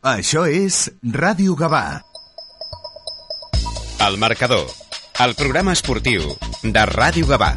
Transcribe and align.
Això 0.00 0.46
és 0.48 0.86
Ràdio 1.04 1.52
Gavà. 1.60 2.00
El 4.00 4.14
marcador, 4.16 4.62
el 5.20 5.34
programa 5.36 5.74
esportiu 5.76 6.22
de 6.62 6.84
Ràdio 6.88 7.26
Gavà. 7.28 7.50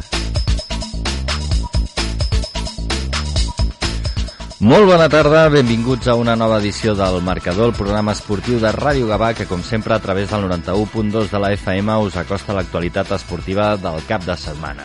Molt 4.60 4.84
bona 4.84 5.08
tarda, 5.08 5.48
benvinguts 5.48 6.06
a 6.06 6.16
una 6.20 6.34
nova 6.36 6.58
edició 6.60 6.92
del 6.94 7.22
Marcador, 7.22 7.70
el 7.72 7.78
programa 7.78 8.12
esportiu 8.12 8.60
de 8.60 8.74
Ràdio 8.76 9.08
Gavà, 9.08 9.32
que 9.32 9.46
com 9.48 9.62
sempre 9.64 9.94
a 9.94 10.00
través 10.04 10.28
del 10.28 10.44
91.2 10.44 11.30
de 11.32 11.40
la 11.40 11.50
FM 11.56 11.96
us 12.04 12.18
acosta 12.20 12.52
l'actualitat 12.52 13.10
esportiva 13.16 13.78
del 13.78 14.04
cap 14.04 14.20
de 14.28 14.36
setmana. 14.36 14.84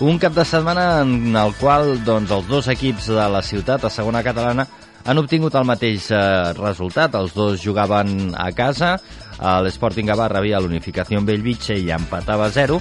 Un 0.00 0.18
cap 0.18 0.34
de 0.34 0.44
setmana 0.44 1.02
en 1.06 1.36
el 1.38 1.54
qual 1.54 2.02
doncs, 2.02 2.34
els 2.34 2.50
dos 2.50 2.66
equips 2.66 3.06
de 3.14 3.30
la 3.30 3.44
ciutat, 3.46 3.86
a 3.86 3.90
segona 3.94 4.24
catalana, 4.26 4.66
han 5.06 5.18
obtingut 5.22 5.54
el 5.54 5.66
mateix 5.68 6.10
eh, 6.10 6.18
resultat. 6.58 7.14
Els 7.14 7.34
dos 7.34 7.62
jugaven 7.62 8.34
a 8.34 8.50
casa, 8.56 8.96
l'Sporting 9.36 10.08
Gavà 10.08 10.26
rebia 10.32 10.60
l'Unificació 10.64 11.20
Bellvitge 11.24 11.76
i 11.76 11.90
empatava 11.92 12.46
a 12.48 12.52
0, 12.52 12.78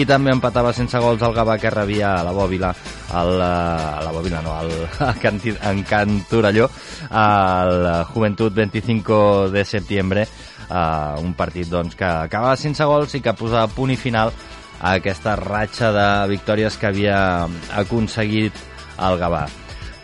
i 0.00 0.06
també 0.08 0.32
empatava 0.32 0.72
sense 0.72 0.98
gols 0.98 1.22
el 1.22 1.36
Gavà 1.36 1.58
que 1.60 1.70
rebia 1.70 2.14
a 2.16 2.24
la 2.26 2.32
Bòbila, 2.32 2.72
el, 3.20 3.32
eh, 3.36 3.98
a 3.98 4.02
la 4.04 4.14
Bòbila 4.14 4.42
no, 4.42 4.56
al, 4.56 4.72
a 5.04 5.14
en 5.70 5.84
Can 5.84 6.22
Torelló, 6.28 6.68
al 7.10 8.04
Juventud 8.12 8.52
25 8.52 9.50
de 9.54 9.64
setembre, 9.64 10.26
uh, 10.68 11.20
un 11.22 11.34
partit 11.34 11.68
doncs, 11.68 11.96
que 11.96 12.08
acabava 12.08 12.56
sense 12.56 12.84
gols 12.84 13.14
i 13.14 13.22
que 13.22 13.36
posava 13.36 13.70
punt 13.72 13.92
i 13.94 14.00
final 14.00 14.32
a 14.80 14.96
aquesta 14.98 15.36
ratxa 15.36 15.92
de 15.94 16.10
victòries 16.30 16.76
que 16.78 16.90
havia 16.90 17.22
aconseguit 17.76 18.66
el 18.98 19.18
Gavà. 19.20 19.46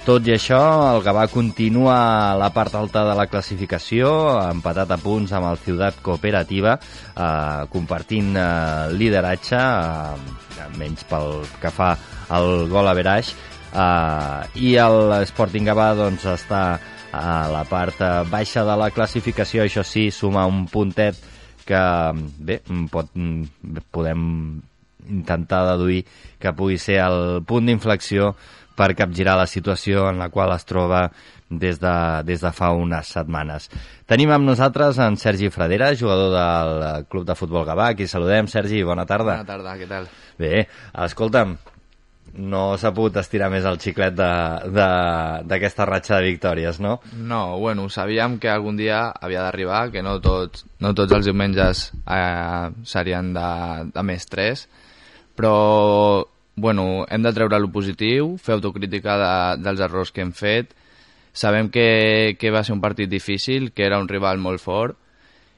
Tot 0.04 0.26
i 0.28 0.34
això, 0.34 0.58
el 0.92 0.98
Gavà 1.00 1.22
continua 1.32 1.94
a 1.96 2.32
la 2.36 2.50
part 2.52 2.74
alta 2.76 3.06
de 3.08 3.14
la 3.16 3.24
classificació, 3.24 4.08
empatat 4.50 4.90
a 4.92 4.98
punts 5.00 5.30
amb 5.32 5.46
el 5.48 5.56
Ciutat 5.64 6.02
Cooperativa, 6.04 6.74
eh, 6.76 7.62
compartint 7.72 8.34
eh, 8.36 8.90
lideratge, 8.92 9.56
eh, 9.56 10.66
menys 10.76 11.06
pel 11.08 11.40
que 11.62 11.72
fa 11.72 11.94
al 12.36 12.68
gol 12.68 12.90
a 12.90 12.92
Veraix, 12.98 13.30
eh, 13.72 14.60
i 14.60 14.74
el 14.82 15.14
Sporting 15.30 15.70
Gavà 15.70 15.94
doncs, 15.96 16.26
està 16.34 16.60
a 17.08 17.24
la 17.48 17.64
part 17.64 18.04
eh, 18.04 18.12
baixa 18.28 18.66
de 18.68 18.76
la 18.76 18.90
classificació, 18.92 19.64
això 19.64 19.86
sí, 19.88 20.10
suma 20.12 20.44
un 20.44 20.66
puntet 20.68 21.16
que, 21.64 21.80
bé, 22.44 22.58
pot, 22.92 23.08
podem 23.88 24.28
intentar 25.08 25.64
deduir 25.72 26.04
que 26.40 26.52
pugui 26.52 26.76
ser 26.80 27.00
el 27.06 27.40
punt 27.48 27.64
d'inflexió 27.68 28.34
per 28.76 28.94
capgirar 28.98 29.36
la 29.38 29.46
situació 29.46 30.08
en 30.10 30.18
la 30.22 30.30
qual 30.34 30.52
es 30.54 30.66
troba 30.66 31.08
des 31.50 31.78
de, 31.80 31.96
des 32.26 32.40
de 32.42 32.52
fa 32.52 32.72
unes 32.74 33.12
setmanes. 33.16 33.68
Tenim 34.10 34.32
amb 34.34 34.48
nosaltres 34.48 34.98
en 35.02 35.18
Sergi 35.20 35.50
Fradera, 35.54 35.92
jugador 35.96 36.32
del 36.34 37.06
Club 37.10 37.28
de 37.28 37.36
Futbol 37.38 37.66
Gavà. 37.68 37.92
Aquí 37.92 38.08
saludem. 38.10 38.48
Sergi, 38.50 38.82
bona 38.82 39.06
tarda. 39.06 39.38
Bona 39.38 39.52
tarda, 39.52 39.76
què 39.78 39.88
tal? 39.90 40.08
Bé, 40.40 40.66
escolta'm, 41.06 41.54
no 42.34 42.62
s'ha 42.80 42.90
pogut 42.94 43.16
estirar 43.20 43.48
més 43.52 43.66
el 43.68 43.78
xiclet 43.82 44.16
d'aquesta 44.16 45.86
ratxa 45.86 46.18
de 46.18 46.32
victòries, 46.32 46.80
no? 46.82 46.98
No, 47.14 47.58
bueno, 47.62 47.86
sabíem 47.88 48.38
que 48.42 48.50
algun 48.50 48.78
dia 48.80 49.06
havia 49.14 49.44
d'arribar, 49.44 49.86
que 49.94 50.02
no 50.02 50.18
tots, 50.24 50.66
no 50.82 50.94
tots 50.98 51.14
els 51.14 51.28
diumenges 51.30 51.86
eh, 52.10 52.70
serien 52.82 53.32
de, 53.36 53.50
de 53.94 54.06
més 54.06 54.26
3, 54.30 54.66
però 55.38 55.54
bueno, 56.56 57.04
hem 57.10 57.22
de 57.22 57.32
treure 57.34 57.58
lo 57.58 57.70
positiu, 57.74 58.36
fer 58.38 58.54
autocrítica 58.54 59.16
de, 59.18 59.62
dels 59.64 59.80
errors 59.82 60.12
que 60.14 60.22
hem 60.22 60.32
fet. 60.32 60.74
Sabem 61.34 61.68
que, 61.74 62.36
que 62.38 62.52
va 62.54 62.62
ser 62.62 62.76
un 62.76 62.82
partit 62.82 63.10
difícil, 63.10 63.72
que 63.72 63.86
era 63.86 63.98
un 63.98 64.08
rival 64.08 64.38
molt 64.38 64.62
fort, 64.62 64.96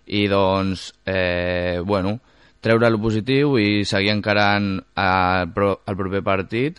i 0.07 0.25
doncs, 0.31 0.93
eh, 1.05 1.83
bueno, 1.85 2.17
treure 2.65 2.91
lo 2.91 3.01
positiu 3.03 3.59
i 3.61 3.85
seguir 3.85 4.15
encarant 4.15 4.77
el, 4.81 5.51
el 5.53 5.99
proper 5.99 6.23
partit 6.25 6.79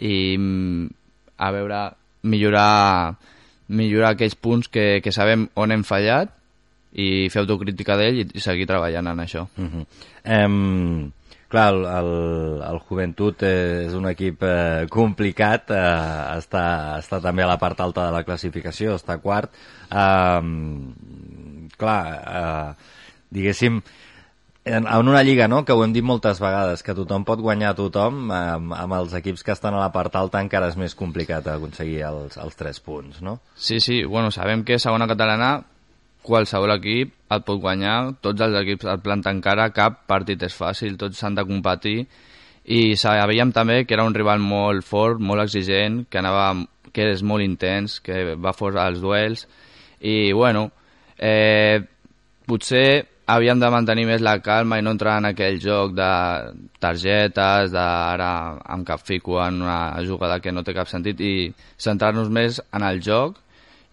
i 0.00 0.36
a 1.40 1.50
veure, 1.52 1.80
millorar, 2.22 3.16
millorar 3.68 4.14
aquells 4.14 4.36
punts 4.36 4.68
que, 4.68 5.00
que 5.02 5.12
sabem 5.12 5.48
on 5.58 5.72
hem 5.72 5.84
fallat 5.88 6.36
i 6.92 7.28
fer 7.32 7.42
autocrítica 7.42 7.96
d'ell 7.98 8.22
i 8.22 8.42
seguir 8.42 8.68
treballant 8.68 9.10
en 9.10 9.24
això. 9.24 9.46
Uh 9.56 9.66
-huh. 9.66 9.86
um 10.46 11.10
Clar, 11.50 11.68
el, 11.74 11.80
el, 11.84 12.10
el 12.62 12.76
Joventut 12.86 13.42
és 13.42 13.94
un 13.98 14.04
equip 14.06 14.44
eh, 14.46 14.86
complicat, 14.92 15.72
eh, 15.74 16.36
està, 16.38 16.62
està 17.02 17.18
també 17.24 17.42
a 17.42 17.48
la 17.50 17.58
part 17.58 17.80
alta 17.82 18.04
de 18.06 18.14
la 18.14 18.22
classificació, 18.22 18.94
està 18.94 19.16
quart. 19.18 19.50
Eh, 19.90 21.72
clar, 21.80 21.98
eh, 22.14 22.94
diguéssim, 23.34 23.80
en, 24.64 24.86
en 24.86 25.08
una 25.08 25.24
lliga, 25.26 25.48
no?, 25.48 25.64
que 25.64 25.74
ho 25.74 25.82
hem 25.82 25.94
dit 25.96 26.06
moltes 26.06 26.38
vegades, 26.38 26.84
que 26.86 26.94
tothom 26.94 27.24
pot 27.26 27.42
guanyar 27.42 27.72
a 27.72 27.78
tothom, 27.78 28.22
amb, 28.30 28.74
amb 28.76 28.96
els 29.00 29.18
equips 29.18 29.42
que 29.42 29.54
estan 29.56 29.74
a 29.74 29.82
la 29.82 29.90
part 29.94 30.14
alta 30.20 30.42
encara 30.44 30.70
és 30.70 30.78
més 30.78 30.94
complicat 30.94 31.48
aconseguir 31.50 32.04
els, 32.12 32.38
els 32.38 32.58
tres 32.62 32.78
punts, 32.84 33.18
no? 33.26 33.40
Sí, 33.56 33.80
sí, 33.80 34.04
bueno, 34.04 34.30
sabem 34.30 34.62
que 34.62 34.78
segona 34.78 35.08
catalana 35.10 35.56
qualsevol 36.26 36.74
equip 36.76 37.14
et 37.30 37.44
pot 37.46 37.60
guanyar, 37.62 38.16
tots 38.24 38.42
els 38.44 38.56
equips 38.62 38.88
et 38.92 39.04
planten 39.04 39.40
cara, 39.44 39.70
cap 39.74 40.02
partit 40.10 40.42
és 40.42 40.56
fàcil, 40.56 40.98
tots 41.00 41.20
s'han 41.20 41.38
de 41.38 41.46
competir. 41.46 41.98
I 42.70 42.96
sabíem 42.98 43.52
també 43.56 43.84
que 43.84 43.96
era 43.96 44.04
un 44.06 44.14
rival 44.14 44.42
molt 44.42 44.84
fort, 44.86 45.20
molt 45.20 45.42
exigent, 45.46 46.04
que 46.10 46.20
anava 46.20 46.52
que 46.92 47.06
és 47.14 47.22
molt 47.22 47.44
intens, 47.44 48.00
que 48.04 48.34
va 48.34 48.52
fort 48.52 48.76
als 48.78 49.00
duels. 49.00 49.46
I 50.00 50.32
bueno, 50.32 50.70
eh, 51.16 51.80
potser 52.46 53.06
havíem 53.30 53.60
de 53.62 53.70
mantenir 53.70 54.06
més 54.08 54.24
la 54.24 54.38
calma 54.42 54.80
i 54.80 54.82
no 54.82 54.94
entrar 54.96 55.18
en 55.20 55.28
aquell 55.30 55.60
joc 55.62 55.94
de 55.94 56.10
targetes, 56.82 57.70
d'ara 57.70 58.32
em 58.74 58.82
capfico 58.84 59.38
en 59.44 59.62
una 59.62 60.02
jugada 60.06 60.40
que 60.42 60.52
no 60.52 60.64
té 60.66 60.74
cap 60.74 60.90
sentit 60.90 61.20
i 61.22 61.34
centrar-nos 61.78 62.32
més 62.32 62.58
en 62.74 62.86
el 62.86 62.98
joc 63.06 63.38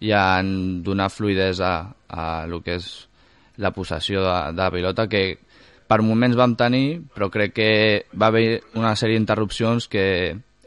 i 0.00 0.12
en 0.14 0.82
donar 0.86 1.10
fluidesa 1.10 1.72
a, 2.08 2.24
el 2.44 2.60
que 2.62 2.78
és 2.78 2.88
la 3.58 3.72
possessió 3.74 4.22
de, 4.22 4.36
de 4.54 4.62
la 4.62 4.70
pilota, 4.70 5.08
que 5.10 5.38
per 5.88 6.02
moments 6.04 6.36
vam 6.36 6.54
tenir, 6.58 7.00
però 7.14 7.30
crec 7.32 7.54
que 7.56 7.70
va 8.14 8.28
haver 8.28 8.60
una 8.78 8.94
sèrie 8.96 9.18
d'interrupcions 9.18 9.88
que 9.90 10.04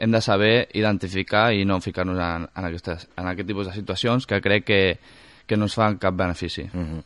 hem 0.02 0.10
de 0.10 0.20
saber 0.20 0.68
identificar 0.74 1.52
i 1.54 1.64
no 1.64 1.80
ficar-nos 1.80 2.18
en, 2.18 2.48
en, 2.50 2.64
aquestes, 2.66 3.06
en 3.16 3.28
aquest 3.30 3.48
tipus 3.48 3.68
de 3.68 3.76
situacions 3.76 4.26
que 4.26 4.40
crec 4.42 4.66
que, 4.66 4.80
que 5.46 5.56
no 5.56 5.68
ens 5.70 5.76
fan 5.78 6.00
cap 6.02 6.16
benefici. 6.18 6.66
Uh 6.74 6.80
-huh. 6.82 7.02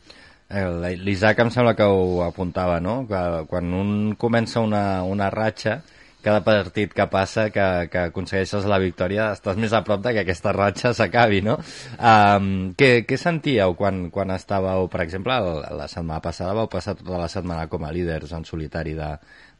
L'Isaac 1.03 1.39
em 1.39 1.49
sembla 1.51 1.75
que 1.75 1.83
ho 1.83 2.23
apuntava, 2.23 2.79
no? 2.79 3.05
Que 3.07 3.45
quan 3.47 3.73
un 3.73 4.15
comença 4.15 4.61
una, 4.61 5.03
una 5.03 5.29
ratxa, 5.29 5.81
cada 6.23 6.41
partit 6.43 6.93
que 6.93 7.05
passa 7.11 7.47
que, 7.53 7.65
que 7.91 8.07
aconsegueixes 8.09 8.65
la 8.67 8.79
victòria 8.81 9.29
estàs 9.35 9.59
més 9.61 9.73
a 9.73 9.83
prop 9.85 10.01
de 10.03 10.15
que 10.15 10.23
aquesta 10.25 10.51
ratxa 10.55 10.93
s'acabi, 10.97 11.43
no? 11.45 11.57
Um, 11.97 12.47
què, 12.77 13.03
què 13.07 13.19
sentíeu 13.21 13.75
quan, 13.79 14.07
quan 14.13 14.33
estàveu, 14.35 14.89
per 14.91 15.03
exemple, 15.05 15.37
la 15.77 15.87
setmana 15.91 16.23
passada 16.23 16.55
vau 16.57 16.67
passar 16.71 16.97
tota 16.99 17.21
la 17.21 17.29
setmana 17.31 17.67
com 17.71 17.85
a 17.85 17.93
líders 17.93 18.33
en 18.35 18.47
solitari 18.49 18.95
de, 18.97 19.11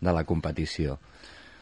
de 0.01 0.16
la 0.16 0.25
competició? 0.25 0.97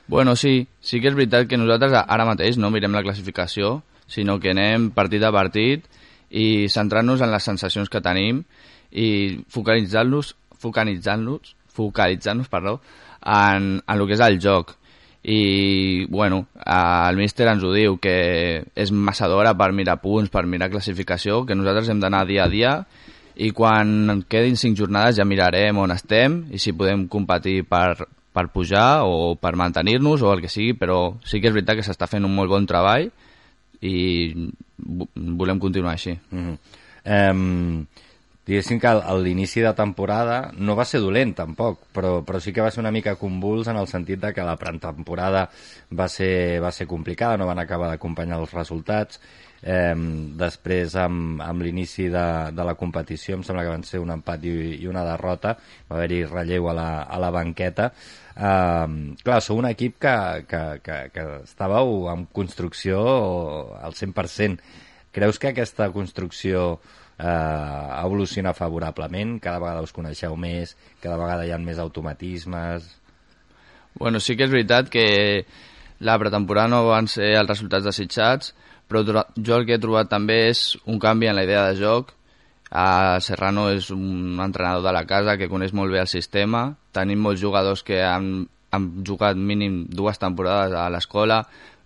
Bueno, 0.08 0.36
sí, 0.36 0.68
sí 0.82 1.02
que 1.02 1.10
és 1.10 1.18
veritat 1.18 1.50
que 1.50 1.58
nosaltres 1.58 1.94
ara 2.02 2.30
mateix 2.30 2.60
no 2.62 2.72
mirem 2.74 2.94
la 2.94 3.04
classificació, 3.06 3.80
sinó 4.08 4.40
que 4.40 4.54
anem 4.54 4.92
partit 4.96 5.24
a 5.26 5.34
partit 5.34 5.86
i 6.30 6.70
centrant-nos 6.70 7.22
en 7.26 7.34
les 7.34 7.46
sensacions 7.46 7.90
que 7.90 8.04
tenim 8.06 8.44
i 8.92 9.44
focalitzant-nos 9.52 10.36
focalitzant-nos 10.62 11.56
focalitzant-nos, 11.76 12.48
perdó, 12.48 12.80
en, 13.26 13.82
en 13.82 13.98
el 14.00 14.08
que 14.08 14.16
és 14.16 14.24
el 14.24 14.40
joc 14.40 14.76
i 15.28 16.06
bueno, 16.06 16.46
el 16.54 17.18
míster 17.18 17.48
ens 17.50 17.64
ho 17.66 17.72
diu 17.74 17.96
que 17.98 18.14
és 18.78 18.92
massa 18.94 19.26
d'hora 19.26 19.56
per 19.58 19.72
mirar 19.74 19.98
punts, 19.98 20.30
per 20.30 20.44
mirar 20.46 20.70
classificació, 20.70 21.40
que 21.50 21.58
nosaltres 21.58 21.90
hem 21.90 22.04
d'anar 22.04 22.28
dia 22.30 22.44
a 22.46 22.52
dia 22.52 22.74
i 23.42 23.50
quan 23.52 24.22
quedin 24.30 24.54
cinc 24.56 24.78
jornades 24.78 25.18
ja 25.18 25.26
mirarem 25.26 25.82
on 25.82 25.96
estem 25.96 26.44
i 26.54 26.62
si 26.62 26.76
podem 26.78 27.08
competir 27.10 27.64
per, 27.66 28.06
per 28.06 28.46
pujar 28.54 29.02
o 29.10 29.34
per 29.42 29.56
mantenir-nos 29.58 30.22
o 30.22 30.30
el 30.32 30.46
que 30.46 30.52
sigui, 30.52 30.78
però 30.78 31.18
sí 31.26 31.42
que 31.42 31.50
és 31.50 31.58
veritat 31.58 31.82
que 31.82 31.88
s'està 31.88 32.06
fent 32.12 32.28
un 32.28 32.36
molt 32.36 32.54
bon 32.54 32.70
treball 32.70 33.10
i 33.82 33.96
volem 35.42 35.60
continuar 35.60 35.98
així. 35.98 36.14
Mm 36.30 36.46
-hmm. 36.46 36.58
um, 37.32 37.88
diguéssim 38.46 38.80
que 38.80 38.92
l'inici 39.24 39.64
de 39.66 39.74
temporada 39.74 40.52
no 40.58 40.76
va 40.78 40.86
ser 40.86 41.02
dolent 41.02 41.34
tampoc, 41.38 41.88
però, 41.94 42.20
però 42.26 42.40
sí 42.42 42.54
que 42.54 42.62
va 42.62 42.70
ser 42.72 42.84
una 42.84 42.94
mica 42.94 43.16
convuls 43.18 43.72
en 43.72 43.80
el 43.82 43.90
sentit 43.90 44.22
de 44.22 44.32
que 44.34 44.46
la 44.46 44.58
pretemporada 44.62 45.48
va 45.90 46.08
ser, 46.10 46.62
va 46.62 46.72
ser 46.72 46.86
complicada, 46.88 47.40
no 47.42 47.50
van 47.50 47.64
acabar 47.64 47.90
d'acompanyar 47.90 48.38
els 48.44 48.54
resultats, 48.54 49.20
eh, 49.66 49.96
després 50.38 50.94
amb, 51.02 51.42
amb 51.42 51.66
l'inici 51.66 52.06
de, 52.14 52.26
de 52.54 52.68
la 52.68 52.76
competició 52.78 53.40
em 53.40 53.44
sembla 53.44 53.66
que 53.66 53.74
van 53.74 53.88
ser 53.88 54.04
un 54.04 54.14
empat 54.14 54.46
i, 54.46 54.54
i 54.78 54.92
una 54.92 55.06
derrota, 55.08 55.56
va 55.90 55.98
haver-hi 55.98 56.22
relleu 56.30 56.70
a 56.70 56.76
la, 56.78 56.90
a 57.02 57.20
la 57.22 57.32
banqueta, 57.34 57.90
eh, 58.36 59.16
clar, 59.26 59.40
sou 59.42 59.58
un 59.58 59.70
equip 59.72 59.98
que, 60.06 60.18
que, 60.52 60.64
que, 60.86 61.00
que 61.16 61.26
estàveu 61.42 62.12
en 62.14 62.28
construcció 62.30 63.02
al 63.82 63.98
100%. 63.98 64.62
Creus 65.16 65.40
que 65.40 65.54
aquesta 65.54 65.90
construcció 65.96 66.76
evoluciona 67.18 68.54
favorablement? 68.54 69.40
Cada 69.40 69.60
vegada 69.60 69.84
us 69.86 69.94
coneixeu 69.96 70.36
més? 70.36 70.76
Cada 71.04 71.18
vegada 71.22 71.46
hi 71.46 71.54
ha 71.56 71.60
més 71.62 71.80
automatismes? 71.80 72.90
Bueno, 73.96 74.20
sí 74.20 74.36
que 74.36 74.44
és 74.44 74.52
veritat 74.52 74.90
que 74.92 75.46
la 76.00 76.18
pretemporada 76.20 76.68
no 76.74 76.84
van 76.90 77.08
ser 77.08 77.32
els 77.40 77.48
resultats 77.48 77.86
desitjats, 77.88 78.52
però 78.88 79.02
jo 79.06 79.56
el 79.56 79.66
que 79.66 79.78
he 79.78 79.82
trobat 79.82 80.12
també 80.12 80.50
és 80.50 80.76
un 80.86 81.00
canvi 81.00 81.30
en 81.32 81.38
la 81.38 81.46
idea 81.48 81.64
de 81.70 81.80
joc. 81.80 82.12
A 82.76 83.22
Serrano 83.24 83.70
és 83.72 83.88
un 83.94 84.42
entrenador 84.44 84.84
de 84.84 84.92
la 84.92 85.06
casa 85.08 85.38
que 85.38 85.48
coneix 85.48 85.72
molt 85.72 85.94
bé 85.94 86.02
el 86.02 86.12
sistema. 86.12 86.68
Tenim 86.92 87.22
molts 87.24 87.40
jugadors 87.40 87.86
que 87.88 88.02
han, 88.04 88.50
han 88.76 88.90
jugat 89.08 89.40
mínim 89.40 89.86
dues 89.88 90.20
temporades 90.20 90.76
a 90.76 90.90
l'escola. 90.92 91.46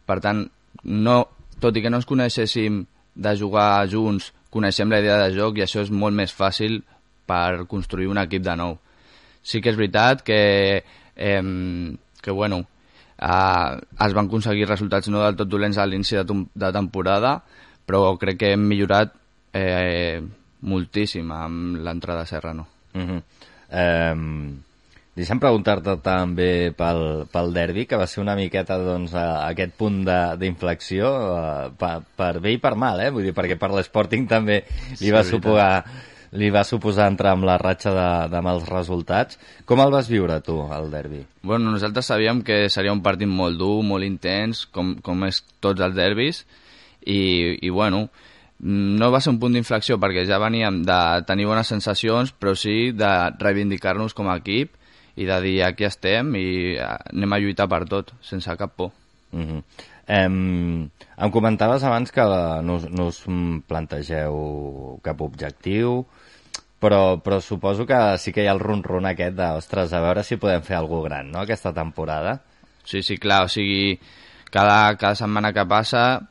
Per 0.09 0.17
tant, 0.23 0.47
no, 0.83 1.17
tot 1.61 1.77
i 1.77 1.83
que 1.83 1.91
no 1.93 1.99
ens 2.01 2.09
coneixéssim 2.09 2.81
de 3.19 3.35
jugar 3.37 3.85
junts, 3.91 4.31
coneixem 4.49 4.89
la 4.89 4.99
idea 5.03 5.17
de 5.23 5.33
joc 5.35 5.57
i 5.57 5.65
això 5.65 5.83
és 5.85 5.91
molt 5.91 6.15
més 6.15 6.33
fàcil 6.33 6.81
per 7.29 7.65
construir 7.69 8.09
un 8.09 8.17
equip 8.21 8.43
de 8.45 8.55
nou. 8.57 8.77
Sí 9.41 9.61
que 9.61 9.71
és 9.71 9.77
veritat 9.77 10.23
que, 10.25 10.39
eh, 11.15 11.43
que 12.21 12.31
bueno, 12.31 12.63
eh, 13.17 13.71
es 14.05 14.13
van 14.17 14.27
aconseguir 14.27 14.67
resultats 14.67 15.09
no 15.09 15.23
del 15.23 15.37
tot 15.39 15.49
dolents 15.49 15.77
a 15.77 15.85
l'inici 15.85 16.17
de, 16.17 16.25
de 16.53 16.71
temporada, 16.75 17.37
però 17.85 18.15
crec 18.21 18.41
que 18.41 18.53
hem 18.53 18.65
millorat 18.69 19.13
eh, 19.53 20.21
moltíssim 20.61 21.31
amb 21.31 21.79
l'entrada 21.85 22.25
de 22.25 22.31
Serrano. 22.33 22.67
Uh 22.93 23.01
-huh. 23.01 23.21
um, 24.13 24.63
deixa'm 25.17 25.39
preguntar-te 25.41 25.95
també 26.05 26.71
pel, 26.77 27.25
pel 27.31 27.49
derbi, 27.55 27.85
que 27.89 27.97
va 27.99 28.07
ser 28.07 28.21
una 28.23 28.37
miqueta 28.39 28.77
doncs, 28.81 29.15
a, 29.17 29.47
aquest 29.49 29.73
punt 29.79 30.03
d'inflexió 30.05 31.09
uh, 31.09 31.65
per, 31.79 31.95
per 32.19 32.35
bé 32.43 32.53
i 32.55 32.61
per 32.61 32.75
mal, 32.79 33.01
eh? 33.03 33.09
Vull 33.13 33.27
dir, 33.29 33.35
perquè 33.35 33.57
per 33.59 33.71
l'Sporting 33.73 34.29
també 34.29 34.61
li 34.69 35.09
sí, 35.09 35.11
va 35.15 35.25
suposar 35.27 35.73
li 36.37 36.51
va 36.53 36.61
suposar 36.61 37.07
entrar 37.09 37.31
amb 37.33 37.47
la 37.47 37.55
ratxa 37.57 37.89
de, 37.89 38.09
de 38.29 38.41
mals 38.45 38.67
resultats. 38.69 39.39
Com 39.65 39.81
el 39.81 39.89
vas 39.89 40.09
viure 40.11 40.37
tu, 40.45 40.59
el 40.61 40.91
derbi? 40.93 41.23
Bueno, 41.41 41.71
nosaltres 41.73 42.11
sabíem 42.11 42.43
que 42.45 42.67
seria 42.69 42.93
un 42.93 43.01
partit 43.01 43.29
molt 43.29 43.57
dur, 43.57 43.79
molt 43.81 44.05
intens, 44.05 44.67
com, 44.69 44.93
com 45.01 45.25
és 45.25 45.41
tots 45.63 45.81
els 45.81 45.97
derbis, 45.97 46.43
i, 47.01 47.57
i 47.65 47.73
bueno, 47.73 48.05
no 48.61 49.09
va 49.09 49.23
ser 49.23 49.33
un 49.33 49.39
punt 49.41 49.55
d'inflexió 49.57 49.97
perquè 49.97 50.27
ja 50.29 50.37
veníem 50.41 50.83
de 50.85 50.99
tenir 51.25 51.47
bones 51.49 51.71
sensacions, 51.71 52.29
però 52.35 52.53
sí 52.53 52.91
de 52.93 53.13
reivindicar-nos 53.39 54.13
com 54.13 54.29
a 54.29 54.37
equip 54.37 54.75
i 55.19 55.27
de 55.27 55.37
dir 55.43 55.57
aquí 55.67 55.85
estem 55.87 56.31
i 56.39 56.47
anem 56.79 57.35
a 57.35 57.39
lluitar 57.43 57.67
per 57.71 57.83
tot, 57.91 58.13
sense 58.23 58.55
cap 58.57 58.75
por. 58.75 58.93
Uh 59.31 59.39
-huh. 59.39 59.63
Em, 60.07 60.89
em 61.17 61.31
comentaves 61.31 61.83
abans 61.83 62.11
que 62.11 62.23
no, 62.65 62.79
no 62.89 63.07
us 63.07 63.23
plantegeu 63.67 64.99
cap 65.03 65.21
objectiu, 65.21 66.05
però, 66.79 67.21
però 67.21 67.41
suposo 67.41 67.85
que 67.85 68.17
sí 68.17 68.31
que 68.31 68.43
hi 68.43 68.47
ha 68.47 68.55
el 68.55 68.63
run-run 68.63 69.05
aquest 69.05 69.35
de, 69.35 69.51
ostres, 69.59 69.93
a 69.93 70.01
veure 70.01 70.23
si 70.23 70.37
podem 70.37 70.63
fer 70.63 70.77
alguna 70.77 71.09
gran, 71.09 71.31
no?, 71.31 71.43
aquesta 71.43 71.73
temporada. 71.73 72.39
Sí, 72.83 73.03
sí, 73.03 73.17
clar, 73.17 73.43
o 73.45 73.47
sigui, 73.47 73.99
cada, 74.49 74.95
cada 74.97 75.15
setmana 75.15 75.53
que 75.53 75.65
passa 75.69 76.21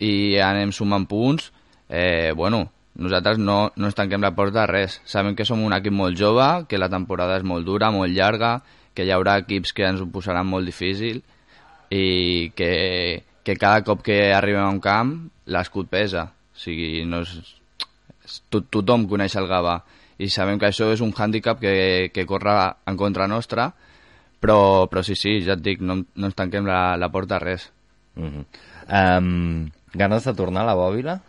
i 0.00 0.38
anem 0.42 0.72
sumant 0.72 1.06
punts, 1.06 1.52
eh, 1.88 2.32
bueno, 2.34 2.64
nosaltres 2.94 3.38
no, 3.38 3.70
no 3.76 3.88
ens 3.88 3.98
tanquem 3.98 4.22
la 4.22 4.34
porta 4.34 4.64
a 4.64 4.68
res. 4.70 5.00
Sabem 5.04 5.36
que 5.36 5.46
som 5.48 5.62
un 5.64 5.74
equip 5.76 5.94
molt 5.94 6.18
jove, 6.18 6.48
que 6.68 6.80
la 6.80 6.90
temporada 6.92 7.38
és 7.38 7.46
molt 7.46 7.66
dura, 7.66 7.92
molt 7.94 8.12
llarga, 8.14 8.58
que 8.94 9.06
hi 9.06 9.12
haurà 9.14 9.38
equips 9.44 9.72
que 9.72 9.86
ens 9.86 10.02
ho 10.02 10.08
posaran 10.10 10.48
molt 10.48 10.66
difícil, 10.66 11.22
i 11.90 12.50
que, 12.54 12.72
que 13.42 13.56
cada 13.56 13.84
cop 13.86 14.02
que 14.06 14.32
arribem 14.34 14.64
a 14.64 14.74
un 14.74 14.82
camp 14.82 15.14
l'escut 15.46 15.90
pesa. 15.90 16.28
O 16.30 16.60
sigui, 16.60 17.04
no 17.06 17.22
és, 17.24 17.34
tot, 18.50 18.68
tothom 18.70 19.08
coneix 19.10 19.36
el 19.40 19.48
Gavà 19.50 19.80
i 20.20 20.28
sabem 20.28 20.58
que 20.60 20.68
això 20.68 20.90
és 20.92 21.00
un 21.00 21.14
hàndicap 21.16 21.60
que, 21.62 22.10
que 22.12 22.26
corre 22.28 22.54
en 22.90 22.98
contra 23.00 23.28
nostra, 23.30 23.70
però, 24.40 24.86
però 24.92 25.02
sí, 25.04 25.16
sí, 25.16 25.38
ja 25.46 25.56
et 25.56 25.62
dic, 25.64 25.80
no, 25.80 25.96
no 25.96 26.28
ens 26.28 26.36
tanquem 26.36 26.68
la, 26.68 26.96
la 27.00 27.08
porta 27.12 27.38
a 27.38 27.40
res. 27.40 27.70
Uh 28.16 28.28
-huh. 28.28 28.44
um, 29.18 29.70
ganes 29.94 30.24
de 30.24 30.34
tornar 30.34 30.62
a 30.62 30.66
la 30.66 30.74
bòbila? 30.74 31.20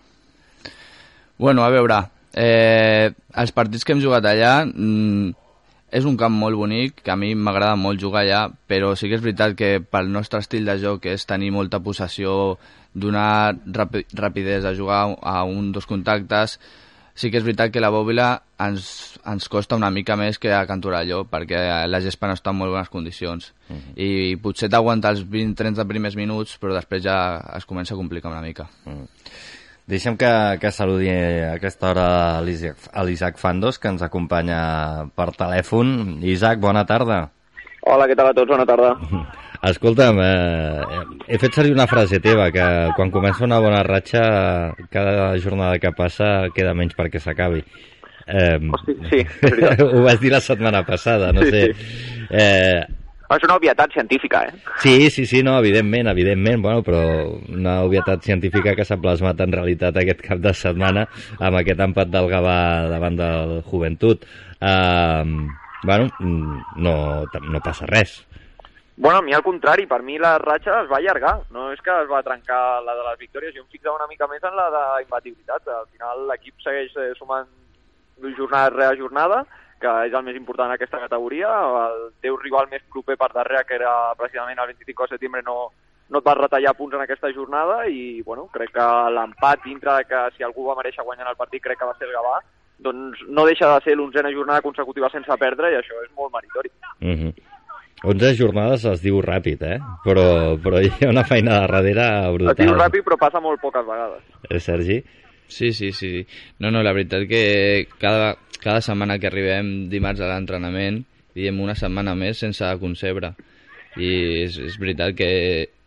Bueno, 1.42 1.64
a 1.66 1.72
veure, 1.74 1.96
eh, 2.38 3.10
els 3.34 3.52
partits 3.52 3.82
que 3.82 3.96
hem 3.96 4.02
jugat 4.04 4.28
allà 4.30 4.60
mm, 4.62 5.32
és 5.98 6.06
un 6.06 6.14
camp 6.14 6.36
molt 6.38 6.54
bonic, 6.54 7.00
que 7.02 7.10
a 7.10 7.16
mi 7.18 7.32
m'agrada 7.34 7.80
molt 7.82 7.98
jugar 7.98 8.22
allà, 8.22 8.42
però 8.70 8.92
sí 8.94 9.10
que 9.10 9.18
és 9.18 9.24
veritat 9.24 9.56
que 9.58 9.72
pel 9.82 10.12
nostre 10.14 10.38
estil 10.44 10.70
de 10.70 10.76
joc, 10.78 11.08
és 11.10 11.26
tenir 11.26 11.50
molta 11.56 11.80
possessió, 11.82 12.60
donar 12.94 13.56
rapi 13.66 14.04
rapidesa 14.14 14.70
a 14.70 14.78
jugar 14.78 15.00
a 15.18 15.42
un 15.42 15.72
dos 15.74 15.90
contactes, 15.90 16.60
sí 17.18 17.32
que 17.32 17.42
és 17.42 17.48
veritat 17.48 17.74
que 17.74 17.82
la 17.82 17.90
bòbila 17.90 18.28
ens, 18.62 18.92
ens 19.26 19.50
costa 19.50 19.80
una 19.82 19.90
mica 19.90 20.14
més 20.22 20.38
que 20.38 20.54
a 20.54 20.68
Cantoralló, 20.70 21.24
perquè 21.26 21.64
la 21.90 22.04
gespa 22.06 22.30
no 22.30 22.38
està 22.38 22.54
en 22.54 22.60
molt 22.60 22.76
bones 22.76 22.94
condicions. 22.94 23.50
Uh 23.68 23.80
-huh. 23.80 23.98
I 23.98 24.36
potser 24.38 24.70
t'aguanta 24.70 25.10
els 25.10 25.26
20-30 25.26 25.88
primers 25.88 26.16
minuts, 26.16 26.60
però 26.62 26.78
després 26.78 27.02
ja 27.02 27.42
es 27.58 27.66
comença 27.66 27.96
a 27.96 27.98
complicar 27.98 28.30
una 28.30 28.46
mica. 28.46 28.70
Uh 28.86 28.94
-huh. 28.94 29.08
Deixem 29.92 30.16
que, 30.16 30.32
que 30.62 30.72
saludi 30.72 31.10
a 31.12 31.56
aquesta 31.58 31.90
hora 31.90 32.06
a 32.40 33.04
l'Isaac 33.04 33.40
Fandos, 33.42 33.76
que 33.76 33.90
ens 33.92 34.04
acompanya 34.06 34.62
per 35.20 35.34
telèfon. 35.36 36.22
Isaac, 36.24 36.62
bona 36.64 36.86
tarda. 36.88 37.26
Hola, 37.84 38.06
què 38.08 38.16
tal 38.16 38.30
a 38.30 38.36
tots? 38.38 38.54
Bona 38.54 38.64
tarda. 38.70 38.94
Escolta'm, 39.72 40.22
eh, 40.24 41.02
he 41.28 41.38
fet 41.42 41.60
servir 41.60 41.76
una 41.76 41.90
frase 41.92 42.22
teva, 42.24 42.48
que 42.56 42.64
quan 42.96 43.12
comença 43.12 43.44
una 43.46 43.60
bona 43.62 43.84
ratxa, 43.84 44.24
cada 44.96 45.36
jornada 45.44 45.76
que 45.84 45.92
passa 45.98 46.32
queda 46.56 46.72
menys 46.74 46.96
perquè 46.96 47.20
s'acabi. 47.20 47.60
Eh, 48.32 48.58
Hosti, 48.72 48.96
sí, 49.12 49.22
ho 49.92 50.06
vas 50.08 50.24
dir 50.24 50.32
la 50.32 50.40
setmana 50.42 50.86
passada, 50.88 51.34
no 51.36 51.44
sí, 51.44 51.52
sé. 51.52 51.68
Sí. 51.76 52.26
Eh, 52.32 53.01
és 53.38 53.46
una 53.48 53.58
obvietat 53.60 53.94
científica, 53.94 54.44
eh? 54.48 54.54
Sí, 54.84 55.10
sí, 55.10 55.26
sí, 55.26 55.44
no, 55.44 55.58
evidentment, 55.60 56.10
evidentment, 56.12 56.62
bueno, 56.64 56.84
però 56.84 57.02
una 57.54 57.82
obvietat 57.86 58.26
científica 58.26 58.76
que 58.76 58.86
s'ha 58.88 59.00
plasmat 59.02 59.40
en 59.46 59.56
realitat 59.56 59.98
aquest 59.98 60.26
cap 60.26 60.42
de 60.44 60.54
setmana 60.58 61.06
amb 61.40 61.62
aquest 61.62 61.86
empat 61.88 62.12
del 62.12 62.30
Gavà 62.32 62.58
davant 62.92 63.20
del 63.20 63.62
Joventut. 63.70 64.26
Uh, 64.62 65.48
bueno, 65.84 66.10
no, 66.76 66.96
no 67.26 67.64
passa 67.64 67.88
res. 67.90 68.20
Bueno, 69.02 69.18
a 69.18 69.22
mi 69.22 69.34
al 69.34 69.42
contrari, 69.42 69.88
per 69.88 70.04
mi 70.04 70.20
la 70.22 70.36
ratxa 70.38 70.84
es 70.84 70.90
va 70.92 71.00
allargar, 71.00 71.38
no 71.50 71.72
és 71.74 71.80
que 71.82 71.94
es 72.04 72.10
va 72.12 72.20
trencar 72.22 72.84
la 72.86 72.94
de 72.94 73.06
les 73.08 73.18
victòries, 73.24 73.56
jo 73.56 73.64
em 73.64 73.72
fixava 73.72 73.96
una 73.96 74.06
mica 74.12 74.28
més 74.30 74.44
en 74.46 74.54
la 74.54 74.68
d'imbatibilitat, 74.76 75.72
al 75.74 75.88
final 75.90 76.28
l'equip 76.30 76.62
segueix 76.62 76.94
eh, 77.02 77.08
sumant 77.18 77.48
jornada 78.38 78.70
rere 78.76 79.00
jornada, 79.00 79.40
que 79.82 79.94
és 80.08 80.14
el 80.14 80.26
més 80.28 80.38
important 80.38 80.70
en 80.70 80.76
aquesta 80.78 81.02
categoria. 81.02 81.52
El 81.90 82.12
teu 82.24 82.38
rival 82.40 82.70
més 82.72 82.84
proper 82.94 83.18
per 83.20 83.32
darrere, 83.34 83.66
que 83.68 83.78
era 83.80 84.14
precisament 84.20 84.60
el 84.62 84.74
25 84.74 85.08
de 85.08 85.16
setembre, 85.16 85.44
no, 85.48 85.58
no 86.12 86.22
et 86.22 86.28
va 86.28 86.38
retallar 86.38 86.76
punts 86.78 86.96
en 86.98 87.04
aquesta 87.04 87.32
jornada 87.36 87.86
i 87.88 88.22
bueno, 88.28 88.48
crec 88.54 88.74
que 88.76 88.88
l'empat 89.16 89.64
dintre 89.66 90.00
de 90.00 90.10
que 90.10 90.26
si 90.36 90.44
algú 90.44 90.68
va 90.68 90.78
mereixer 90.80 91.06
guanyar 91.08 91.30
el 91.32 91.40
partit 91.40 91.64
crec 91.64 91.80
que 91.80 91.88
va 91.88 91.96
ser 91.98 92.10
el 92.10 92.16
Gavà, 92.18 92.42
doncs 92.82 93.22
no 93.30 93.46
deixa 93.48 93.70
de 93.72 93.80
ser 93.86 93.96
l'onzena 93.96 94.34
jornada 94.34 94.64
consecutiva 94.66 95.10
sense 95.14 95.38
perdre 95.40 95.72
i 95.72 95.80
això 95.80 96.04
és 96.04 96.12
molt 96.18 96.34
meritori. 96.34 96.72
Mm 97.00 97.16
-hmm. 97.16 97.34
11 98.04 98.36
jornades 98.36 98.84
es 98.86 99.02
diu 99.02 99.22
ràpid, 99.22 99.62
eh? 99.62 99.80
Però, 100.04 100.58
però 100.58 100.82
hi 100.82 100.90
ha 101.06 101.10
una 101.10 101.24
feina 101.24 101.54
de 101.54 101.68
darrere 101.68 102.06
brutal. 102.34 102.56
Es 102.56 102.66
diu 102.66 102.74
ràpid 102.74 103.04
però 103.06 103.18
passa 103.18 103.40
molt 103.40 103.62
poques 103.62 103.86
vegades. 103.86 104.24
Eh, 104.50 104.60
Sergi? 104.60 105.04
Sí, 105.48 105.72
sí, 105.72 105.92
sí. 105.92 106.26
No, 106.60 106.72
no, 106.72 106.82
la 106.82 106.94
veritat 106.94 107.28
que 107.28 107.88
cada, 108.00 108.38
cada 108.62 108.82
setmana 108.86 109.18
que 109.20 109.30
arribem 109.30 109.90
dimarts 109.90 110.22
a 110.22 110.30
l'entrenament 110.30 111.02
diem 111.36 111.60
una 111.64 111.76
setmana 111.76 112.16
més 112.16 112.42
sense 112.44 112.68
concebre. 112.82 113.34
I 113.98 114.12
és, 114.46 114.58
és 114.62 114.78
veritat 114.80 115.16
que 115.18 115.30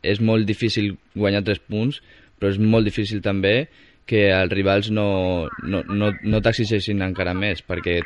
és 0.04 0.20
molt 0.20 0.44
difícil 0.48 0.94
guanyar 1.14 1.44
tres 1.46 1.62
punts, 1.62 2.02
però 2.38 2.52
és 2.52 2.60
molt 2.60 2.84
difícil 2.84 3.22
també 3.24 3.68
que 4.04 4.26
els 4.34 4.52
rivals 4.52 4.90
no, 4.92 5.48
no, 5.64 5.80
no, 5.88 6.10
no 6.12 6.40
t'exigeixin 6.44 7.00
encara 7.06 7.32
més, 7.36 7.62
perquè 7.64 8.02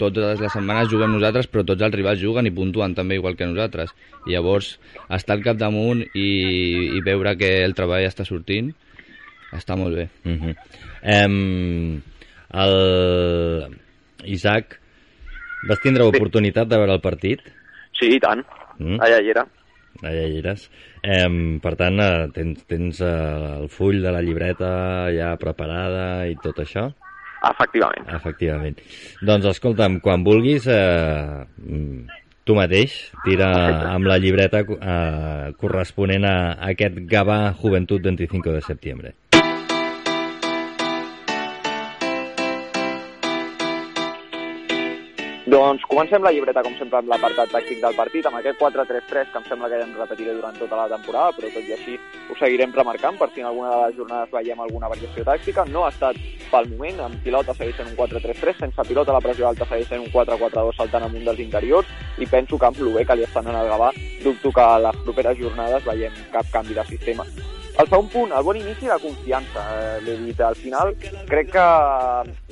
totes 0.00 0.40
les 0.40 0.52
setmanes 0.54 0.88
juguem 0.88 1.12
nosaltres, 1.12 1.48
però 1.52 1.64
tots 1.68 1.84
els 1.84 1.94
rivals 1.94 2.22
juguen 2.22 2.48
i 2.48 2.54
puntuen 2.56 2.94
també 2.96 3.18
igual 3.18 3.36
que 3.36 3.48
nosaltres. 3.48 3.92
I 4.24 4.32
llavors, 4.32 4.78
estar 5.12 5.36
al 5.36 5.44
capdamunt 5.44 6.06
i, 6.14 6.30
i 6.96 7.02
veure 7.04 7.34
que 7.36 7.50
el 7.66 7.76
treball 7.76 8.06
està 8.08 8.24
sortint, 8.24 8.72
està 9.52 9.76
molt 9.76 9.98
bé. 9.98 10.08
Uh 10.24 10.38
-huh. 10.40 10.54
um, 11.26 12.00
el 12.52 13.76
Isaac, 14.24 14.78
vas 15.68 15.80
tindre 15.82 16.08
oportunitat 16.08 16.68
de 16.68 16.78
veure 16.80 16.96
el 16.98 17.04
partit? 17.04 17.42
Sí, 17.98 18.14
i 18.16 18.20
tant. 18.22 18.44
Mm. 18.78 19.00
Allà 19.04 19.20
hi 19.20 19.32
era. 19.34 19.44
Allà 20.00 20.24
hi 20.24 20.38
eres. 20.40 20.68
Um, 21.04 21.58
per 21.60 21.74
tant, 21.80 22.00
uh, 22.00 22.30
tens, 22.34 22.64
tens 22.68 23.00
uh, 23.04 23.60
el 23.60 23.68
full 23.72 24.00
de 24.04 24.12
la 24.14 24.22
llibreta 24.24 24.70
ja 25.12 25.34
preparada 25.40 26.26
i 26.30 26.36
tot 26.40 26.62
això? 26.64 26.88
Efectivament. 27.48 28.08
Efectivament. 28.12 28.80
Doncs 29.24 29.48
escolta'm, 29.54 30.00
quan 30.04 30.24
vulguis, 30.24 30.66
eh, 30.68 31.46
tu 32.44 32.56
mateix 32.56 32.98
tira 33.24 33.48
Perfecte. 33.52 33.88
amb 33.94 34.10
la 34.10 34.18
llibreta 34.20 34.60
eh, 34.60 35.52
corresponent 35.56 36.26
a 36.28 36.36
aquest 36.68 37.00
Gavà 37.08 37.54
Juventut 37.56 38.02
25 38.02 38.52
de 38.52 38.60
setembre. 38.60 39.14
Doncs 45.50 45.82
comencem 45.90 46.22
la 46.22 46.30
llibreta, 46.30 46.62
com 46.62 46.76
sempre, 46.78 47.00
amb 47.00 47.08
l'apartat 47.10 47.50
tàctic 47.50 47.80
del 47.82 47.96
partit, 47.98 48.26
amb 48.28 48.38
aquest 48.38 48.60
4-3-3 48.60 49.32
que 49.32 49.40
em 49.40 49.48
sembla 49.48 49.70
que 49.72 49.80
ja 49.80 49.86
ens 49.88 49.98
repetiré 49.98 50.36
durant 50.36 50.54
tota 50.60 50.78
la 50.78 50.86
temporada, 50.92 51.32
però 51.34 51.50
tot 51.50 51.66
i 51.66 51.74
així 51.74 51.96
ho 52.30 52.36
seguirem 52.38 52.70
remarcant 52.76 53.18
per 53.18 53.32
si 53.32 53.42
en 53.42 53.48
alguna 53.50 53.72
de 53.72 53.80
les 53.82 53.98
jornades 53.98 54.30
veiem 54.30 54.62
alguna 54.62 54.92
variació 54.94 55.26
tàctica. 55.26 55.66
No 55.74 55.82
ha 55.82 55.90
estat 55.90 56.22
pel 56.52 56.70
moment, 56.70 57.02
amb 57.02 57.18
pilota 57.26 57.56
segueix 57.58 57.80
sent 57.80 57.90
un 57.90 57.98
4-3-3, 57.98 58.60
sense 58.62 58.88
pilota 58.92 59.16
la 59.16 59.24
pressió 59.26 59.48
alta 59.48 59.66
segueix 59.66 59.90
sent 59.90 60.06
un 60.06 60.12
4-4-2 60.14 60.78
saltant 60.78 61.08
amunt 61.08 61.26
dels 61.26 61.42
interiors, 61.42 61.96
i 62.22 62.30
penso 62.30 62.54
que 62.54 62.70
amb 62.70 62.78
el 62.86 63.00
que 63.02 63.18
li 63.18 63.26
estan 63.26 63.50
anant 63.50 63.64
al 63.64 63.72
Gavà, 63.74 63.94
dubto 64.22 64.54
que 64.54 64.68
a 64.68 64.78
les 64.86 65.02
properes 65.02 65.42
jornades 65.42 65.82
veiem 65.82 66.28
cap 66.30 66.46
canvi 66.54 66.78
de 66.78 66.86
sistema. 66.94 67.26
El 67.78 67.86
segon 67.86 68.08
punt, 68.12 68.32
el 68.34 68.44
bon 68.44 68.58
inici 68.58 68.84
i 68.84 68.90
la 68.90 68.98
confiança. 69.00 69.62
Eh, 69.74 70.00
L'he 70.04 70.16
dit, 70.24 70.40
al 70.42 70.56
final 70.58 70.90
crec 71.30 71.52
que 71.54 71.66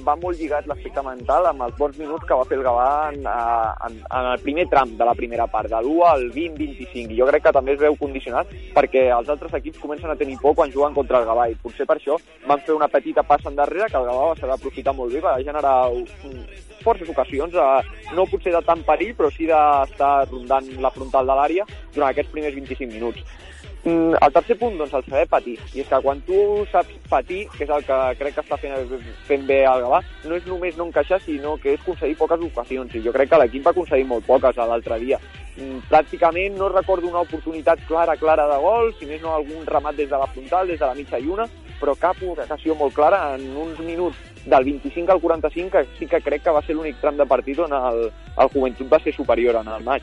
va 0.07 0.15
molt 0.23 0.39
lligat 0.39 0.69
l'aspecte 0.71 1.03
mental 1.05 1.49
amb 1.51 1.65
els 1.67 1.77
bons 1.79 1.99
minuts 1.99 2.25
que 2.29 2.39
va 2.39 2.47
fer 2.49 2.59
el 2.59 2.65
Gavà 2.67 2.89
en, 3.13 3.27
en, 3.27 3.99
en 3.99 4.29
el 4.33 4.45
primer 4.45 4.69
tram 4.71 4.95
de 4.97 5.09
la 5.09 5.17
primera 5.19 5.49
part, 5.51 5.69
de 5.69 5.81
l'1 5.83 6.07
al 6.09 6.25
20-25. 6.37 7.13
I 7.13 7.19
jo 7.19 7.29
crec 7.31 7.45
que 7.49 7.55
també 7.57 7.75
es 7.75 7.83
veu 7.83 7.99
condicionat 8.01 8.53
perquè 8.77 9.09
els 9.17 9.29
altres 9.35 9.59
equips 9.59 9.83
comencen 9.83 10.13
a 10.13 10.19
tenir 10.21 10.39
por 10.43 10.55
quan 10.59 10.73
juguen 10.73 10.97
contra 10.97 11.21
el 11.21 11.29
Gavà 11.29 11.49
i 11.51 11.59
potser 11.63 11.89
per 11.89 11.99
això 11.99 12.17
van 12.47 12.63
fer 12.65 12.79
una 12.79 12.91
petita 12.93 13.27
passa 13.27 13.51
endarrere 13.51 13.91
que 13.91 14.01
el 14.01 14.09
Gavà 14.09 14.31
va 14.31 14.39
saber 14.39 14.55
aprofitar 14.57 14.95
molt 14.95 15.13
bé, 15.13 15.25
va 15.25 15.37
generar 15.43 15.77
forces 16.85 17.09
ocasions, 17.09 17.55
eh, 17.55 18.15
no 18.15 18.27
potser 18.31 18.55
de 18.55 18.63
tant 18.65 18.87
perill, 18.87 19.13
però 19.19 19.31
sí 19.35 19.51
d'estar 19.51 20.29
rondant 20.31 20.71
la 20.81 20.95
frontal 20.95 21.27
de 21.27 21.37
l'àrea 21.37 21.69
durant 21.93 22.09
aquests 22.11 22.33
primers 22.33 22.55
25 22.55 22.95
minuts. 22.95 23.45
Mm, 23.85 24.15
el 24.21 24.33
tercer 24.33 24.59
punt, 24.59 24.77
doncs, 24.77 24.93
el 24.95 25.05
saber 25.07 25.29
patir. 25.31 25.55
I 25.75 25.83
és 25.85 25.89
que 25.89 26.01
quan 26.03 26.21
tu 26.27 26.39
saps 26.73 26.97
patir, 27.09 27.45
que 27.55 27.63
és 27.65 27.71
el 27.71 27.85
que 27.87 27.99
crec 28.19 28.35
que 28.35 28.43
està 28.43 28.59
fent, 28.59 28.75
fent 29.29 29.47
bé 29.47 29.61
el 29.71 29.85
Gavà, 29.85 30.01
no 30.27 30.35
és 30.35 30.49
només 30.51 30.77
no 30.77 30.89
encaixar, 30.89 31.21
sinó 31.23 31.57
que 31.63 31.77
és 31.77 31.81
aconseguir 31.81 32.19
poques 32.19 32.43
ocasions. 32.49 32.95
I 32.95 33.05
jo 33.05 33.15
crec 33.15 33.31
que 33.31 33.39
l'equip 33.39 33.67
va 33.67 33.71
aconseguir 33.77 34.09
molt 34.11 34.27
poques 34.27 34.59
l'altre 34.59 34.99
dia. 34.99 35.21
Mm, 35.57 35.87
pràcticament 35.91 36.59
no 36.59 36.73
recordo 36.75 37.09
una 37.09 37.23
oportunitat 37.23 37.87
clara, 37.87 38.17
clara 38.17 38.49
de 38.51 38.59
gol, 38.63 38.93
si 38.99 39.07
més 39.07 39.23
no 39.23 39.35
algun 39.35 39.65
remat 39.67 39.97
des 39.97 40.11
de 40.11 40.19
la 40.19 40.27
frontal, 40.27 40.67
des 40.67 40.79
de 40.79 40.87
la 40.87 40.95
mitja 40.99 41.19
lluna, 41.23 41.47
però 41.81 41.95
cap 41.95 42.19
ocasió 42.23 42.75
molt 42.75 42.95
clara 42.95 43.37
en 43.37 43.57
uns 43.57 43.79
minuts 43.79 44.19
del 44.45 44.65
25 44.65 45.13
al 45.13 45.21
45, 45.21 45.71
que 45.71 45.87
sí 45.99 46.07
que 46.07 46.21
crec 46.21 46.43
que 46.43 46.55
va 46.55 46.63
ser 46.63 46.75
l'únic 46.75 46.99
tram 47.01 47.17
de 47.17 47.27
partit 47.27 47.59
on 47.59 47.73
el, 47.73 48.09
el 48.37 48.51
Joventut 48.55 48.91
va 48.91 48.99
ser 49.03 49.15
superior 49.15 49.61
en 49.63 49.69
el 49.69 49.85
maig. 49.85 50.03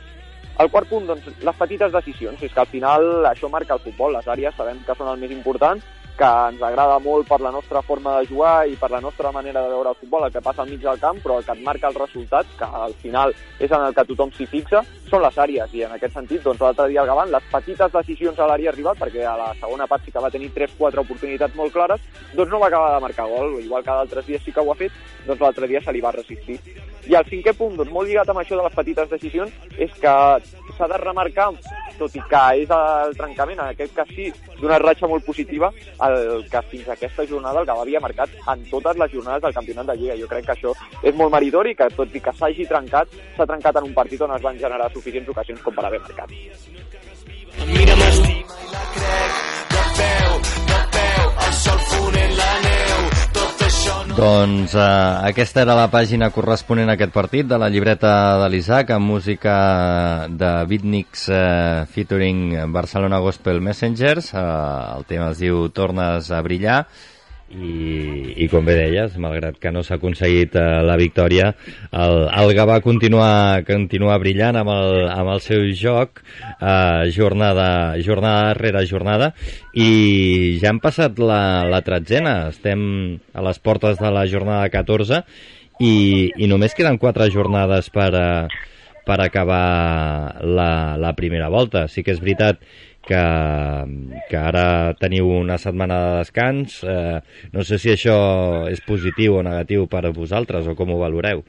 El 0.64 0.70
quart 0.72 0.88
punt, 0.88 1.04
doncs, 1.10 1.28
les 1.44 1.58
petites 1.60 1.92
decisions. 1.92 2.42
És 2.42 2.54
que 2.54 2.64
al 2.64 2.72
final 2.72 3.28
això 3.28 3.50
marca 3.52 3.76
el 3.76 3.84
futbol. 3.84 4.16
Les 4.16 4.28
àrees 4.28 4.56
sabem 4.56 4.80
que 4.88 4.96
són 4.96 5.12
el 5.12 5.20
més 5.20 5.34
important 5.36 5.84
que 6.16 6.28
ens 6.50 6.62
agrada 6.64 6.96
molt 7.04 7.28
per 7.28 7.42
la 7.44 7.52
nostra 7.52 7.82
forma 7.84 8.14
de 8.20 8.30
jugar 8.30 8.68
i 8.72 8.78
per 8.80 8.90
la 8.92 9.02
nostra 9.04 9.34
manera 9.36 9.62
de 9.62 9.72
veure 9.74 9.92
el 9.92 10.00
futbol, 10.00 10.24
el 10.24 10.32
que 10.32 10.42
passa 10.42 10.64
al 10.64 10.70
mig 10.72 10.80
del 10.80 11.02
camp, 11.02 11.20
però 11.24 11.40
el 11.40 11.44
que 11.44 11.52
et 11.52 11.64
marca 11.66 11.90
el 11.92 12.00
resultat, 12.00 12.48
que 12.56 12.70
al 12.84 12.96
final 13.02 13.36
és 13.60 13.72
en 13.72 13.84
el 13.84 13.96
que 13.98 14.08
tothom 14.08 14.32
s'hi 14.32 14.48
fixa, 14.48 14.84
són 15.10 15.26
les 15.26 15.42
àrees. 15.46 15.76
I 15.76 15.86
en 15.90 15.98
aquest 15.98 16.16
sentit, 16.16 16.44
doncs, 16.46 16.64
l'altre 16.64 16.88
dia 16.88 17.04
al 17.04 17.12
Gavant, 17.12 17.36
les 17.36 17.52
petites 17.52 17.92
decisions 18.00 18.40
a 18.40 18.48
l'àrea 18.48 18.72
rival, 18.72 18.96
perquè 19.00 19.28
a 19.28 19.38
la 19.44 19.52
segona 19.60 19.92
part 19.92 20.08
sí 20.08 20.16
que 20.16 20.24
va 20.24 20.32
tenir 20.32 20.54
3-4 20.56 21.04
oportunitats 21.04 21.60
molt 21.60 21.76
clares, 21.76 22.12
doncs 22.34 22.52
no 22.52 22.64
va 22.64 22.72
acabar 22.72 22.96
de 22.96 23.08
marcar 23.10 23.28
gol. 23.28 23.60
Igual 23.60 23.84
que 23.84 23.92
d'altres 23.92 24.32
dies 24.32 24.48
sí 24.48 24.56
que 24.56 24.64
ho 24.64 24.72
ha 24.72 24.84
fet, 24.86 25.02
doncs 25.28 25.42
l'altre 25.42 25.68
dia 25.68 25.84
se 25.84 25.92
li 25.92 26.00
va 26.00 26.16
resistir. 26.16 26.62
I 27.06 27.16
el 27.20 27.26
cinquè 27.30 27.54
punt, 27.58 27.76
doncs 27.78 27.92
molt 27.94 28.10
lligat 28.10 28.30
amb 28.32 28.42
això 28.42 28.58
de 28.58 28.66
les 28.66 28.76
petites 28.76 29.10
decisions, 29.12 29.52
és 29.78 29.92
que 30.02 30.14
s'ha 30.78 30.88
de 30.92 31.00
remarcar, 31.02 31.52
tot 32.00 32.16
i 32.18 32.22
que 32.30 32.44
és 32.64 32.72
el 32.76 33.16
trencament, 33.18 33.60
en 33.60 33.72
aquest 33.72 33.94
cas 33.96 34.10
sí, 34.16 34.28
d'una 34.60 34.80
ratxa 34.82 35.08
molt 35.08 35.26
positiva, 35.26 35.72
el 36.08 36.46
que 36.52 36.64
fins 36.72 36.90
a 36.90 36.96
aquesta 36.98 37.28
jornada 37.30 37.62
el 37.62 37.70
Gavà 37.70 37.86
havia 37.86 38.04
marcat 38.04 38.34
en 38.52 38.66
totes 38.72 38.98
les 39.02 39.14
jornades 39.14 39.46
del 39.46 39.56
campionat 39.56 39.92
de 39.92 39.98
Lliga. 40.02 40.20
Jo 40.20 40.32
crec 40.32 40.50
que 40.50 40.56
això 40.58 40.74
és 41.04 41.16
molt 41.16 41.34
meritori, 41.34 41.76
que 41.76 41.90
tot 41.96 42.16
i 42.16 42.24
que 42.24 42.34
s'hagi 42.34 42.68
trencat, 42.68 43.14
s'ha 43.38 43.48
trencat 43.48 43.80
en 43.80 43.92
un 43.92 43.94
partit 43.94 44.22
on 44.22 44.36
es 44.36 44.44
van 44.44 44.60
generar 44.60 44.92
suficients 44.94 45.30
ocasions 45.30 45.62
com 45.62 45.76
per 45.76 45.86
haver 45.86 46.02
marcat. 46.02 46.36
Mira, 47.66 47.96
m'estima 48.02 48.46
i 48.66 48.72
la 48.72 48.84
crec, 48.94 49.25
doncs 54.16 54.72
eh, 54.80 54.82
aquesta 55.28 55.60
era 55.66 55.74
la 55.76 55.90
pàgina 55.92 56.30
corresponent 56.32 56.88
a 56.88 56.94
aquest 56.96 57.12
partit 57.12 57.48
de 57.50 57.58
la 57.60 57.68
llibreta 57.68 58.12
de 58.40 58.48
l'Isaac 58.54 58.94
amb 58.96 59.12
música 59.12 59.56
de 60.32 60.52
Beatniks 60.70 61.26
eh, 61.28 61.84
featuring 61.92 62.72
Barcelona 62.72 63.20
Gospel 63.20 63.60
Messengers. 63.60 64.32
Eh, 64.32 64.46
el 64.96 65.04
tema 65.10 65.34
es 65.34 65.42
diu 65.44 65.68
Tornes 65.76 66.32
a 66.32 66.40
brillar 66.46 66.86
i, 67.54 68.34
i 68.42 68.48
com 68.50 68.66
bé 68.66 68.74
deies, 68.78 69.16
malgrat 69.22 69.60
que 69.62 69.72
no 69.74 69.84
s'ha 69.86 70.00
aconseguit 70.00 70.56
eh, 70.58 70.64
la 70.86 70.98
victòria, 70.98 71.52
el, 71.94 72.18
el 72.26 72.54
Gavà 72.58 72.80
continua, 72.84 73.62
continua 73.68 74.18
brillant 74.22 74.58
amb 74.60 74.74
el, 74.74 74.96
amb 75.14 75.34
el 75.36 75.44
seu 75.46 75.68
joc 75.78 76.24
eh, 76.24 77.12
jornada, 77.16 77.68
jornada 78.06 78.56
rere 78.58 78.86
jornada 78.90 79.32
i 79.74 80.58
ja 80.62 80.72
han 80.74 80.82
passat 80.84 81.22
la, 81.22 81.66
la 81.70 81.84
tretzena, 81.86 82.38
estem 82.50 82.82
a 83.34 83.46
les 83.46 83.62
portes 83.62 84.02
de 84.02 84.12
la 84.12 84.26
jornada 84.32 84.72
14 84.74 85.22
i, 85.80 86.32
i 86.36 86.50
només 86.50 86.74
queden 86.74 86.98
quatre 86.98 87.30
jornades 87.30 87.92
per, 87.94 88.10
eh, 88.18 88.66
per 89.06 89.20
acabar 89.22 90.42
la, 90.42 90.98
la 90.98 91.14
primera 91.14 91.50
volta. 91.54 91.86
Sí 91.92 92.04
que 92.04 92.16
és 92.16 92.22
veritat 92.24 92.64
que, 93.08 93.22
que 94.30 94.38
ara 94.40 94.96
teniu 95.00 95.30
una 95.38 95.58
setmana 95.62 96.00
de 96.04 96.18
descans. 96.24 96.80
Eh, 96.84 97.20
no 97.54 97.64
sé 97.64 97.80
si 97.82 97.94
això 97.94 98.18
és 98.72 98.82
positiu 98.86 99.40
o 99.40 99.46
negatiu 99.46 99.88
per 99.92 100.06
a 100.06 100.14
vosaltres 100.16 100.68
o 100.68 100.76
com 100.76 100.94
ho 100.94 101.00
valoreu. 101.02 101.46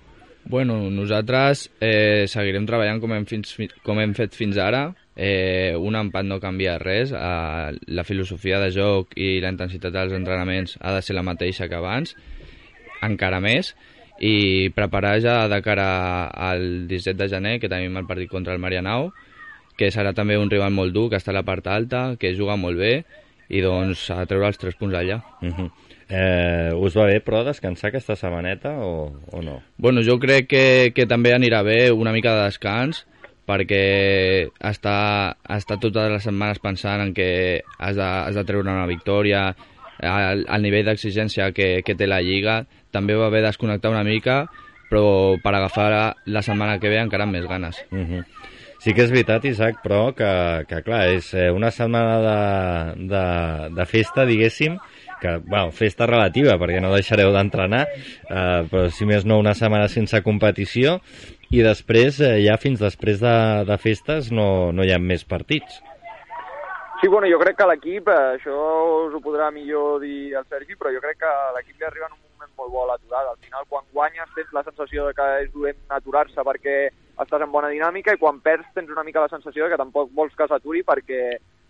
Bueno, 0.46 0.78
nosaltres 0.94 1.66
eh, 1.82 2.28
seguirem 2.30 2.68
treballant 2.68 3.00
com 3.02 3.16
hem, 3.16 3.24
fins, 3.26 3.56
com 3.82 3.98
hem 3.98 4.14
fet 4.14 4.36
fins 4.38 4.60
ara. 4.62 4.84
Eh, 5.16 5.74
un 5.74 5.96
empat 5.98 6.28
no 6.28 6.38
canvia 6.38 6.76
res. 6.78 7.10
Eh, 7.10 7.74
la 7.98 8.06
filosofia 8.06 8.60
de 8.62 8.70
joc 8.70 9.16
i 9.18 9.40
la 9.42 9.50
intensitat 9.50 9.94
dels 9.96 10.14
entrenaments 10.14 10.78
ha 10.80 10.94
de 10.94 11.02
ser 11.02 11.18
la 11.18 11.26
mateixa 11.26 11.66
que 11.66 11.80
abans, 11.80 12.14
encara 13.02 13.42
més 13.42 13.74
i 14.16 14.70
preparar 14.72 15.18
ja 15.20 15.44
de 15.48 15.58
cara 15.60 15.88
al 16.30 16.86
17 16.88 17.18
de 17.18 17.28
gener, 17.28 17.58
que 17.60 17.68
tenim 17.68 17.96
el 17.96 18.06
partit 18.08 18.30
contra 18.30 18.54
el 18.54 18.62
Marianao, 18.62 19.10
que 19.76 19.90
serà 19.92 20.12
també 20.16 20.38
un 20.40 20.50
rival 20.50 20.72
molt 20.72 20.94
dur, 20.94 21.08
que 21.10 21.20
està 21.20 21.32
a 21.32 21.38
la 21.38 21.44
part 21.46 21.66
alta, 21.66 22.16
que 22.20 22.34
juga 22.34 22.56
molt 22.56 22.80
bé, 22.80 23.04
i 23.48 23.62
doncs 23.62 24.08
a 24.10 24.24
treure 24.26 24.48
els 24.50 24.58
tres 24.58 24.74
punts 24.78 24.94
allà. 24.96 25.20
Uh 25.42 25.48
-huh. 25.48 25.70
eh, 26.08 26.70
us 26.74 26.96
va 26.96 27.06
bé, 27.06 27.20
però, 27.20 27.44
descansar 27.44 27.88
aquesta 27.88 28.16
setmaneta 28.16 28.78
o, 28.78 29.12
o 29.32 29.42
no? 29.42 29.62
Bueno, 29.76 30.02
jo 30.02 30.18
crec 30.18 30.46
que, 30.48 30.92
que 30.94 31.06
també 31.06 31.32
anirà 31.34 31.62
bé 31.62 31.90
una 31.92 32.12
mica 32.12 32.34
de 32.34 32.44
descans, 32.44 33.06
perquè 33.46 34.48
està, 34.60 35.36
està 35.48 35.78
totes 35.78 36.10
les 36.10 36.22
setmanes 36.22 36.58
pensant 36.58 37.00
en 37.00 37.14
que 37.14 37.62
has 37.78 37.96
de, 37.96 38.02
has 38.02 38.34
de 38.34 38.44
treure 38.44 38.70
una 38.70 38.86
victòria, 38.86 39.54
el, 40.00 40.44
el 40.48 40.62
nivell 40.62 40.86
d'exigència 40.86 41.52
que, 41.52 41.82
que 41.86 41.94
té 41.94 42.06
la 42.06 42.20
Lliga, 42.20 42.66
també 42.90 43.14
va 43.14 43.26
haver 43.26 43.42
desconnectar 43.42 43.90
una 43.90 44.04
mica, 44.04 44.46
però 44.90 45.36
per 45.42 45.54
agafar 45.54 45.90
la, 45.90 46.04
la 46.26 46.42
setmana 46.42 46.78
que 46.82 46.90
ve 46.92 47.00
encara 47.00 47.26
amb 47.26 47.32
més 47.38 47.46
ganes. 47.46 47.78
Uh 47.90 47.98
-huh. 47.98 48.24
Sí 48.86 48.92
que 48.94 49.02
és 49.02 49.10
veritat, 49.10 49.42
Isaac, 49.50 49.80
però 49.82 50.12
que, 50.14 50.26
que 50.70 50.78
clar, 50.86 51.00
és 51.10 51.32
eh, 51.34 51.48
una 51.50 51.72
setmana 51.74 52.20
de, 52.22 52.34
de, 53.10 53.22
de 53.74 53.86
festa, 53.90 54.22
diguéssim, 54.28 54.76
que, 55.18 55.32
bueno, 55.42 55.72
festa 55.74 56.06
relativa, 56.06 56.54
perquè 56.60 56.78
no 56.78 56.92
deixareu 56.92 57.32
d'entrenar, 57.34 57.80
eh, 57.90 58.60
però 58.70 58.84
si 58.94 59.08
més 59.10 59.26
no 59.26 59.40
una 59.42 59.56
setmana 59.58 59.88
sense 59.90 60.20
competició, 60.22 61.00
i 61.50 61.64
després, 61.66 62.20
eh, 62.22 62.36
ja 62.44 62.54
fins 62.62 62.78
després 62.78 63.18
de, 63.18 63.32
de 63.66 63.78
festes, 63.82 64.28
no, 64.30 64.70
no 64.70 64.86
hi 64.86 64.94
ha 64.94 65.00
més 65.02 65.26
partits. 65.26 65.80
Sí, 67.00 67.10
bueno, 67.10 67.26
jo 67.26 67.40
crec 67.42 67.58
que 67.58 67.66
l'equip, 67.66 68.06
eh, 68.06 68.36
això 68.36 68.60
us 69.08 69.16
ho 69.18 69.22
podrà 69.24 69.50
millor 69.50 69.98
dir 70.04 70.36
el 70.38 70.46
Sergi, 70.46 70.78
però 70.78 70.94
jo 70.94 71.02
crec 71.02 71.18
que 71.24 71.32
l'equip 71.58 71.74
li 71.82 71.90
arriba 71.90 72.06
en 72.06 72.14
un 72.14 72.22
moment 72.22 72.54
molt 72.62 72.70
bo 72.70 72.84
a 72.84 72.92
l'aturada. 72.92 73.34
Al 73.34 73.42
final, 73.42 73.66
quan 73.66 73.82
guanyes, 73.90 74.30
tens 74.38 74.54
la 74.54 74.62
sensació 74.70 75.10
de 75.10 75.18
que 75.18 75.28
és 75.42 75.50
dolent 75.58 75.82
aturar-se 75.98 76.46
perquè 76.46 76.78
estàs 77.24 77.42
en 77.42 77.52
bona 77.52 77.70
dinàmica 77.72 78.14
i 78.14 78.20
quan 78.20 78.40
perds 78.44 78.68
tens 78.74 78.90
una 78.92 79.04
mica 79.06 79.22
la 79.24 79.32
sensació 79.32 79.68
que 79.70 79.78
tampoc 79.80 80.10
vols 80.16 80.34
que 80.36 80.48
s'aturi 80.50 80.82
perquè 80.84 81.20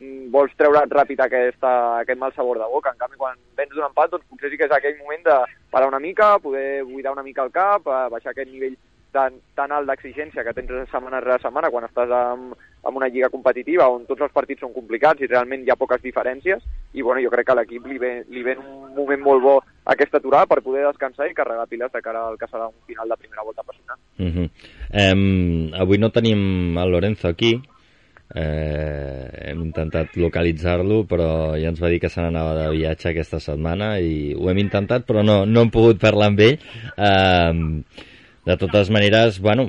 mm, 0.01 0.27
vols 0.35 0.55
treure 0.59 0.83
ràpid 0.91 1.23
aquesta, 1.23 1.73
aquest 2.01 2.21
mal 2.21 2.35
sabor 2.35 2.59
de 2.59 2.67
boca. 2.73 2.93
En 2.93 2.99
canvi, 2.99 3.21
quan 3.21 3.39
vens 3.59 3.75
d'un 3.75 3.87
empat, 3.87 4.11
doncs 4.11 4.27
potser 4.31 4.51
sí 4.51 4.59
que 4.59 4.67
és 4.67 4.75
aquell 4.75 4.99
moment 4.99 5.23
de 5.29 5.39
parar 5.71 5.93
una 5.93 6.03
mica, 6.03 6.37
poder 6.43 6.83
buidar 6.85 7.15
una 7.15 7.27
mica 7.27 7.47
el 7.47 7.55
cap, 7.55 7.87
eh, 7.87 8.05
baixar 8.13 8.35
aquest 8.35 8.51
nivell 8.51 8.77
tan, 9.17 9.39
tan 9.57 9.73
alt 9.73 9.89
d'exigència 9.89 10.45
que 10.45 10.55
tens 10.57 10.91
setmana 10.91 11.23
rere 11.25 11.41
setmana 11.43 11.71
quan 11.73 11.87
estàs 11.87 12.11
amb, 12.13 12.57
amb 12.87 12.97
una 13.01 13.09
lliga 13.13 13.31
competitiva 13.33 13.89
on 13.93 14.07
tots 14.09 14.25
els 14.27 14.35
partits 14.35 14.63
són 14.65 14.75
complicats 14.75 15.23
i 15.23 15.31
realment 15.31 15.65
hi 15.65 15.73
ha 15.73 15.79
poques 15.79 16.03
diferències 16.03 16.63
i 16.95 17.03
bueno, 17.03 17.21
jo 17.25 17.33
crec 17.35 17.49
que 17.49 17.55
a 17.55 17.59
l'equip 17.61 17.87
li, 17.91 17.99
ve, 18.03 18.13
li 18.33 18.43
ve 18.47 18.57
un 18.57 18.95
moment 18.97 19.23
molt 19.23 19.43
bo 19.43 19.57
aquesta 19.85 20.21
aturada 20.23 20.49
per 20.51 20.63
poder 20.65 20.87
descansar 20.87 21.29
i 21.31 21.37
carregar 21.37 21.69
piles 21.71 21.93
de 21.93 22.03
cara 22.03 22.27
al 22.29 22.39
que 22.39 22.49
serà 22.51 22.69
un 22.71 22.79
final 22.87 23.09
de 23.13 23.21
primera 23.21 23.45
volta 23.47 23.63
apassionant. 23.63 24.01
Uh 24.19 24.33
-huh. 24.33 24.49
um, 25.03 25.75
avui 25.75 25.99
no 25.99 26.11
tenim 26.11 26.79
el 26.79 26.91
Lorenzo 26.91 27.29
aquí, 27.29 27.61
eh, 28.35 29.51
hem 29.51 29.63
intentat 29.63 30.17
localitzar-lo 30.17 31.05
però 31.07 31.55
ja 31.61 31.71
ens 31.71 31.81
va 31.83 31.89
dir 31.89 32.01
que 32.01 32.09
se 32.09 32.21
n'anava 32.21 32.55
de 32.55 32.71
viatge 32.75 33.11
aquesta 33.11 33.41
setmana 33.41 33.99
i 34.01 34.35
ho 34.35 34.51
hem 34.51 34.59
intentat 34.59 35.07
però 35.07 35.23
no, 35.23 35.45
no 35.47 35.63
hem 35.63 35.71
pogut 35.71 36.01
parlar 36.01 36.33
amb 36.33 36.41
ell 36.41 36.59
eh, 36.97 37.53
de 38.47 38.57
totes 38.57 38.91
maneres, 38.95 39.41
bueno, 39.43 39.65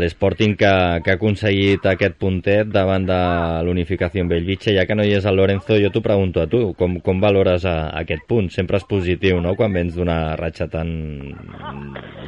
l'Sporting 0.00 0.54
que, 0.56 0.70
que 1.04 1.12
ha 1.12 1.16
aconseguit 1.18 1.84
aquest 1.90 2.14
puntet 2.16 2.70
davant 2.72 3.04
de 3.04 3.18
l'unificació 3.66 4.24
amb 4.24 4.32
Bellvitge, 4.32 4.72
ja 4.72 4.86
que 4.88 4.96
no 4.96 5.04
hi 5.04 5.12
és 5.18 5.26
el 5.28 5.36
Lorenzo, 5.36 5.76
jo 5.76 5.90
t'ho 5.92 6.00
pregunto 6.00 6.40
a 6.40 6.48
tu, 6.48 6.62
com, 6.78 6.96
com 7.04 7.20
valores 7.20 7.66
a, 7.68 7.90
a 7.90 8.00
aquest 8.00 8.24
punt? 8.30 8.48
Sempre 8.54 8.80
és 8.80 8.88
positiu, 8.88 9.42
no?, 9.44 9.52
quan 9.60 9.76
vens 9.76 9.98
d'una 9.98 10.32
ratxa 10.40 10.70
tan 10.72 10.88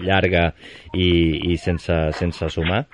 llarga 0.04 0.50
i, 0.92 1.09
i 1.49 1.56
sense, 1.56 1.97
sense 2.21 2.52
sumar. 2.52 2.85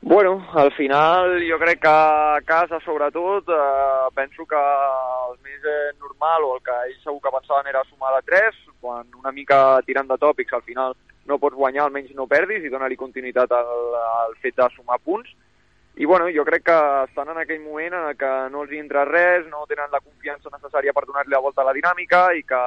Bueno, 0.00 0.38
al 0.54 0.70
final 0.78 1.40
jo 1.42 1.58
crec 1.58 1.82
que 1.82 1.90
a 1.90 2.38
casa 2.46 2.78
sobretot 2.84 3.50
eh, 3.50 4.06
penso 4.14 4.46
que 4.46 4.62
el 4.62 5.34
més 5.42 5.66
eh, 5.66 5.90
normal 5.98 6.46
o 6.46 6.54
el 6.54 6.62
que 6.62 6.76
ells 6.86 7.02
segur 7.02 7.18
que 7.24 7.34
pensaven 7.34 7.66
era 7.66 7.82
sumar 7.90 8.14
de 8.14 8.22
3, 8.30 8.67
quan 8.80 9.06
una 9.18 9.32
mica 9.32 9.80
tirant 9.86 10.08
de 10.08 10.18
tòpics 10.20 10.54
al 10.54 10.64
final 10.66 10.96
no 11.28 11.38
pots 11.38 11.56
guanyar, 11.56 11.84
almenys 11.84 12.14
no 12.16 12.26
perdis, 12.26 12.64
i 12.64 12.72
dona-li 12.72 12.96
continuïtat 12.96 13.52
al, 13.52 13.94
al 13.98 14.34
fet 14.42 14.56
de 14.56 14.68
sumar 14.74 14.98
punts. 15.04 15.30
I 15.98 16.06
bueno, 16.06 16.28
jo 16.30 16.44
crec 16.46 16.62
que 16.62 16.78
estan 17.08 17.28
en 17.32 17.40
aquell 17.42 17.60
moment 17.60 17.96
en 17.98 18.12
què 18.16 18.32
no 18.52 18.62
els 18.62 18.72
hi 18.72 18.78
entra 18.78 19.02
res, 19.04 19.48
no 19.50 19.64
tenen 19.66 19.90
la 19.90 20.00
confiança 20.00 20.52
necessària 20.52 20.94
per 20.94 21.04
donar-li 21.08 21.34
la 21.34 21.42
volta 21.42 21.64
a 21.64 21.66
la 21.66 21.74
dinàmica 21.74 22.28
i 22.38 22.44
que 22.46 22.60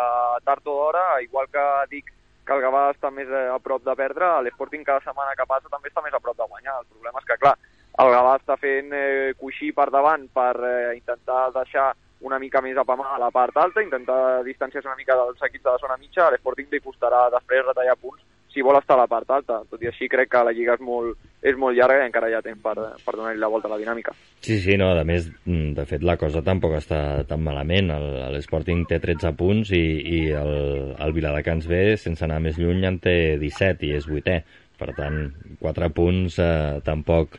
tard 0.44 0.68
o 0.68 0.76
d'hora, 0.76 1.06
igual 1.24 1.48
que 1.48 1.64
dic 1.94 2.12
que 2.46 2.58
el 2.58 2.64
Gavà 2.66 2.90
està 2.92 3.12
més 3.14 3.32
a 3.32 3.58
prop 3.64 3.86
de 3.86 3.96
perdre, 3.96 4.34
l'Sporting 4.44 4.84
cada 4.84 5.00
setmana 5.06 5.38
que 5.40 5.48
passa 5.48 5.72
també 5.72 5.88
està 5.90 6.04
més 6.04 6.14
a 6.14 6.20
prop 6.20 6.36
de 6.38 6.48
guanyar. 6.50 6.82
El 6.82 6.90
problema 6.92 7.22
és 7.22 7.30
que, 7.30 7.40
clar, 7.40 7.56
el 8.04 8.14
Gavà 8.18 8.36
està 8.40 8.58
fent 8.60 8.92
eh, 8.98 9.32
coixí 9.40 9.72
per 9.78 9.88
davant 9.96 10.28
per 10.36 10.54
eh, 10.60 10.96
intentar 10.98 11.52
deixar 11.56 11.92
una 12.22 12.40
mica 12.40 12.62
més 12.62 12.78
a 12.78 12.86
pamar 12.86 13.16
a 13.16 13.22
la 13.22 13.32
part 13.34 13.58
alta, 13.58 13.82
intentar 13.82 14.44
distanciar-se 14.46 14.90
una 14.90 15.00
mica 15.00 15.18
dels 15.18 15.42
equips 15.50 15.64
de 15.64 15.72
la 15.72 15.82
zona 15.82 15.98
mitja, 16.02 16.28
a 16.28 16.34
l'Sporting 16.34 16.70
li 16.72 16.84
costarà 16.84 17.28
després 17.34 17.66
retallar 17.66 17.98
punts 18.02 18.22
si 18.52 18.62
vol 18.62 18.78
estar 18.78 18.98
a 18.98 19.02
la 19.04 19.08
part 19.08 19.30
alta. 19.32 19.62
Tot 19.70 19.82
i 19.84 19.90
així 19.90 20.10
crec 20.12 20.30
que 20.32 20.44
la 20.44 20.54
Lliga 20.56 20.76
és 20.76 20.84
molt, 20.84 21.20
és 21.42 21.58
molt 21.60 21.78
llarga 21.78 22.02
i 22.02 22.10
encara 22.10 22.30
hi 22.30 22.36
ha 22.36 22.44
temps 22.44 22.60
per, 22.64 22.76
per 23.06 23.14
donar-li 23.16 23.40
la 23.40 23.50
volta 23.52 23.70
a 23.70 23.74
la 23.74 23.80
dinàmica. 23.80 24.14
Sí, 24.44 24.60
sí, 24.60 24.76
no, 24.80 24.92
a 24.92 25.06
més, 25.08 25.30
mm, 25.46 25.72
de 25.78 25.86
fet, 25.88 26.04
la 26.04 26.18
cosa 26.20 26.44
tampoc 26.46 26.76
està 26.78 27.02
tan 27.30 27.44
malament. 27.46 27.94
L'Sporting 28.36 28.84
té 28.90 29.00
13 29.04 29.34
punts 29.40 29.72
i, 29.78 29.84
i 30.04 30.22
el, 30.36 30.54
el 31.00 31.16
Viladecans 31.16 31.70
B, 31.72 31.84
sense 32.02 32.28
anar 32.28 32.42
més 32.44 32.60
lluny, 32.60 32.84
en 32.90 33.00
té 33.04 33.16
17 33.42 33.88
i 33.88 33.96
és 34.00 34.10
vuitè. 34.10 34.42
Per 34.82 34.90
tant, 34.98 35.28
4 35.62 35.92
punts 35.94 36.40
eh, 36.42 36.80
tampoc, 36.84 37.38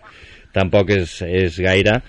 tampoc 0.55 0.93
és, 0.95 1.19
és 1.27 1.59
gaire, 1.63 2.01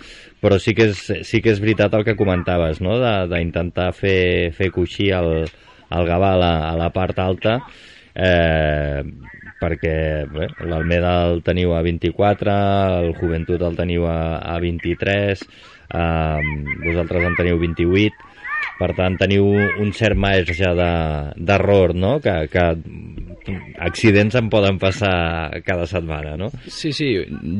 però 0.43 0.59
sí 0.59 0.73
que 0.75 0.89
és, 0.91 1.03
sí 1.27 1.41
que 1.41 1.53
és 1.53 1.61
veritat 1.63 1.93
el 1.95 2.03
que 2.07 2.17
comentaves, 2.19 2.81
no? 2.83 2.97
d'intentar 3.31 3.91
fer, 3.95 4.51
fer 4.57 4.71
coixir 4.75 5.13
el, 5.19 5.45
el 5.93 6.09
Gavà 6.09 6.33
a 6.35 6.41
la, 6.41 6.53
a 6.71 6.73
la 6.79 6.89
part 6.95 7.21
alta, 7.23 7.59
eh, 8.13 8.99
perquè 9.63 9.95
l'Almeda 10.67 11.13
el 11.29 11.39
teniu 11.45 11.71
a 11.77 11.81
24, 11.85 12.57
el 12.99 13.13
Joventut 13.19 13.63
el 13.63 13.79
teniu 13.79 14.07
a, 14.09 14.19
a 14.43 14.59
23, 14.59 15.47
eh, 15.95 16.53
vosaltres 16.83 17.29
en 17.29 17.39
teniu 17.39 17.61
28, 17.63 18.32
per 18.79 18.91
tant 18.97 19.15
teniu 19.19 19.45
un 19.53 19.93
cert 19.95 20.17
marge 20.19 20.73
d'error, 20.75 21.93
no? 21.95 22.17
Que, 22.23 22.35
que 22.51 22.65
accidents 23.83 24.35
en 24.39 24.49
poden 24.51 24.79
passar 24.81 25.61
cada 25.67 25.87
setmana, 25.89 26.35
no? 26.39 26.49
Sí, 26.67 26.93
sí, 26.95 27.15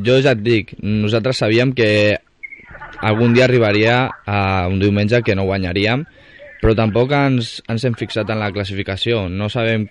jo 0.06 0.20
ja 0.24 0.34
et 0.36 0.44
dic, 0.44 0.78
nosaltres 0.82 1.44
sabíem 1.44 1.74
que 1.78 1.90
algun 3.04 3.34
dia 3.36 3.46
arribaria 3.46 4.08
a 4.26 4.68
un 4.72 4.80
diumenge 4.80 5.22
que 5.24 5.36
no 5.36 5.48
guanyaríem, 5.50 6.06
però 6.64 6.76
tampoc 6.78 7.12
ens, 7.18 7.58
ens 7.68 7.84
hem 7.84 7.98
fixat 8.00 8.30
en 8.32 8.40
la 8.40 8.54
classificació. 8.56 9.28
No 9.28 9.50
sabem 9.52 9.90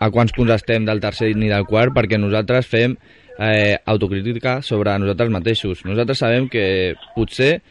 a 0.00 0.10
quants 0.12 0.34
punts 0.36 0.52
estem 0.54 0.84
del 0.88 1.00
tercer 1.00 1.32
ni 1.36 1.48
del 1.52 1.64
quart 1.68 1.94
perquè 1.96 2.18
nosaltres 2.20 2.68
fem 2.68 2.96
eh, 3.38 3.78
autocrítica 3.86 4.60
sobre 4.62 4.92
nosaltres 5.00 5.32
mateixos. 5.32 5.86
Nosaltres 5.88 6.20
sabem 6.20 6.48
que 6.52 6.94
potser 7.16 7.62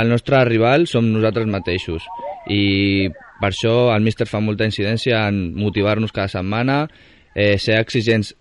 el 0.00 0.10
nostre 0.12 0.44
rival 0.44 0.86
som 0.90 1.08
nosaltres 1.12 1.48
mateixos 1.50 2.04
i 2.52 3.08
per 3.40 3.50
això 3.50 3.74
el 3.94 4.04
míster 4.04 4.26
fa 4.28 4.40
molta 4.40 4.66
incidència 4.68 5.26
en 5.28 5.54
motivar-nos 5.58 6.14
cada 6.14 6.28
setmana, 6.32 6.86
eh, 7.34 7.56
ser 7.58 7.80
exigents 7.80 8.34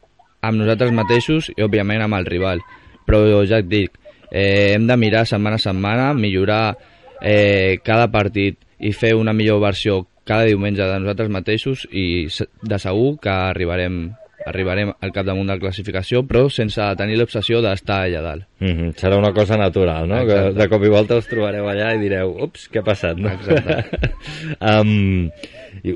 amb 0.45 0.61
nosaltres 0.61 0.93
mateixos 0.95 1.51
i 1.55 1.63
òbviament 1.65 2.05
amb 2.05 2.19
el 2.19 2.27
rival. 2.29 2.61
Però 3.05 3.43
ja 3.45 3.59
et 3.59 3.69
dic, 3.69 3.97
eh, 4.31 4.73
hem 4.75 4.87
de 4.87 4.97
mirar 4.97 5.25
setmana 5.25 5.59
a 5.59 5.63
setmana, 5.63 6.13
millorar 6.13 6.77
eh, 7.21 7.79
cada 7.83 8.09
partit 8.11 8.59
i 8.79 8.91
fer 8.91 9.15
una 9.15 9.33
millor 9.33 9.59
versió 9.61 10.05
cada 10.25 10.45
diumenge 10.45 10.81
de 10.81 10.99
nosaltres 10.99 11.29
mateixos 11.29 11.85
i 11.91 12.27
de 12.61 12.79
segur 12.81 13.17
que 13.21 13.29
arribarem 13.29 14.13
arribarem 14.45 14.91
al 14.93 15.11
capdamunt 15.11 15.49
de 15.49 15.55
la 15.55 15.61
classificació, 15.61 16.21
però 16.29 16.45
sense 16.53 16.85
tenir 16.99 17.17
l'obsessió 17.19 17.61
d'estar 17.65 18.03
allà 18.05 18.21
dalt. 18.21 18.47
Mm 18.59 18.73
-hmm. 18.73 18.93
Serà 19.01 19.17
una 19.17 19.33
cosa 19.33 19.57
natural, 19.57 20.07
no? 20.07 20.21
Exacte. 20.21 20.53
Que 20.53 20.59
de 20.61 20.69
cop 20.69 20.83
i 20.83 20.89
volta 20.89 21.17
us 21.17 21.27
trobareu 21.27 21.65
allà 21.67 21.95
i 21.95 21.99
direu, 21.99 22.35
ups, 22.43 22.69
què 22.71 22.79
ha 22.79 22.83
passat? 22.83 23.17
No? 23.17 23.29
Exacte. 23.29 24.11
um, 24.71 25.29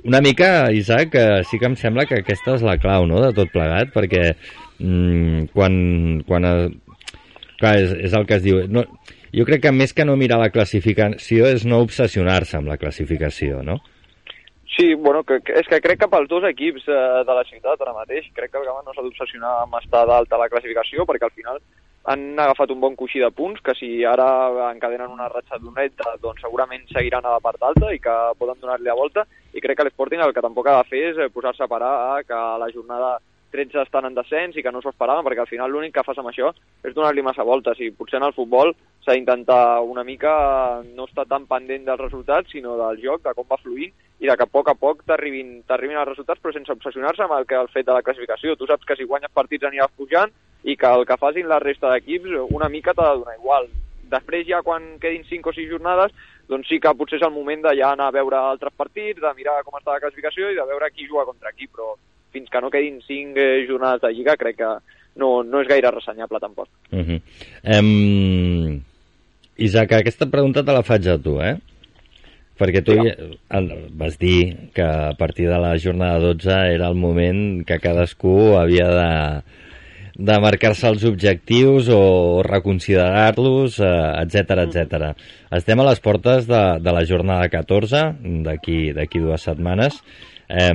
una 0.03 0.21
mica, 0.21 0.71
Isaac, 0.71 1.15
sí 1.49 1.59
que 1.59 1.65
em 1.65 1.75
sembla 1.75 2.05
que 2.05 2.19
aquesta 2.19 2.55
és 2.55 2.61
la 2.61 2.77
clau, 2.77 3.05
no?, 3.05 3.21
de 3.21 3.33
tot 3.33 3.51
plegat, 3.51 3.93
perquè 3.93 4.35
mm, 4.79 5.45
quan... 5.53 6.23
quan 6.27 6.45
a, 6.45 6.69
clar, 7.59 7.75
és, 7.77 7.91
és 7.91 8.13
el 8.13 8.25
que 8.25 8.35
es 8.35 8.43
diu... 8.43 8.67
No, 8.67 8.85
jo 9.35 9.45
crec 9.45 9.61
que 9.61 9.71
més 9.71 9.93
que 9.93 10.05
no 10.05 10.17
mirar 10.17 10.39
la 10.39 10.49
classificació 10.49 11.45
és 11.45 11.65
no 11.65 11.81
obsessionar-se 11.85 12.57
amb 12.57 12.67
la 12.71 12.77
classificació, 12.77 13.61
no? 13.63 13.79
Sí, 14.79 14.93
bueno, 14.93 15.25
que, 15.25 15.41
que, 15.41 15.57
és 15.59 15.67
que 15.67 15.81
crec 15.83 15.97
que 15.99 16.07
pels 16.07 16.29
dos 16.31 16.45
equips 16.47 16.85
eh, 16.87 16.97
de 17.27 17.33
la 17.35 17.41
ciutat 17.43 17.81
ara 17.83 17.91
mateix, 17.91 18.29
crec 18.31 18.53
que 18.53 18.61
el 18.61 18.63
Gavà 18.63 18.79
no 18.85 18.93
s'ha 18.95 19.03
d'obsessionar 19.03 19.57
amb 19.65 19.73
estar 19.75 20.05
dalt 20.07 20.31
a 20.31 20.39
la 20.39 20.47
classificació, 20.47 21.03
perquè 21.03 21.27
al 21.27 21.33
final 21.35 21.59
han 22.13 22.23
agafat 22.39 22.71
un 22.71 22.79
bon 22.79 22.95
coixí 22.95 23.19
de 23.19 23.27
punts, 23.35 23.59
que 23.59 23.75
si 23.75 23.89
ara 24.07 24.29
encadenen 24.69 25.11
una 25.11 25.27
ratxa 25.27 25.59
d'un 25.59 25.75
reta, 25.75 26.15
doncs 26.23 26.39
segurament 26.47 26.87
seguiran 26.93 27.27
a 27.27 27.35
la 27.35 27.43
part 27.43 27.67
alta 27.67 27.91
i 27.91 27.99
que 27.99 28.15
poden 28.39 28.63
donar-li 28.63 28.87
la 28.87 28.95
volta, 28.95 29.27
i 29.51 29.59
crec 29.59 29.81
que 29.81 29.89
l'Sporting 29.89 30.23
el 30.23 30.31
que 30.31 30.47
tampoc 30.47 30.71
ha 30.71 30.79
de 30.79 30.87
fer 30.95 31.05
és 31.11 31.19
eh, 31.19 31.27
posar-se 31.27 31.67
a 31.67 31.71
parar 31.75 31.93
a 32.15 32.23
que 32.23 32.41
la 32.63 32.71
jornada 32.71 33.17
13 33.51 33.83
estan 33.83 34.07
en 34.07 34.15
descens 34.15 34.55
i 34.55 34.63
que 34.63 34.71
no 34.71 34.79
s'ho 34.79 34.95
esperaven, 34.95 35.27
perquè 35.27 35.43
al 35.43 35.51
final 35.51 35.75
l'únic 35.75 35.97
que 35.97 36.07
fas 36.07 36.23
amb 36.23 36.31
això 36.31 36.53
és 36.87 36.95
donar-li 36.95 37.25
massa 37.25 37.43
voltes, 37.43 37.83
i 37.83 37.91
potser 37.91 38.23
en 38.23 38.31
el 38.31 38.37
futbol 38.37 38.71
s'ha 39.03 39.11
d'intentar 39.11 39.81
una 39.83 40.07
mica 40.07 40.37
no 40.95 41.09
estar 41.09 41.27
tan 41.27 41.51
pendent 41.51 41.83
dels 41.83 42.07
resultats, 42.07 42.55
sinó 42.55 42.79
del 42.79 43.03
joc, 43.03 43.27
de 43.27 43.35
com 43.35 43.49
va 43.49 43.59
fluint, 43.59 43.91
i 44.19 44.27
de 44.27 44.35
que 44.35 44.43
a 44.43 44.51
poc 44.51 44.69
a 44.69 44.75
poc 44.75 45.05
t'arribin 45.07 45.63
els 45.71 46.09
resultats, 46.09 46.41
però 46.43 46.53
sense 46.53 46.73
obsessionar-se 46.75 47.23
amb 47.23 47.37
el, 47.37 47.45
que, 47.47 47.55
el 47.55 47.71
fet 47.71 47.87
de 47.87 47.95
la 47.95 48.03
classificació. 48.03 48.55
Tu 48.55 48.67
saps 48.67 48.85
que 48.85 48.97
si 48.99 49.07
guanyes 49.07 49.31
partits 49.33 49.69
aniràs 49.69 49.95
pujant 49.95 50.33
i 50.63 50.75
que 50.75 50.91
el 50.91 51.05
que 51.07 51.17
facin 51.21 51.47
la 51.47 51.61
resta 51.63 51.93
d'equips 51.93 52.35
una 52.49 52.67
mica 52.69 52.93
t'ha 52.93 53.13
de 53.13 53.21
donar 53.21 53.37
igual. 53.37 53.69
Després 54.09 54.47
ja 54.47 54.59
quan 54.65 54.97
quedin 54.99 55.23
5 55.29 55.51
o 55.51 55.55
6 55.55 55.69
jornades, 55.69 56.11
doncs 56.49 56.67
sí 56.67 56.79
que 56.81 56.93
potser 56.97 57.19
és 57.19 57.25
el 57.27 57.33
moment 57.33 57.63
de 57.63 57.75
ja 57.77 57.93
anar 57.93 58.09
a 58.09 58.15
veure 58.15 58.37
altres 58.41 58.73
partits, 58.75 59.21
de 59.21 59.33
mirar 59.37 59.61
com 59.63 59.77
està 59.77 59.95
la 59.95 60.03
classificació 60.03 60.49
i 60.49 60.57
de 60.57 60.67
veure 60.67 60.91
qui 60.91 61.07
juga 61.07 61.27
contra 61.29 61.53
qui, 61.53 61.69
però 61.69 61.93
fins 62.33 62.49
que 62.49 62.61
no 62.61 62.73
quedin 62.73 62.99
5 63.05 63.39
eh, 63.39 63.65
jornades 63.69 64.01
de 64.01 64.13
Lliga 64.13 64.35
crec 64.37 64.59
que 64.59 64.71
no, 65.21 65.43
no 65.43 65.61
és 65.61 65.69
gaire 65.69 65.91
ressenyable 65.93 66.39
tampoc. 66.39 66.67
Uh 66.91 66.99
-huh. 66.99 67.21
um, 67.79 68.81
Isaac, 69.57 69.91
aquesta 69.91 70.25
pregunta 70.25 70.63
te 70.63 70.71
la 70.71 70.83
faig 70.83 71.07
a 71.07 71.17
tu, 71.17 71.39
eh? 71.41 71.57
Perquè 72.59 72.81
tu 72.83 72.97
ja. 72.97 73.13
vas 73.95 74.17
dir 74.19 74.69
que 74.75 74.83
a 74.83 75.13
partir 75.17 75.47
de 75.47 75.59
la 75.63 75.77
jornada 75.79 76.19
12 76.19 76.57
era 76.75 76.89
el 76.91 76.95
moment 76.99 77.63
que 77.65 77.79
cadascú 77.79 78.57
havia 78.59 78.89
de, 78.91 79.11
de 80.19 80.35
marcar-se 80.43 80.89
els 80.89 81.05
objectius 81.07 81.87
o 81.95 82.43
reconsiderar-los, 82.43 83.79
etc 83.79 84.65
etc. 84.65 85.13
Estem 85.55 85.79
a 85.79 85.87
les 85.87 86.03
portes 86.03 86.49
de, 86.49 86.63
de 86.83 86.95
la 86.95 87.05
jornada 87.07 87.47
14, 87.47 88.03
d'aquí 88.43 89.23
dues 89.23 89.47
setmanes, 89.47 90.01
eh, 90.49 90.73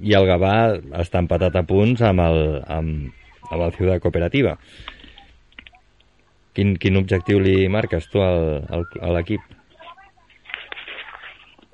i 0.00 0.16
el 0.16 0.30
Gavà 0.30 0.56
està 1.02 1.20
empatat 1.20 1.60
a 1.60 1.66
punts 1.68 2.00
amb, 2.08 2.24
el, 2.24 2.42
amb, 2.64 3.12
amb 3.50 3.60
la 3.60 3.70
ciutat 3.76 4.00
cooperativa. 4.00 4.56
Quin, 6.56 6.76
quin 6.76 6.96
objectiu 7.00 7.40
li 7.40 7.68
marques 7.72 8.08
tu 8.12 8.20
al, 8.24 8.62
al, 8.72 8.88
a 9.00 9.12
l'equip? 9.18 9.44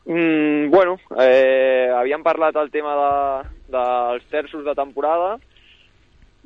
Mm, 0.08 0.70
bueno, 0.70 0.96
eh, 1.20 1.92
havíem 1.92 2.22
parlat 2.24 2.54
del 2.56 2.70
tema 2.72 2.94
de, 2.96 3.48
dels 3.74 4.24
terços 4.32 4.64
de 4.64 4.72
temporada. 4.74 5.34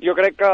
Jo 0.03 0.11
crec 0.17 0.35
que 0.41 0.49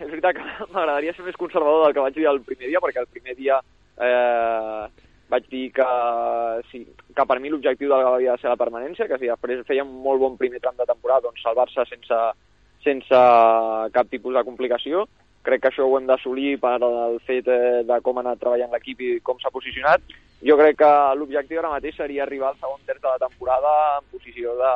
és 0.00 0.08
veritat 0.08 0.38
que 0.38 0.44
m'agradaria 0.72 1.12
ser 1.12 1.26
més 1.26 1.36
conservador 1.36 1.84
del 1.84 1.92
que 1.92 2.06
vaig 2.06 2.16
dir 2.16 2.24
el 2.30 2.40
primer 2.46 2.70
dia, 2.70 2.80
perquè 2.80 3.02
el 3.02 3.10
primer 3.12 3.36
dia 3.36 3.58
eh, 3.60 4.86
vaig 5.28 5.50
dir 5.52 5.66
que, 5.76 5.90
sí, 6.70 6.80
que 7.12 7.28
per 7.28 7.36
mi 7.44 7.52
l'objectiu 7.52 7.92
del 7.92 8.06
Gavà 8.06 8.16
havia 8.22 8.38
de 8.38 8.40
ser 8.40 8.48
la 8.48 8.60
permanència, 8.64 9.10
que 9.10 9.20
si 9.20 9.28
després 9.28 9.66
feia 9.68 9.84
un 9.84 9.92
molt 10.08 10.24
bon 10.24 10.40
primer 10.40 10.62
tram 10.64 10.80
de 10.80 10.88
temporada, 10.88 11.26
doncs 11.28 11.44
salvar-se 11.44 11.84
sense, 11.92 12.22
sense 12.88 13.22
cap 13.92 14.08
tipus 14.08 14.32
de 14.32 14.46
complicació, 14.48 15.04
crec 15.46 15.62
que 15.62 15.70
això 15.70 15.86
ho 15.86 15.96
hem 15.98 16.06
d'assolir 16.08 16.56
per 16.62 16.76
el 16.82 17.18
fet 17.26 17.48
eh, 17.48 17.82
de 17.86 17.98
com 18.04 18.18
ha 18.18 18.24
anat 18.24 18.40
treballant 18.42 18.72
l'equip 18.74 19.02
i 19.02 19.10
com 19.26 19.38
s'ha 19.40 19.52
posicionat. 19.54 20.02
Jo 20.46 20.56
crec 20.58 20.76
que 20.82 20.90
l'objectiu 21.16 21.62
ara 21.62 21.70
mateix 21.72 21.96
seria 21.96 22.24
arribar 22.26 22.50
al 22.50 22.58
segon 22.60 22.82
terç 22.88 23.00
de 23.00 23.08
la 23.08 23.20
temporada 23.22 23.70
en 24.00 24.08
posició 24.12 24.56
de... 24.58 24.72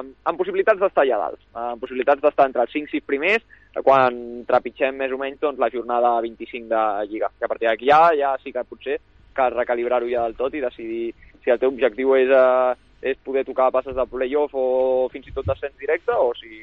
amb, 0.00 0.14
amb 0.24 0.40
possibilitats 0.40 0.80
d'estar 0.80 1.04
allà 1.04 1.18
dalt, 1.26 1.42
amb 1.64 1.82
possibilitats 1.82 2.22
d'estar 2.22 2.46
entre 2.48 2.64
els 2.64 2.72
5-6 2.72 3.04
primers, 3.04 3.44
quan 3.82 4.16
trepitgem 4.48 4.96
més 4.96 5.12
o 5.12 5.18
menys 5.20 5.42
doncs, 5.42 5.60
la 5.60 5.68
jornada 5.74 6.14
25 6.24 6.70
de 6.70 6.84
Lliga. 7.10 7.28
Que 7.38 7.44
a 7.44 7.52
partir 7.52 7.68
d'aquí 7.68 7.90
ja, 7.90 8.00
ja 8.16 8.32
sí 8.40 8.54
que 8.54 8.64
potser 8.64 8.96
cal 9.34 9.52
recalibrar-ho 9.52 10.08
ja 10.08 10.24
del 10.24 10.38
tot 10.38 10.54
i 10.54 10.62
decidir 10.62 11.10
si 11.44 11.52
el 11.52 11.60
teu 11.60 11.74
objectiu 11.74 12.14
és, 12.16 12.30
eh, 12.30 13.10
és 13.12 13.20
poder 13.26 13.44
tocar 13.44 13.72
passes 13.74 13.96
de 13.96 14.06
playoff 14.08 14.54
o 14.56 15.08
fins 15.12 15.28
i 15.28 15.34
tot 15.36 15.46
descens 15.50 15.76
directe 15.76 16.14
o 16.16 16.32
si 16.38 16.62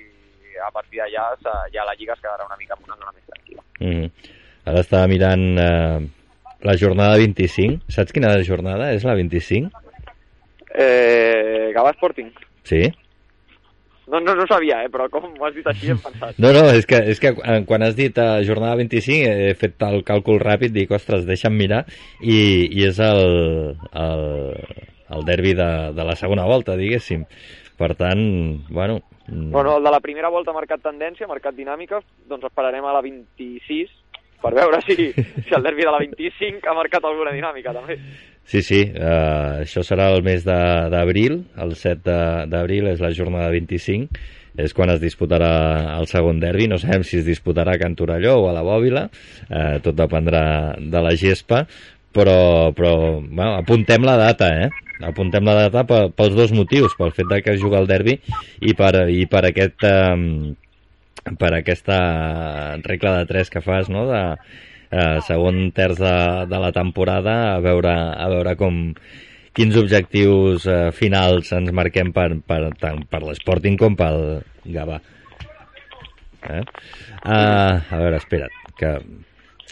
a 0.59 0.71
partir 0.71 1.01
d'allà 1.01 1.27
ja 1.73 1.85
la 1.87 1.95
Lliga 1.97 2.13
es 2.13 2.23
quedarà 2.23 2.45
una 2.45 2.57
mica 2.59 2.77
en 2.77 2.83
una 2.87 2.97
zona 2.97 3.13
més 3.15 3.27
tranquil·la. 3.29 3.63
Mm 3.79 3.93
-hmm. 3.93 4.39
Ara 4.65 4.79
estava 4.79 5.07
mirant 5.07 5.45
eh, 5.57 5.99
la 6.61 6.77
jornada 6.77 7.17
25. 7.17 7.81
Saps 7.89 8.13
quina 8.13 8.33
jornada 8.45 8.91
és 8.93 9.03
la 9.03 9.15
25? 9.15 9.71
Eh, 10.73 11.71
Gavà 11.75 11.93
Sporting. 11.95 12.31
Sí? 12.63 12.91
No, 14.11 14.19
no, 14.19 14.35
no 14.35 14.45
sabia, 14.45 14.81
eh, 14.83 14.89
però 14.91 15.07
com 15.09 15.29
m'ho 15.29 15.45
has 15.47 15.53
dit 15.55 15.67
així 15.71 15.91
hem 15.93 15.99
pensat. 16.05 16.39
No, 16.41 16.51
no, 16.51 16.65
és 16.75 16.87
que, 16.89 16.99
és 17.13 17.21
que 17.23 17.31
quan 17.67 17.85
has 17.85 17.95
dit 17.95 18.17
uh, 18.19 18.41
jornada 18.43 18.75
25 18.81 19.29
he 19.29 19.53
fet 19.59 19.85
el 19.87 20.03
càlcul 20.07 20.41
ràpid, 20.43 20.73
dic, 20.75 20.91
ostres, 20.91 21.23
deixa'm 21.29 21.55
mirar, 21.55 21.85
i, 22.19 22.41
i 22.67 22.83
és 22.89 22.99
el, 23.05 23.23
el, 24.03 24.25
el 25.15 25.25
derbi 25.29 25.55
de, 25.55 25.71
de 25.95 26.07
la 26.07 26.17
segona 26.19 26.45
volta, 26.49 26.75
diguéssim. 26.79 27.25
Per 27.79 27.93
tant, 27.99 28.21
bueno... 28.69 29.01
Bueno, 29.27 29.77
el 29.77 29.83
de 29.83 29.91
la 29.91 29.99
primera 29.99 30.29
volta 30.29 30.51
ha 30.51 30.57
marcat 30.57 30.81
tendència, 30.83 31.25
ha 31.25 31.31
marcat 31.31 31.55
dinàmica, 31.55 32.01
doncs 32.27 32.47
esperarem 32.49 32.85
a 32.85 32.95
la 32.95 33.03
26 33.05 33.91
per 34.41 34.53
veure 34.57 34.81
si, 34.81 35.11
si 35.45 35.55
el 35.55 35.63
derbi 35.63 35.85
de 35.85 35.93
la 35.93 36.01
25 36.01 36.67
ha 36.67 36.75
marcat 36.75 37.05
alguna 37.05 37.33
dinàmica, 37.35 37.73
també. 37.77 37.97
Sí, 38.51 38.63
sí, 38.65 38.81
uh, 38.89 39.61
això 39.61 39.83
serà 39.85 40.09
el 40.11 40.25
mes 40.25 40.43
d'abril, 40.43 41.43
el 41.61 41.75
7 41.77 42.17
d'abril 42.51 42.89
és 42.91 43.03
la 43.03 43.13
jornada 43.15 43.51
25, 43.53 44.09
és 44.59 44.73
quan 44.75 44.91
es 44.91 44.99
disputarà 44.99 45.51
el 45.95 46.09
segon 46.11 46.41
derbi, 46.41 46.67
no 46.67 46.81
sabem 46.81 47.05
si 47.07 47.21
es 47.21 47.27
disputarà 47.27 47.77
a 47.77 47.79
Can 47.79 47.95
Torelló 47.95 48.35
o 48.41 48.49
a 48.49 48.55
la 48.57 48.65
Bòbila, 48.65 49.05
eh, 49.47 49.77
tot 49.85 49.95
dependrà 49.95 50.43
de 50.75 51.03
la 51.05 51.13
gespa, 51.15 51.63
però, 52.15 52.71
però 52.77 52.95
bueno, 53.19 53.53
apuntem 53.59 54.07
la 54.07 54.17
data, 54.19 54.49
eh? 54.65 54.69
Apuntem 55.01 55.45
la 55.47 55.67
data 55.67 55.85
pels 56.13 56.35
dos 56.37 56.51
motius, 56.53 56.93
pel 56.97 57.13
fet 57.15 57.29
de 57.29 57.41
que 57.41 57.55
es 57.55 57.61
juga 57.61 57.79
el 57.81 57.89
derbi 57.89 58.19
i 58.61 58.75
per, 58.77 59.07
i 59.09 59.25
per 59.29 59.45
aquest... 59.51 59.87
Eh, 59.87 60.57
per 61.37 61.51
aquesta 61.53 61.97
regla 62.81 63.19
de 63.19 63.25
tres 63.29 63.51
que 63.53 63.61
fas, 63.61 63.89
no?, 63.93 64.07
de 64.09 64.21
eh, 64.91 65.19
segon 65.27 65.71
terç 65.75 65.99
de, 66.01 66.15
de 66.49 66.61
la 66.63 66.71
temporada, 66.75 67.35
a 67.55 67.59
veure, 67.63 67.93
a 67.93 68.27
veure 68.31 68.55
com 68.59 68.81
quins 69.55 69.77
objectius 69.79 70.65
eh, 70.65 70.91
finals 70.95 71.51
ens 71.55 71.73
marquem 71.75 72.11
per, 72.15 72.29
per, 72.47 72.61
tant 72.81 73.03
per 73.11 73.23
l'Sporting 73.25 73.77
com 73.79 73.97
pel 73.99 74.41
Gavà. 74.65 74.99
Eh? 76.41 76.63
Uh, 77.21 77.77
a 77.77 77.97
veure, 78.01 78.17
espera't, 78.17 78.55
que 78.79 78.95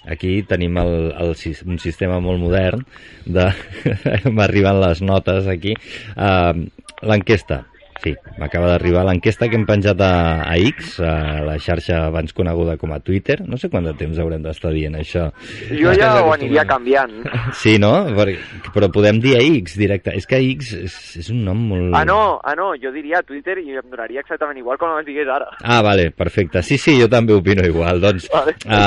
aquí 0.08 0.42
tenim 0.48 0.78
el, 0.82 1.12
el, 1.12 1.34
un 1.66 1.80
sistema 1.82 2.20
molt 2.24 2.42
modern 2.42 2.86
de... 3.26 3.50
m'arriben 4.36 4.80
les 4.84 5.02
notes 5.04 5.50
aquí. 5.52 5.76
Uh, 6.16 6.68
L'enquesta. 7.10 7.64
Sí, 8.00 8.14
m'acaba 8.40 8.70
d'arribar 8.72 9.04
l'enquesta 9.08 9.50
que 9.52 9.58
hem 9.60 9.66
penjat 9.68 10.00
a, 10.00 10.12
a 10.48 10.56
X, 10.70 11.00
a 11.04 11.42
la 11.44 11.58
xarxa 11.60 12.06
abans 12.06 12.32
coneguda 12.36 12.78
com 12.80 12.94
a 12.96 13.02
Twitter. 13.04 13.42
No 13.44 13.60
sé 13.60 13.68
quant 13.72 13.84
de 13.90 13.94
temps 14.00 14.20
haurem 14.24 14.46
d'estar 14.46 14.72
dient 14.72 14.96
això. 14.96 15.28
Jo 15.68 15.92
ja 15.98 16.14
ho 16.22 16.32
aniria 16.32 16.64
canviant. 16.70 17.18
Sí, 17.60 17.76
no? 17.82 17.92
Però 18.16 18.90
podem 18.94 19.20
dir 19.24 19.36
a 19.36 19.42
X 19.44 19.76
directe. 19.80 20.14
És 20.16 20.28
que 20.30 20.40
X 20.54 20.72
és, 20.78 20.96
és 21.20 21.32
un 21.34 21.44
nom 21.48 21.60
molt... 21.74 21.92
Ah, 21.98 22.06
no, 22.08 22.40
ah, 22.40 22.56
no, 22.56 22.72
jo 22.80 22.94
diria 22.96 23.20
Twitter 23.28 23.58
i 23.60 23.76
em 23.82 23.92
donaria 23.92 24.24
exactament 24.24 24.62
igual 24.62 24.80
com 24.80 24.96
em 24.96 25.04
digués 25.08 25.28
ara. 25.28 25.50
Ah, 25.60 25.82
vale, 25.84 26.10
perfecte. 26.16 26.64
Sí, 26.64 26.80
sí, 26.80 26.96
jo 27.02 27.10
també 27.12 27.36
opino 27.36 27.66
igual. 27.68 28.00
Doncs 28.00 28.30
vale. 28.32 28.56
a, 28.64 28.82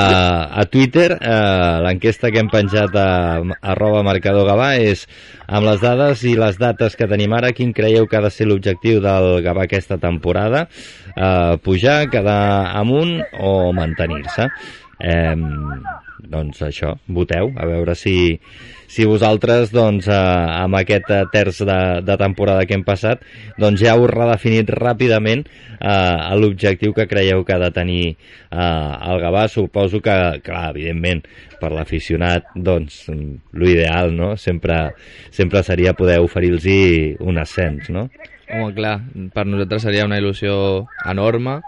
a 0.57 0.65
Twitter 0.73 1.11
l'enquesta 1.85 2.33
que 2.33 2.41
hem 2.41 2.49
penjat 2.49 2.97
a 2.97 3.07
arroba 3.61 4.01
marcador 4.05 4.47
Gavà 4.49 4.73
és 4.81 5.05
amb 5.45 5.67
les 5.67 5.81
dades 5.83 6.23
i 6.25 6.33
les 6.39 6.57
dates 6.57 6.97
que 6.97 7.07
tenim 7.09 7.33
ara, 7.35 7.53
quin 7.53 7.73
creieu 7.75 8.07
que 8.09 8.17
ha 8.17 8.23
de 8.25 8.31
ser 8.33 8.47
l'objectiu 8.49 9.02
del 9.03 9.41
Gavà 9.45 9.67
aquesta 9.67 9.99
temporada? 10.01 10.65
Eh, 11.13 11.59
pujar, 11.63 12.07
quedar 12.13 12.73
amunt 12.79 13.19
o 13.39 13.71
mantenir-se? 13.75 14.49
Eh, 15.03 15.35
doncs 16.29 16.61
això, 16.65 16.93
voteu, 17.07 17.51
a 17.59 17.65
veure 17.67 17.95
si, 17.99 18.39
si 18.87 19.05
vosaltres, 19.09 19.71
doncs, 19.73 20.07
eh, 20.07 20.17
amb 20.63 20.77
aquest 20.79 21.11
terç 21.33 21.63
de, 21.67 21.79
de 22.05 22.17
temporada 22.19 22.65
que 22.69 22.77
hem 22.77 22.85
passat, 22.87 23.23
doncs 23.59 23.83
ja 23.83 23.95
heu 23.95 24.07
redefinit 24.09 24.71
ràpidament 24.73 25.45
eh, 25.45 26.35
l'objectiu 26.39 26.95
que 26.95 27.07
creieu 27.11 27.43
que 27.43 27.55
ha 27.55 27.61
de 27.61 27.71
tenir 27.75 28.03
eh, 28.13 28.57
el 28.57 29.23
Gavà. 29.23 29.47
Suposo 29.51 30.01
que, 30.03 30.17
clar, 30.45 30.69
evidentment, 30.71 31.23
per 31.59 31.73
l'aficionat, 31.75 32.53
doncs, 32.55 33.05
l'ideal, 33.59 34.13
no?, 34.15 34.33
sempre, 34.39 34.93
sempre 35.31 35.63
seria 35.63 35.95
poder 35.97 36.19
oferir-los 36.23 36.67
un 37.23 37.39
ascens, 37.41 37.89
no? 37.89 38.07
Home, 38.53 38.73
clar, 38.75 38.97
per 39.33 39.45
nosaltres 39.49 39.87
seria 39.87 40.05
una 40.05 40.19
il·lusió 40.21 40.53
enorme. 41.09 41.61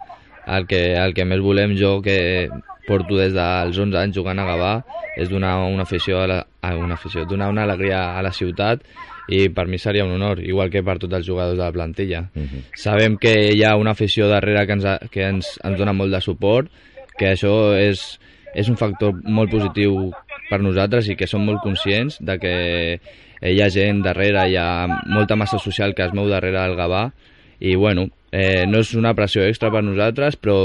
El 0.45 0.67
que, 0.69 0.93
el 0.93 1.13
que 1.17 1.25
més 1.25 1.41
volem 1.41 1.73
jo, 1.77 1.97
que 2.05 2.49
porto 2.85 3.17
des 3.17 3.33
dels 3.33 3.77
11 3.81 3.97
anys 3.97 4.15
jugant 4.19 4.39
a 4.39 4.45
Gavà, 4.45 4.73
és 5.17 5.29
donar 5.31 5.57
una 5.65 5.83
afició, 5.87 6.21
a 6.21 6.27
la, 6.29 6.39
a 6.61 6.75
una 6.77 6.95
afició, 6.99 7.25
donar 7.25 7.49
una 7.49 7.63
alegria 7.65 8.17
a 8.17 8.21
la 8.25 8.31
ciutat 8.35 8.83
i 9.27 9.47
per 9.49 9.65
mi 9.65 9.79
seria 9.81 10.05
un 10.05 10.13
honor, 10.13 10.43
igual 10.45 10.69
que 10.69 10.83
per 10.85 10.99
tots 11.01 11.17
els 11.17 11.25
jugadors 11.25 11.57
de 11.57 11.63
la 11.63 11.71
plantilla. 11.73 12.27
Uh 12.35 12.43
-huh. 12.43 12.61
Sabem 12.75 13.17
que 13.17 13.53
hi 13.53 13.63
ha 13.63 13.75
una 13.75 13.91
afició 13.91 14.27
darrere 14.27 14.67
que 14.67 14.73
ens, 14.73 14.85
que 15.09 15.23
ens, 15.23 15.59
ens 15.63 15.77
dona 15.77 15.93
molt 15.93 16.11
de 16.11 16.21
suport, 16.21 16.69
que 17.17 17.33
això 17.33 17.73
és, 17.77 18.19
és 18.53 18.69
un 18.69 18.77
factor 18.77 19.13
molt 19.23 19.49
positiu 19.49 20.11
per 20.49 20.61
nosaltres 20.61 21.09
i 21.09 21.15
que 21.15 21.27
som 21.27 21.43
molt 21.45 21.61
conscients 21.63 22.19
de 22.21 22.37
que 22.37 22.99
hi 23.41 23.61
ha 23.61 23.69
gent 23.69 24.01
darrere, 24.01 24.49
hi 24.49 24.55
ha 24.55 24.87
molta 25.05 25.35
massa 25.35 25.57
social 25.57 25.93
que 25.93 26.03
es 26.03 26.13
mou 26.13 26.29
darrere 26.29 26.59
del 26.59 26.75
Gavà 26.75 27.11
i 27.59 27.75
bueno, 27.75 28.09
eh, 28.31 28.65
no 28.67 28.81
és 28.83 28.93
una 28.95 29.15
pressió 29.15 29.45
extra 29.47 29.71
per 29.71 29.83
nosaltres 29.83 30.37
però 30.41 30.57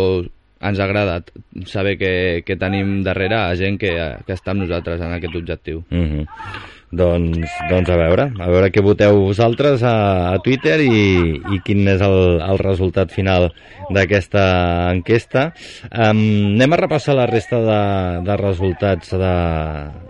ens 0.60 0.80
agrada 0.80 1.22
saber 1.66 1.96
que, 1.96 2.42
que 2.44 2.56
tenim 2.60 3.00
darrere 3.04 3.38
gent 3.56 3.78
que, 3.80 3.94
que 4.26 4.36
està 4.36 4.52
amb 4.52 4.66
nosaltres 4.66 5.00
en 5.00 5.14
aquest 5.16 5.36
objectiu. 5.36 5.84
Mm 5.88 6.04
-hmm. 6.04 6.26
Doncs, 6.90 7.46
doncs 7.70 7.86
a 7.86 7.96
veure, 8.00 8.24
a 8.34 8.46
veure 8.50 8.68
què 8.74 8.82
voteu 8.82 9.20
vosaltres 9.22 9.84
a, 9.86 10.32
a 10.32 10.38
Twitter 10.42 10.80
i, 10.82 11.36
i 11.54 11.58
quin 11.62 11.86
és 11.86 12.02
el, 12.02 12.40
el 12.42 12.58
resultat 12.58 13.14
final 13.14 13.46
d'aquesta 13.94 14.42
enquesta. 14.90 15.44
Um, 15.86 16.56
anem 16.56 16.74
a 16.74 16.80
repassar 16.82 17.14
la 17.14 17.28
resta 17.30 17.60
de, 17.62 17.78
de 18.26 18.38
resultats 18.42 19.14
de, 19.14 19.36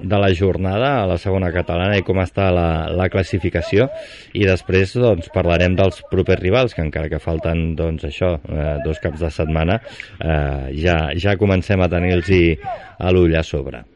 de 0.01 0.23
la 0.25 0.33
jornada 0.33 0.95
a 1.03 1.05
la 1.11 1.21
segona 1.21 1.53
catalana 1.53 2.01
i 2.01 2.07
com 2.07 2.23
està 2.25 2.49
la, 2.55 2.88
la 2.97 3.11
classificació 3.12 3.90
i 4.33 4.49
després 4.49 4.97
doncs, 4.97 5.29
parlarem 5.37 5.77
dels 5.77 6.01
propers 6.09 6.40
rivals, 6.40 6.73
que 6.73 6.85
encara 6.87 7.12
que 7.12 7.21
falten 7.21 7.75
doncs, 7.77 8.09
això, 8.09 8.38
eh, 8.49 8.75
dos 8.87 9.05
caps 9.05 9.21
de 9.21 9.35
setmana, 9.37 9.83
eh, 10.16 10.73
ja, 10.81 11.01
ja 11.12 11.37
comencem 11.37 11.85
a 11.85 11.93
tenir-los 11.93 12.33
a 13.01 13.12
l'ull 13.12 13.37
a 13.37 13.45
sobre. 13.45 13.89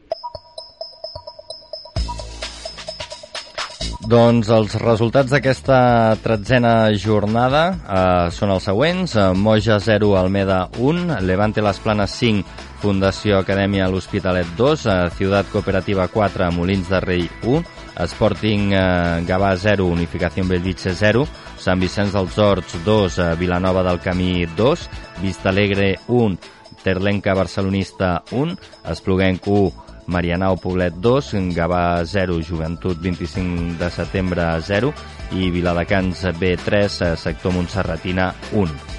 Doncs 4.05 4.51
els 4.53 4.75
resultats 4.77 5.31
d'aquesta 5.33 5.77
tretzena 6.21 6.91
jornada 6.93 7.61
eh, 7.73 8.27
són 8.29 8.51
els 8.53 8.67
següents. 8.69 9.15
Eh, 9.17 9.31
Moja 9.33 9.79
0, 9.81 10.11
Almeda 10.19 10.59
1, 10.77 11.23
Levante 11.25 11.63
Les 11.65 11.79
Planes 11.81 12.13
5, 12.19 12.43
Fundació 12.83 13.39
Acadèmia 13.39 13.87
L'Hospitalet 13.89 14.51
2, 14.59 14.83
eh, 14.85 14.97
Ciutat 15.17 15.49
Cooperativa 15.49 16.05
4, 16.13 16.51
Molins 16.53 16.91
de 16.93 16.99
Rei 17.01 17.25
1, 17.41 17.63
Sporting 18.11 18.75
eh, 18.77 18.83
Gavà 19.25 19.55
0, 19.57 19.89
Unificació 19.89 20.45
Bellvitge 20.51 20.93
0, 20.93 21.25
Sant 21.57 21.81
Vicenç 21.81 22.13
dels 22.13 22.37
Horts 22.37 22.77
2, 22.85 23.17
eh, 23.17 23.31
Vilanova 23.41 23.81
del 23.89 24.03
Camí 24.05 24.45
2, 24.53 24.85
Vista 25.23 25.49
Alegre 25.49 25.95
1, 26.05 26.37
Terlenca 26.85 27.33
Barcelonista 27.33 28.19
1, 28.29 28.53
Espluguenc 28.93 29.49
1, 29.49 29.84
Marianao 30.07 30.57
Poblet 30.61 30.93
2, 31.01 31.33
Gavà 31.55 32.03
0, 32.05 32.41
Joventut 32.45 32.99
25 33.01 33.77
de 33.79 33.89
setembre 33.89 34.49
0 34.61 34.93
i 35.33 35.49
Viladecans 35.51 36.27
B3, 36.39 37.15
sector 37.17 37.55
Montserratina 37.55 38.33
1. 38.53 38.95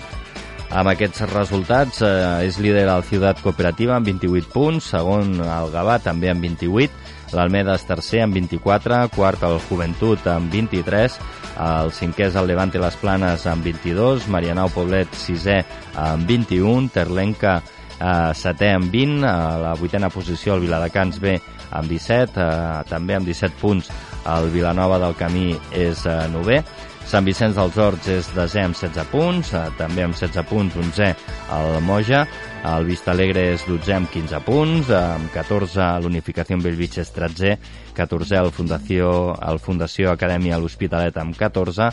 Amb 0.77 0.90
aquests 0.90 1.23
resultats 1.31 2.01
eh, 2.03 2.47
és 2.49 2.59
líder 2.59 2.88
el 2.90 3.05
Ciutat 3.07 3.38
Cooperativa 3.42 3.95
amb 3.97 4.09
28 4.11 4.51
punts, 4.51 4.90
segon 4.97 5.38
el 5.38 5.71
Gavà 5.71 6.01
també 6.03 6.33
amb 6.33 6.42
28, 6.42 6.90
l'Almeda 7.37 7.77
és 7.79 7.87
tercer 7.87 8.25
amb 8.25 8.35
24, 8.35 9.07
quart 9.14 9.47
el 9.47 9.61
Joventut 9.69 10.27
amb 10.31 10.51
23, 10.53 11.21
el 11.62 11.95
cinquè 11.95 12.27
és 12.29 12.37
el 12.37 12.51
Levante 12.51 12.83
Les 12.83 12.99
Planes 12.99 13.47
amb 13.47 13.64
22, 13.64 14.27
Marianao 14.33 14.73
Poblet 14.75 15.14
sisè 15.16 15.62
amb 16.03 16.27
21, 16.29 16.90
Terlenca 16.92 17.61
eh, 18.00 18.32
setè 18.37 18.72
amb 18.76 18.92
20, 18.92 19.24
a 19.26 19.37
la 19.62 19.74
vuitena 19.78 20.11
posició 20.12 20.56
el 20.56 20.66
Viladecans 20.66 21.20
B 21.22 21.37
amb 21.70 21.88
17, 21.90 22.40
eh, 22.40 22.82
també 22.90 23.16
amb 23.16 23.28
17 23.28 23.61
punts 23.61 23.90
el 24.26 24.50
Vilanova 24.50 24.98
del 25.02 25.16
Camí 25.18 25.52
és 25.72 26.06
eh, 26.06 26.20
novè, 26.32 26.62
Sant 27.06 27.22
Vicenç 27.22 27.54
dels 27.54 27.76
Horts 27.78 28.09
és 28.11 28.28
desè 28.35 28.64
amb 28.66 28.74
16 28.74 29.06
punts, 29.12 29.52
eh, 29.54 29.62
també 29.78 30.02
amb 30.02 30.16
16 30.18 30.42
punts, 30.50 30.74
11 30.74 31.12
el 31.54 31.76
Moja, 31.87 32.24
el 32.66 32.87
Vista 32.88 33.12
Alegre 33.12 33.44
és 33.52 33.62
12 33.68 33.94
amb 33.94 34.11
15 34.11 34.40
punts, 34.42 34.90
eh, 34.90 34.98
amb 35.14 35.30
14 35.30 35.87
l'Unificació 36.02 36.59
Bellvitge 36.59 37.04
és 37.04 37.12
13, 37.14 37.52
14 37.94 38.40
el 38.40 38.50
Fundació, 38.50 39.12
el 39.38 39.62
Fundació 39.62 40.11
Acadèmia 40.11 40.59
l'Hospitalet 40.59 41.16
amb 41.22 41.38
14, 41.38 41.92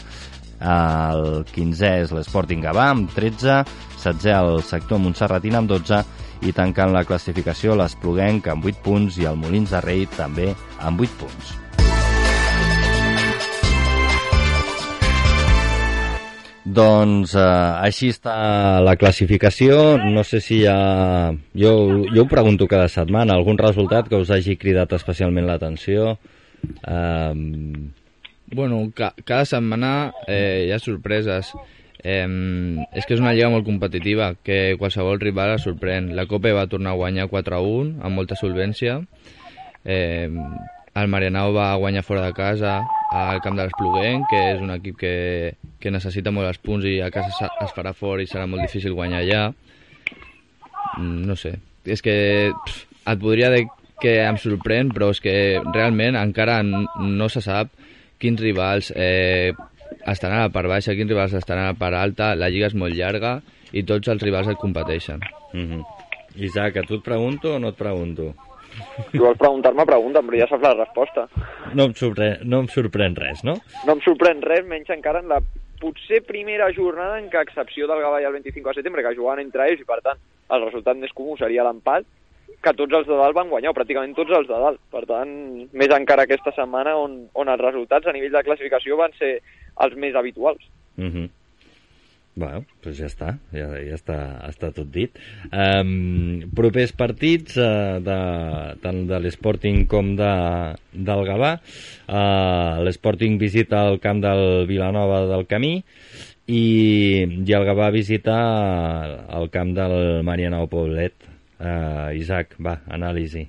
el 0.63 1.43
15è 1.51 1.93
és 2.05 2.13
l'Sporting 2.15 2.63
Gavà 2.63 2.89
amb 2.93 3.11
13, 3.13 3.63
16è 4.03 4.37
el 4.37 4.63
sector 4.67 5.01
Montserratina 5.03 5.59
amb 5.61 5.71
12 5.71 6.03
i 6.47 6.53
tancant 6.55 6.91
la 6.95 7.03
classificació 7.07 7.75
l'Espluguenc 7.75 8.47
amb 8.51 8.71
8 8.71 8.83
punts 8.83 9.19
i 9.19 9.27
el 9.29 9.39
Molins 9.39 9.75
de 9.75 9.83
Rei 9.83 10.07
també 10.17 10.53
amb 10.79 11.03
8 11.03 11.19
punts. 11.19 11.59
Doncs 16.63 17.33
eh, 17.35 17.43
així 17.83 18.09
està 18.13 18.79
la 18.83 18.95
classificació. 18.95 19.97
No 19.99 20.23
sé 20.23 20.39
si 20.43 20.61
hi 20.61 20.67
ha... 20.71 21.33
Jo, 21.59 21.73
jo 22.07 22.23
ho 22.23 22.29
pregunto 22.31 22.69
cada 22.71 22.87
setmana. 22.87 23.35
Algun 23.35 23.59
resultat 23.59 24.07
que 24.07 24.21
us 24.21 24.31
hagi 24.31 24.55
cridat 24.59 24.95
especialment 24.95 25.49
l'atenció? 25.49 26.15
Eh, 26.63 27.33
Bueno, 28.47 28.91
ca 28.95 29.13
cada 29.25 29.45
setmana 29.45 30.13
eh, 30.27 30.65
hi 30.67 30.71
ha 30.71 30.79
sorpreses. 30.79 31.53
Eh, 32.03 32.27
és 32.91 33.05
que 33.07 33.15
és 33.15 33.21
una 33.23 33.31
lliga 33.33 33.49
molt 33.49 33.65
competitiva, 33.65 34.33
que 34.43 34.75
qualsevol 34.79 35.21
rival 35.21 35.55
es 35.55 35.63
sorprèn. 35.65 36.11
La 36.17 36.27
Copa 36.27 36.51
va 36.53 36.67
tornar 36.67 36.91
a 36.93 36.99
guanyar 36.99 37.29
4-1, 37.31 37.95
amb 38.03 38.19
molta 38.19 38.35
solvència. 38.35 38.99
Eh, 39.85 40.27
el 40.93 41.07
Marianao 41.09 41.53
va 41.55 41.73
guanyar 41.81 42.03
fora 42.05 42.27
de 42.27 42.33
casa 42.37 42.75
al 43.09 43.39
camp 43.41 43.57
de 43.57 43.63
l'Espluguenc, 43.65 44.27
que 44.29 44.41
és 44.51 44.61
un 44.61 44.73
equip 44.75 44.99
que, 44.99 45.13
que 45.81 45.91
necessita 45.93 46.31
molt 46.31 46.51
els 46.51 46.59
punts 46.61 46.85
i 46.85 46.99
a 47.01 47.09
casa 47.13 47.49
es 47.63 47.73
farà 47.73 47.95
fort 47.97 48.21
i 48.21 48.27
serà 48.29 48.45
molt 48.49 48.61
difícil 48.61 48.93
guanyar 48.93 49.23
allà. 49.23 49.43
Mm, 50.99 51.23
No 51.25 51.35
sé, 51.39 51.55
és 51.85 52.03
que 52.05 52.51
pff, 52.53 52.83
et 53.09 53.19
podria 53.23 53.49
dir 53.55 53.65
que 54.03 54.19
em 54.21 54.37
sorprèn, 54.37 54.91
però 54.93 55.09
és 55.15 55.21
que 55.23 55.33
realment 55.73 56.17
encara 56.19 56.59
no 56.63 57.29
se 57.31 57.41
sap 57.41 57.71
quins 58.23 58.39
rivals 58.39 58.93
eh, 58.95 59.51
estaran 60.07 60.39
a 60.39 60.47
la 60.47 60.53
part 60.55 60.71
baixa, 60.71 60.95
quins 60.95 61.11
rivals 61.11 61.35
estaran 61.35 61.67
a 61.67 61.73
la 61.73 61.79
part 61.79 61.99
alta, 61.99 62.31
la 62.39 62.49
lliga 62.53 62.71
és 62.71 62.77
molt 62.79 62.95
llarga 62.95 63.35
i 63.75 63.83
tots 63.89 64.11
els 64.13 64.23
rivals 64.23 64.49
et 64.53 64.61
competeixen. 64.61 65.19
uh 65.53 65.59
-huh. 65.59 65.83
Isaac, 66.35 66.77
a 66.77 66.81
tu 66.81 66.95
et 66.95 67.03
pregunto 67.03 67.55
o 67.55 67.59
no 67.59 67.69
et 67.69 67.77
pregunto? 67.77 68.33
Si 69.11 69.19
vols 69.21 69.37
preguntar-me, 69.37 69.85
pregunta'm, 69.85 70.25
però 70.27 70.39
ja 70.39 70.47
saps 70.47 70.63
la 70.63 70.73
resposta. 70.73 71.27
No 71.73 71.83
em, 71.85 71.93
sorprèn, 71.93 72.39
no 72.43 72.61
em 72.63 72.67
sorprèn 72.67 73.15
res, 73.15 73.43
no? 73.43 73.53
No 73.85 73.93
em 73.93 74.01
sorprèn 74.01 74.41
res, 74.41 74.65
menys 74.65 74.89
encara 74.89 75.19
en 75.19 75.27
la 75.27 75.39
potser 75.79 76.23
primera 76.25 76.71
jornada 76.73 77.19
en 77.19 77.29
què, 77.29 77.37
a 77.37 77.41
excepció 77.41 77.87
del 77.87 78.01
Gavà 78.01 78.21
i 78.21 78.25
el 78.25 78.33
25 78.33 78.69
de 78.69 78.79
setembre, 78.79 79.03
que 79.03 79.15
jugaven 79.15 79.45
entre 79.45 79.67
ells 79.67 79.81
i, 79.83 79.85
per 79.85 79.99
tant, 80.01 80.17
el 80.49 80.65
resultat 80.65 80.97
més 80.97 81.13
comú 81.13 81.37
seria 81.37 81.65
l'empat, 81.67 82.05
que 82.63 82.73
tots 82.79 82.95
els 82.99 83.07
de 83.09 83.19
dalt 83.19 83.35
van 83.35 83.51
guanyar, 83.51 83.75
pràcticament 83.75 84.15
tots 84.15 84.33
els 84.39 84.47
de 84.49 84.57
dalt. 84.65 84.81
Per 84.93 85.03
tant, 85.09 85.29
més 85.75 85.93
encara 85.95 86.25
aquesta 86.27 86.55
setmana 86.55 86.95
on, 86.99 87.23
on 87.35 87.51
els 87.51 87.61
resultats 87.61 88.07
a 88.07 88.15
nivell 88.15 88.33
de 88.33 88.43
classificació 88.47 88.99
van 88.99 89.15
ser 89.19 89.37
els 89.83 89.95
més 89.99 90.15
habituals. 90.15 90.63
Uh 90.97 91.09
-huh. 91.09 91.29
Bueno, 92.35 92.63
doncs 92.81 92.97
ja 92.97 93.05
està, 93.05 93.27
ja, 93.53 93.67
ja 93.77 93.93
està, 93.93 94.17
està 94.49 94.71
tot 94.73 94.87
dit. 94.89 95.19
Um, 95.53 96.49
propers 96.57 96.91
partits 96.97 97.59
uh, 97.61 97.99
de, 98.01 98.17
tant 98.81 99.03
de 99.05 99.19
l'Sporting 99.21 99.85
com 99.85 100.15
de, 100.17 100.31
del 100.93 101.21
Gavà. 101.27 101.51
Uh, 102.07 102.81
L'Sporting 102.87 103.37
visita 103.37 103.83
el 103.85 103.99
camp 103.99 104.23
del 104.23 104.65
Vilanova 104.65 105.27
del 105.29 105.45
Camí 105.45 105.75
i, 106.47 106.63
i 107.45 107.53
el 107.53 107.67
Gavà 107.69 107.91
visita 107.93 108.39
el 109.37 109.51
camp 109.53 109.75
del 109.77 110.23
Marianao 110.25 110.65
Poblet. 110.67 111.32
Uh, 111.59 112.13
Isaac, 112.17 112.55
va, 112.59 112.79
anàlisi. 112.89 113.47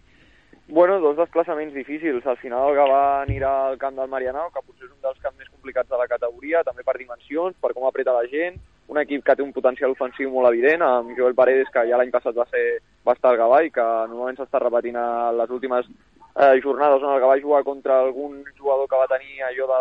Bueno, 0.69 0.99
dos 1.01 1.17
desplaçaments 1.17 1.75
difícils. 1.75 2.25
Al 2.27 2.39
final 2.41 2.71
el 2.71 2.79
Gavà 2.79 3.01
anirà 3.23 3.51
al 3.69 3.79
camp 3.79 3.97
del 3.99 4.09
Marianao, 4.09 4.51
que 4.53 4.63
potser 4.65 4.87
és 4.87 4.93
un 4.93 5.01
dels 5.03 5.21
camps 5.21 5.37
més 5.39 5.51
complicats 5.51 5.91
de 5.91 5.99
la 6.01 6.09
categoria, 6.09 6.65
també 6.65 6.85
per 6.87 6.97
dimensions, 6.97 7.57
per 7.61 7.75
com 7.75 7.85
apreta 7.89 8.17
la 8.17 8.25
gent, 8.31 8.57
un 8.89 9.01
equip 9.01 9.25
que 9.25 9.37
té 9.37 9.45
un 9.45 9.53
potencial 9.53 9.93
ofensiu 9.93 10.33
molt 10.33 10.49
evident, 10.51 10.83
amb 10.85 11.13
Joel 11.19 11.37
Paredes, 11.37 11.71
que 11.73 11.85
ja 11.89 12.01
l'any 12.01 12.13
passat 12.13 12.37
va, 12.37 12.49
ser, 12.51 12.81
va 13.05 13.15
estar 13.17 13.33
al 13.33 13.41
Gavà 13.41 13.61
i 13.65 13.71
que 13.73 13.85
normalment 14.09 14.41
s'està 14.41 14.61
repetint 14.61 14.97
a 15.01 15.07
les 15.37 15.53
últimes 15.53 15.89
eh, 15.89 16.57
jornades 16.65 17.03
on 17.03 17.15
el 17.15 17.23
Gavà 17.23 17.39
juga 17.41 17.63
contra 17.65 18.01
algun 18.01 18.43
jugador 18.57 18.89
que 18.89 19.01
va 19.01 19.09
tenir 19.13 19.45
allò 19.45 19.69
de, 19.71 19.81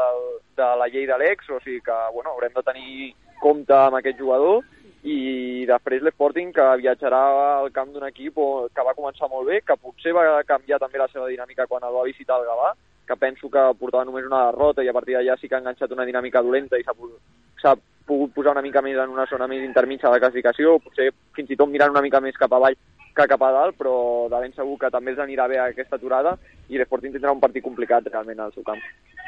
de 0.60 0.70
la 0.84 0.88
llei 0.92 1.08
de 1.08 1.20
l'ex, 1.20 1.50
o 1.50 1.60
sigui 1.64 1.82
que 1.84 2.00
bueno, 2.14 2.36
haurem 2.36 2.56
de 2.56 2.64
tenir 2.64 3.12
compte 3.42 3.76
amb 3.76 4.00
aquest 4.00 4.20
jugador 4.20 4.64
i 5.04 5.66
després 5.68 6.04
l'Sporting 6.04 6.54
que 6.56 6.66
viatjarà 6.80 7.22
al 7.60 7.72
camp 7.76 7.92
d'un 7.92 8.06
equip 8.08 8.40
que 8.74 8.86
va 8.88 8.96
començar 8.96 9.28
molt 9.30 9.50
bé, 9.50 9.60
que 9.62 9.76
potser 9.76 10.14
va 10.16 10.44
canviar 10.48 10.80
també 10.80 11.02
la 11.02 11.10
seva 11.12 11.28
dinàmica 11.28 11.68
quan 11.68 11.84
el 11.84 11.96
va 11.96 12.06
visitar 12.08 12.40
el 12.40 12.48
Gavà, 12.48 12.72
que 13.08 13.18
penso 13.20 13.50
que 13.52 13.64
portava 13.80 14.06
només 14.08 14.26
una 14.26 14.46
derrota 14.46 14.84
i 14.84 14.88
a 14.88 14.96
partir 14.96 15.18
d'allà 15.18 15.36
sí 15.40 15.50
que 15.50 15.58
ha 15.58 15.60
enganxat 15.60 15.92
una 15.92 16.08
dinàmica 16.08 16.42
dolenta 16.42 16.80
i 16.80 16.86
s'ha 16.88 16.96
pogut 16.96 18.32
posar 18.36 18.56
una 18.56 18.64
mica 18.64 18.82
més 18.82 18.98
en 19.00 19.12
una 19.12 19.28
zona 19.28 19.48
més 19.48 19.64
intermitja 19.64 20.12
de 20.12 20.24
classificació, 20.24 20.78
potser 20.80 21.12
fins 21.36 21.52
i 21.52 21.60
tot 21.60 21.70
mirant 21.70 21.92
una 21.92 22.04
mica 22.04 22.24
més 22.24 22.40
cap 22.40 22.56
avall 22.56 22.80
que 23.14 23.28
cap 23.28 23.44
a 23.44 23.52
dalt, 23.52 23.76
però 23.78 23.94
de 24.32 24.40
ben 24.42 24.56
segur 24.56 24.80
que 24.80 24.90
també 24.90 25.12
els 25.12 25.22
anirà 25.22 25.48
bé 25.52 25.60
aquesta 25.60 26.00
aturada 26.00 26.38
i 26.70 26.80
l'Sporting 26.80 27.14
tindrà 27.14 27.36
un 27.36 27.44
partit 27.44 27.64
complicat 27.64 28.08
realment 28.08 28.40
al 28.40 28.56
seu 28.56 28.64
camp. 28.64 28.80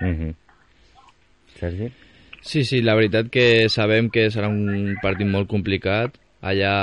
Uh 0.01 0.07
-huh. 0.07 0.33
Sergi? 1.59 1.91
Sí, 2.45 2.63
sí, 2.63 2.83
la 2.85 2.93
veritat 2.93 3.31
que 3.33 3.67
sabem 3.73 4.11
que 4.13 4.27
serà 4.29 4.51
un 4.53 4.99
partit 5.01 5.25
molt 5.25 5.49
complicat. 5.49 6.19
Allà 6.45 6.75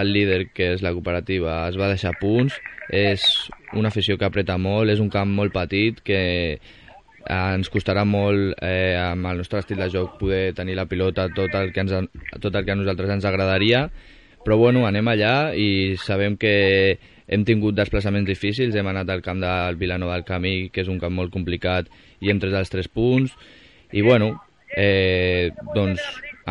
el 0.00 0.12
líder, 0.12 0.50
que 0.52 0.74
és 0.74 0.84
la 0.84 0.92
cooperativa, 0.92 1.62
es 1.70 1.78
va 1.80 1.88
deixar 1.88 2.12
punts. 2.20 2.58
És 2.92 3.24
una 3.72 3.88
afició 3.88 4.18
que 4.20 4.28
apreta 4.28 4.58
molt, 4.60 4.92
és 4.92 5.00
un 5.00 5.08
camp 5.08 5.32
molt 5.38 5.56
petit 5.56 6.02
que 6.04 6.20
ens 7.30 7.72
costarà 7.72 8.04
molt 8.04 8.60
eh, 8.60 8.96
amb 9.00 9.28
el 9.30 9.40
nostre 9.40 9.60
estil 9.64 9.80
de 9.80 9.88
joc 9.92 10.18
poder 10.20 10.52
tenir 10.56 10.76
la 10.76 10.88
pilota 10.90 11.28
tot 11.32 11.54
el 11.54 11.72
que, 11.72 11.84
ens, 11.84 11.92
tot 12.40 12.54
el 12.54 12.64
que 12.64 12.72
a 12.72 12.78
nosaltres 12.80 13.12
ens 13.12 13.26
agradaria 13.28 13.82
però 14.44 14.56
bueno, 14.56 14.86
anem 14.88 15.08
allà 15.12 15.52
i 15.52 15.96
sabem 16.00 16.38
que 16.40 16.98
hem 17.30 17.44
tingut 17.44 17.76
desplaçaments 17.76 18.26
difícils, 18.26 18.74
hem 18.74 18.88
anat 18.88 19.12
al 19.12 19.22
camp 19.22 19.40
del 19.42 19.76
Vilanova 19.78 20.16
del 20.16 20.24
Camí, 20.26 20.70
que 20.72 20.80
és 20.82 20.88
un 20.90 20.98
camp 20.98 21.12
molt 21.14 21.30
complicat, 21.30 21.90
i 22.24 22.32
hem 22.32 22.40
tret 22.42 22.56
els 22.56 22.72
tres 22.72 22.88
punts, 22.88 23.36
i 23.92 24.02
bueno, 24.02 24.32
eh, 24.76 25.50
doncs 25.74 26.00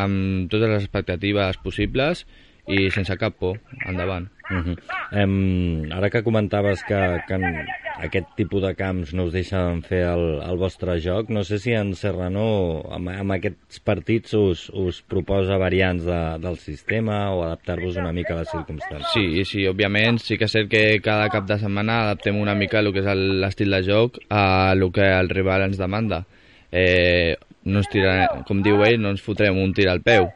amb 0.00 0.50
totes 0.52 0.68
les 0.68 0.84
expectatives 0.84 1.58
possibles 1.64 2.24
i 2.70 2.90
sense 2.94 3.16
cap 3.18 3.34
por, 3.38 3.58
endavant. 3.88 4.28
Uh 4.50 4.56
-huh. 4.56 4.76
um, 5.24 5.92
ara 5.92 6.10
que 6.10 6.22
comentaves 6.22 6.82
que, 6.82 7.20
que 7.28 7.34
en 7.34 7.66
aquest 8.02 8.26
tipus 8.36 8.62
de 8.62 8.74
camps 8.74 9.12
no 9.14 9.24
us 9.24 9.32
deixen 9.32 9.82
fer 9.82 10.02
el, 10.08 10.40
el 10.42 10.56
vostre 10.56 10.98
joc, 11.00 11.28
no 11.30 11.44
sé 11.44 11.58
si 11.58 11.72
en 11.72 11.94
Serrano 11.94 12.82
amb, 12.90 13.08
amb 13.08 13.32
aquests 13.32 13.80
partits 13.80 14.34
us, 14.34 14.70
us 14.74 15.02
proposa 15.02 15.56
variants 15.56 16.04
de, 16.04 16.38
del 16.38 16.56
sistema 16.56 17.30
o 17.34 17.44
adaptar-vos 17.44 17.96
una 17.96 18.12
mica 18.12 18.34
a 18.34 18.38
les 18.38 18.48
circumstàncies. 18.48 19.12
Sí, 19.12 19.44
sí, 19.44 19.66
òbviament, 19.68 20.18
sí 20.18 20.36
que 20.36 20.44
és 20.44 20.52
cert 20.52 20.68
que 20.68 21.00
cada 21.00 21.28
cap 21.28 21.46
de 21.46 21.58
setmana 21.58 22.02
adaptem 22.02 22.36
una 22.40 22.54
mica 22.54 22.80
el 22.80 22.92
que 22.92 23.00
és 23.00 23.06
l'estil 23.14 23.70
de 23.70 23.82
joc 23.82 24.18
a 24.28 24.72
el 24.72 24.90
que 24.92 25.06
el 25.20 25.28
rival 25.28 25.62
ens 25.62 25.78
demanda. 25.78 26.24
Eh, 26.72 27.36
no 27.64 27.82
ens 27.82 27.90
tira, 27.92 28.42
com 28.48 28.62
diu 28.64 28.84
ell, 28.86 29.00
no 29.00 29.12
ens 29.14 29.22
fotrem 29.24 29.58
un 29.60 29.74
tir 29.76 29.88
al 29.90 30.02
peu. 30.04 30.30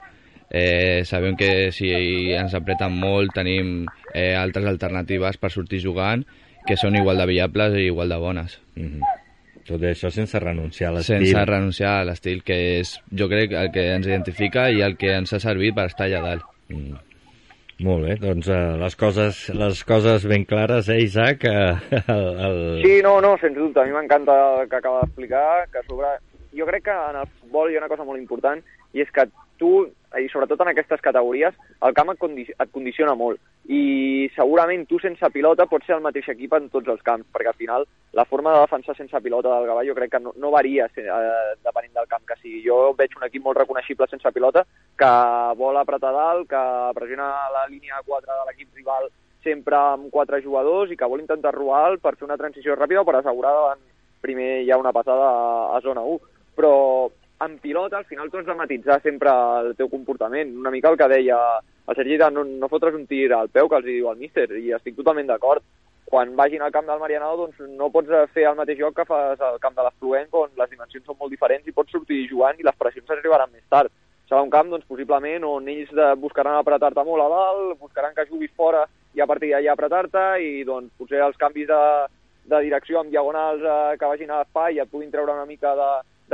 Eh, 0.55 1.03
sabem 1.09 1.37
que 1.37 1.73
si 1.75 1.91
ens 2.37 2.55
apreten 2.55 2.95
molt 3.01 3.33
tenim 3.35 3.87
eh, 4.13 4.35
altres 4.39 4.69
alternatives 4.71 5.41
per 5.41 5.51
sortir 5.51 5.81
jugant 5.83 6.23
que 6.65 6.77
són 6.81 6.97
igual 6.97 7.21
de 7.21 7.27
viables 7.29 7.77
i 7.77 7.89
igual 7.89 8.13
de 8.13 8.19
bones. 8.21 8.59
Uh 8.77 8.83
-huh. 8.83 9.15
Tot 9.65 9.81
això 9.81 10.11
sense 10.11 10.39
renunciar 10.39 10.91
a 10.91 10.93
l'estil. 10.95 11.25
Sense 11.25 11.45
renunciar 11.49 12.01
a 12.01 12.05
l'estil, 12.05 12.43
que 12.43 12.81
és, 12.81 13.01
jo 13.11 13.29
crec, 13.29 13.53
el 13.53 13.71
que 13.73 13.95
ens 13.95 14.07
identifica 14.07 14.71
i 14.71 14.83
el 14.83 14.97
que 14.97 15.15
ens 15.17 15.33
ha 15.33 15.41
servit 15.41 15.75
per 15.75 15.87
estar 15.87 16.07
allà 16.07 16.21
dalt. 16.23 16.45
Mm. 16.69 16.99
Molt 17.85 18.05
bé, 18.07 18.15
doncs 18.23 18.47
uh, 18.49 18.77
les, 18.79 18.95
coses, 18.95 19.49
les 19.49 19.81
coses 19.85 20.27
ben 20.31 20.45
clares, 20.45 20.89
eh, 20.89 21.01
Isaac? 21.03 21.43
Uh, 21.45 21.81
el, 22.15 22.29
el... 22.49 22.83
Sí, 22.85 23.01
no, 23.03 23.21
no, 23.21 23.37
sens 23.41 23.57
dubte. 23.57 23.81
A 23.81 23.85
mi 23.85 23.97
m'encanta 23.97 24.37
el 24.61 24.69
que 24.69 24.77
acaba 24.77 25.01
d'explicar, 25.01 25.67
que 25.73 25.79
a 25.79 25.83
sobre... 25.89 26.13
Jo 26.57 26.67
crec 26.67 26.85
que 26.87 26.97
en 27.11 27.21
el 27.23 27.31
futbol 27.40 27.71
hi 27.71 27.77
ha 27.77 27.83
una 27.83 27.90
cosa 27.90 28.07
molt 28.07 28.21
important 28.21 28.62
i 28.95 29.03
és 29.03 29.11
que 29.11 29.27
tu, 29.59 29.71
i 30.19 30.29
sobretot 30.31 30.61
en 30.62 30.71
aquestes 30.71 31.03
categories, 31.03 31.55
el 31.87 31.95
camp 31.95 32.12
et, 32.12 32.19
condi 32.19 32.45
et 32.51 32.71
condiciona 32.75 33.14
molt. 33.19 33.40
I 33.64 34.29
segurament 34.35 34.85
tu 34.90 34.99
sense 35.03 35.31
pilota 35.35 35.67
pots 35.71 35.87
ser 35.88 35.97
el 35.97 36.05
mateix 36.05 36.29
equip 36.33 36.55
en 36.59 36.69
tots 36.73 36.90
els 36.93 37.03
camps, 37.07 37.27
perquè 37.33 37.51
al 37.51 37.59
final 37.59 37.87
la 38.14 38.27
forma 38.29 38.53
de 38.55 38.62
defensar 38.64 38.97
sense 38.99 39.21
pilota 39.25 39.55
del 39.55 39.69
Gavà 39.71 39.85
jo 39.87 39.97
crec 39.97 40.12
que 40.14 40.23
no, 40.23 40.35
no 40.38 40.53
varia 40.55 40.87
eh, 40.87 41.55
depenent 41.64 41.95
del 41.97 42.11
camp 42.11 42.27
que 42.29 42.38
sigui. 42.43 42.62
Jo 42.67 42.93
veig 42.99 43.17
un 43.19 43.27
equip 43.27 43.45
molt 43.47 43.62
reconeixible 43.62 44.11
sense 44.11 44.35
pilota 44.35 44.67
que 44.99 45.12
vol 45.59 45.81
apretar 45.81 46.12
dalt, 46.14 46.49
que 46.51 46.64
pressiona 46.99 47.31
la 47.55 47.67
línia 47.71 48.03
4 48.07 48.31
de 48.31 48.51
l'equip 48.51 48.83
rival 48.83 49.11
sempre 49.45 49.77
amb 49.77 50.07
quatre 50.12 50.40
jugadors 50.43 50.93
i 50.93 50.97
que 50.97 51.09
vol 51.09 51.21
intentar 51.21 51.53
robar 51.55 51.99
per 52.01 52.14
fer 52.17 52.25
una 52.29 52.38
transició 52.40 52.79
ràpida 52.79 53.03
o 53.03 53.09
per 53.09 53.19
assegurar 53.19 53.53
davant 53.53 53.83
primer 54.25 54.62
hi 54.64 54.71
ha 54.73 54.81
una 54.81 54.93
passada 54.93 55.27
a 55.77 55.81
zona 55.85 56.01
1. 56.01 56.34
Però 56.55 56.75
en 57.45 57.59
pilota 57.59 57.99
al 57.99 58.05
final 58.05 58.31
tu 58.31 58.38
has 58.38 58.47
de 58.47 58.55
matitzar 58.55 59.01
sempre 59.03 59.31
el 59.61 59.75
teu 59.77 59.88
comportament. 59.88 60.55
Una 60.57 60.71
mica 60.71 60.90
el 60.90 60.99
que 60.99 61.09
deia 61.09 61.38
el 61.87 61.97
Sergi 61.97 62.17
de 62.17 62.31
no, 62.31 62.45
no 62.45 62.69
fotre's 62.69 62.95
un 62.95 63.07
tir 63.07 63.33
al 63.33 63.51
peu 63.53 63.69
que 63.69 63.81
els 63.81 63.88
diu 63.88 64.11
el 64.11 64.21
míster 64.21 64.47
i 64.61 64.73
estic 64.73 64.97
totalment 64.97 65.29
d'acord. 65.29 65.64
Quan 66.05 66.35
vagin 66.37 66.62
al 66.62 66.73
camp 66.73 66.87
del 66.87 67.01
Marianao 67.01 67.37
doncs 67.37 67.61
no 67.79 67.90
pots 67.90 68.12
fer 68.33 68.47
el 68.49 68.57
mateix 68.57 68.79
joc 68.79 68.95
que 68.97 69.07
fas 69.09 69.40
al 69.40 69.59
camp 69.61 69.75
de 69.77 69.83
l'Afluent 69.83 70.29
on 70.33 70.51
les 70.57 70.71
dimensions 70.71 71.05
són 71.05 71.19
molt 71.19 71.33
diferents 71.33 71.67
i 71.67 71.75
pots 71.77 71.93
sortir 71.93 72.27
jugant 72.31 72.61
i 72.61 72.67
les 72.67 72.77
pressions 72.79 73.11
arribaran 73.11 73.53
més 73.53 73.64
tard. 73.69 73.90
Serà 74.29 74.40
un 74.40 74.53
camp, 74.53 74.71
doncs, 74.73 74.87
possiblement, 74.88 75.45
on 75.45 75.67
ells 75.69 75.90
de, 75.93 76.07
buscaran 76.21 76.57
apretar-te 76.57 77.03
molt 77.05 77.25
a 77.25 77.29
dalt, 77.29 77.81
buscaran 77.81 78.14
que 78.17 78.25
juguis 78.31 78.53
fora 78.57 78.87
i 79.14 79.21
a 79.21 79.27
partir 79.29 79.51
d'allà 79.53 79.75
apretar-te 79.75 80.23
i 80.40 80.64
doncs 80.64 80.95
potser 80.99 81.21
els 81.27 81.37
canvis 81.40 81.69
de, 81.69 81.83
de 82.53 82.62
direcció 82.64 83.01
amb 83.01 83.12
diagonals 83.12 83.61
eh, 83.61 83.97
que 84.01 84.09
vagin 84.09 84.33
a 84.33 84.40
l'espai 84.40 84.81
et 84.81 84.90
puguin 84.90 85.12
treure 85.12 85.37
una 85.37 85.49
mica 85.49 85.75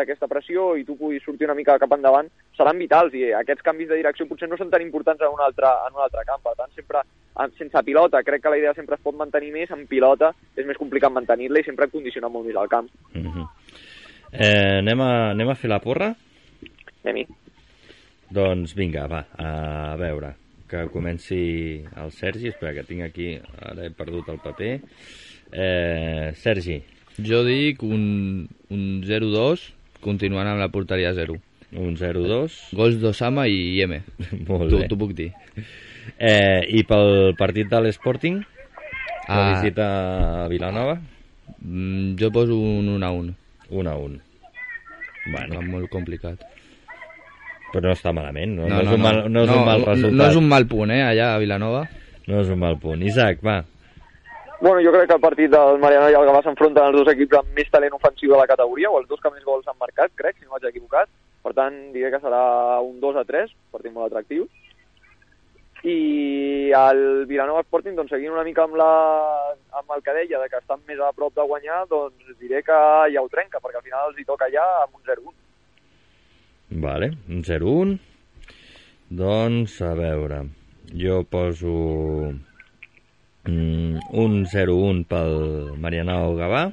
d'aquesta 0.01 0.29
pressió 0.31 0.75
i 0.77 0.85
tu 0.89 0.97
puguis 0.99 1.23
sortir 1.25 1.47
una 1.47 1.57
mica 1.59 1.79
cap 1.79 1.93
endavant, 1.97 2.29
seran 2.57 2.81
vitals 2.81 3.15
i 3.15 3.29
aquests 3.37 3.65
canvis 3.67 3.91
de 3.91 4.01
direcció 4.01 4.27
potser 4.29 4.49
no 4.51 4.59
són 4.59 4.73
tan 4.73 4.83
importants 4.85 5.23
en 5.23 5.33
un 5.37 5.43
altre, 5.45 5.71
en 5.87 5.97
un 5.97 6.05
altre 6.07 6.25
camp. 6.29 6.43
Per 6.45 6.57
tant, 6.59 6.73
sempre 6.75 7.05
sense 7.57 7.83
pilota, 7.87 8.23
crec 8.23 8.43
que 8.43 8.53
la 8.53 8.59
idea 8.59 8.75
sempre 8.75 8.99
es 8.99 9.05
pot 9.05 9.17
mantenir 9.17 9.53
més, 9.55 9.71
en 9.71 9.87
pilota 9.89 10.33
és 10.57 10.67
més 10.67 10.79
complicat 10.81 11.13
mantenir-la 11.13 11.63
i 11.63 11.69
sempre 11.69 11.89
condiciona 11.93 12.29
molt 12.29 12.47
més 12.47 12.57
el 12.57 12.69
camp. 12.69 12.91
Mm 13.15 13.31
-hmm. 13.31 13.47
eh, 14.33 14.79
anem, 14.79 15.01
a, 15.01 15.31
anem 15.31 15.49
a 15.49 15.55
fer 15.55 15.71
la 15.71 15.81
porra? 15.81 16.15
Anem-hi. 17.05 17.27
Doncs 18.31 18.75
vinga, 18.75 19.07
va, 19.07 19.25
a 19.39 19.97
veure, 19.97 20.35
que 20.69 20.87
comenci 20.93 21.83
el 21.97 22.13
Sergi, 22.13 22.49
espera 22.49 22.73
que 22.73 22.85
tinc 22.87 23.03
aquí, 23.03 23.35
ara 23.59 23.87
he 23.87 23.91
perdut 23.91 24.29
el 24.29 24.39
paper. 24.39 24.81
Eh, 25.53 26.31
Sergi. 26.35 26.79
Jo 27.19 27.43
dic 27.45 27.83
un, 27.83 28.47
un 28.71 29.03
0-2 29.03 29.80
continuant 30.01 30.49
amb 30.49 30.61
la 30.61 30.69
porteria 30.73 31.13
0. 31.15 31.37
Un 31.79 31.95
0-2. 31.97 32.57
Gols 32.75 32.97
d'Osama 32.99 33.47
i 33.47 33.77
Ieme. 33.79 34.03
Molt 34.49 34.73
bé. 34.73 34.87
T'ho 34.91 34.97
puc 34.99 35.13
dir. 35.15 35.31
Eh, 36.19 36.65
I 36.67 36.83
pel 36.89 37.35
partit 37.39 37.69
de 37.71 37.81
l'Sporting? 37.85 38.41
La 39.29 39.37
Ah. 39.39 39.49
visita 39.55 39.87
a 40.45 40.49
Vilanova? 40.51 40.97
Mm, 41.63 42.17
jo 42.19 42.31
poso 42.35 42.57
un 42.59 42.89
1-1. 42.97 43.35
1 43.71 43.91
a 43.91 43.95
1. 43.97 44.19
Bueno, 45.31 45.61
No. 45.61 45.63
Molt 45.79 45.91
complicat. 45.93 46.41
però 47.71 47.85
no 47.87 47.93
està 47.95 48.11
malament, 48.13 48.51
no, 48.57 48.65
no, 48.67 48.81
és, 48.83 48.89
un 48.91 48.99
mal, 49.01 49.19
no 49.31 49.45
és 49.45 49.51
un 49.55 49.61
mal 49.65 49.85
resultat. 49.85 50.17
No 50.19 50.25
és 50.27 50.35
un 50.41 50.49
mal 50.51 50.65
punt, 50.67 50.91
eh, 50.91 51.03
allà 51.07 51.29
a 51.37 51.39
Vilanova. 51.39 51.85
No 52.27 52.41
és 52.41 52.49
un 52.51 52.59
mal 52.59 52.75
punt. 52.83 53.01
Isaac, 53.07 53.39
va. 53.47 53.61
Bueno, 54.61 54.83
jo 54.85 54.93
crec 54.93 55.07
que 55.09 55.15
el 55.17 55.23
partit 55.25 55.49
del 55.49 55.79
Mariano 55.81 56.11
i 56.13 56.15
el 56.19 56.27
Gavà 56.29 56.43
s'enfronten 56.45 56.91
els 56.91 56.97
dos 56.99 57.09
equips 57.15 57.39
amb 57.39 57.55
més 57.57 57.71
talent 57.73 57.95
ofensiu 57.97 58.35
de 58.35 58.41
la 58.43 58.49
categoria, 58.49 58.91
o 58.93 58.99
els 59.01 59.07
dos 59.09 59.21
que 59.23 59.31
més 59.33 59.45
gols 59.47 59.69
han 59.71 59.79
marcat, 59.81 60.13
crec, 60.21 60.37
si 60.37 60.45
no 60.45 60.53
vaig 60.53 60.67
equivocat. 60.69 61.09
Per 61.41 61.55
tant, 61.57 61.79
diré 61.95 62.11
que 62.13 62.21
serà 62.21 62.43
un 62.85 62.99
2 63.01 63.17
a 63.17 63.25
3, 63.25 63.55
partit 63.73 63.95
molt 63.95 64.11
atractiu. 64.11 64.45
I 65.81 65.97
el 66.77 67.01
Vilanova 67.31 67.63
Sporting, 67.65 67.97
doncs, 67.97 68.13
seguint 68.13 68.37
una 68.37 68.45
mica 68.45 68.67
amb, 68.67 68.77
la, 68.77 68.91
amb 69.81 69.97
el 69.97 70.05
que 70.05 70.19
deia, 70.19 70.43
de 70.43 70.53
que 70.53 70.61
estan 70.61 70.85
més 70.85 71.01
a 71.01 71.09
prop 71.17 71.33
de 71.41 71.49
guanyar, 71.55 71.87
doncs 71.89 72.37
diré 72.37 72.61
que 72.67 72.77
ja 73.17 73.25
ho 73.25 73.33
trenca, 73.33 73.65
perquè 73.65 73.81
al 73.81 73.89
final 73.89 74.13
els 74.13 74.21
hi 74.21 74.29
toca 74.29 74.51
ja 74.53 74.67
amb 74.83 75.01
un 75.01 75.09
0-1. 75.09 75.33
Vale, 76.85 77.11
un 77.33 77.41
0-1. 77.49 77.97
Doncs, 79.25 79.81
a 79.89 79.97
veure, 79.97 80.45
jo 80.93 81.23
poso 81.33 81.73
mm, 83.49 84.11
un 84.21 84.45
0-1 84.47 85.05
pel 85.09 85.35
Marianao 85.81 86.35
Gavà 86.39 86.65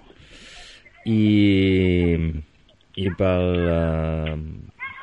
i, 1.08 2.18
i 2.98 3.08
pel, 3.20 3.48
uh, 3.72 4.36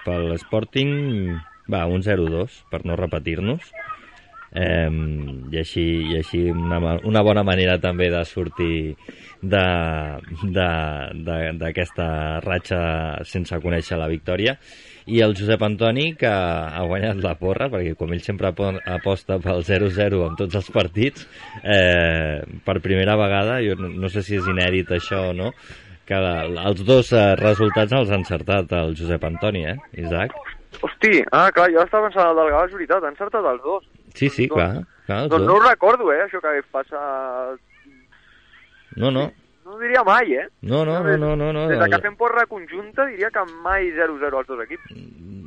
pel 0.04 0.34
Sporting, 0.42 0.92
va, 1.70 1.86
un 1.88 2.04
0-2, 2.04 2.60
per 2.70 2.84
no 2.84 2.98
repetir-nos. 3.00 3.72
Eh, 4.54 4.86
i 5.50 5.58
així, 5.58 5.82
i 6.12 6.16
així 6.20 6.44
una, 6.52 6.78
una 7.02 7.22
bona 7.26 7.42
manera 7.42 7.74
també 7.82 8.06
de 8.12 8.20
sortir 8.22 8.94
d'aquesta 10.54 12.06
ratxa 12.44 12.80
sense 13.26 13.58
conèixer 13.64 13.98
la 13.98 14.06
victòria 14.12 14.54
i 15.10 15.18
el 15.24 15.34
Josep 15.36 15.62
Antoni 15.66 16.14
que 16.16 16.30
ha 16.30 16.84
guanyat 16.86 17.18
la 17.24 17.34
porra 17.40 17.68
perquè 17.72 17.96
com 17.98 18.12
ell 18.14 18.22
sempre 18.24 18.52
apo- 18.52 18.78
aposta 18.94 19.40
pel 19.42 19.60
0-0 19.66 20.22
en 20.28 20.38
tots 20.38 20.54
els 20.60 20.70
partits 20.72 21.26
eh, 21.62 22.40
per 22.64 22.78
primera 22.84 23.18
vegada 23.20 23.58
jo 23.64 23.74
no, 23.82 24.08
sé 24.08 24.22
si 24.22 24.38
és 24.38 24.46
inèdit 24.48 24.94
això 24.96 25.30
o 25.32 25.34
no 25.36 25.50
que 26.06 26.16
la, 26.20 26.36
els 26.68 26.80
dos 26.84 27.12
eh, 27.12 27.34
resultats 27.40 27.92
els 27.96 28.10
ha 28.12 28.20
encertat 28.20 28.72
el 28.76 28.92
Josep 28.96 29.22
Antoni, 29.24 29.62
eh, 29.70 29.76
Isaac? 30.02 30.34
Hosti, 30.84 31.22
ah, 31.32 31.48
clar, 31.54 31.70
jo 31.72 31.80
estava 31.80 32.10
pensant 32.10 32.28
el 32.28 32.36
del 32.36 32.50
Gavà, 32.52 32.66
és 32.68 32.74
veritat, 32.76 33.00
han 33.06 33.14
encertat 33.14 33.46
els 33.48 33.62
dos. 33.64 33.86
Sí, 34.14 34.28
sí, 34.30 34.48
clar, 34.48 34.84
clar 35.06 35.28
Doncs 35.28 35.44
no 35.46 35.56
ho 35.58 35.62
recordo, 35.68 36.12
eh, 36.14 36.22
això 36.24 36.40
que 36.40 36.48
hagués 36.52 36.68
passat... 36.72 37.58
No, 38.96 39.10
no, 39.10 39.32
No 39.64 39.72
ho 39.74 39.78
diria 39.80 40.02
mai, 40.04 40.28
eh? 40.36 40.44
no, 40.60 40.84
no, 40.84 40.98
no, 41.02 41.16
no, 41.16 41.34
no, 41.40 41.46
no. 41.56 41.62
Des 41.70 41.78
de 41.80 41.86
que 41.88 41.98
fem 42.04 42.14
porra 42.20 42.44
conjunta 42.46 43.06
diria 43.08 43.30
que 43.32 43.40
mai 43.64 43.86
0-0 43.96 44.36
als 44.36 44.46
dos 44.46 44.60
equips. 44.60 44.90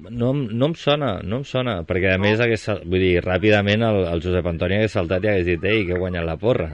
no, 0.10 0.32
em- 0.32 0.48
no 0.58 0.66
em 0.72 0.74
sona, 0.74 1.20
no 1.22 1.38
em 1.38 1.44
sona, 1.46 1.84
perquè 1.86 2.16
a 2.16 2.18
més 2.18 2.40
hagués, 2.42 2.64
vull 2.90 2.98
dir, 3.04 3.22
ràpidament 3.22 3.84
el, 3.86 4.00
el 4.10 4.22
Josep 4.24 4.48
Antoni 4.50 4.80
hagués 4.80 4.96
saltat 4.98 5.24
i 5.24 5.30
hagués 5.30 5.46
dit, 5.46 5.64
ei, 5.70 5.86
que 5.86 5.94
he 5.94 6.00
guanyat 6.00 6.26
la 6.26 6.38
porra, 6.42 6.72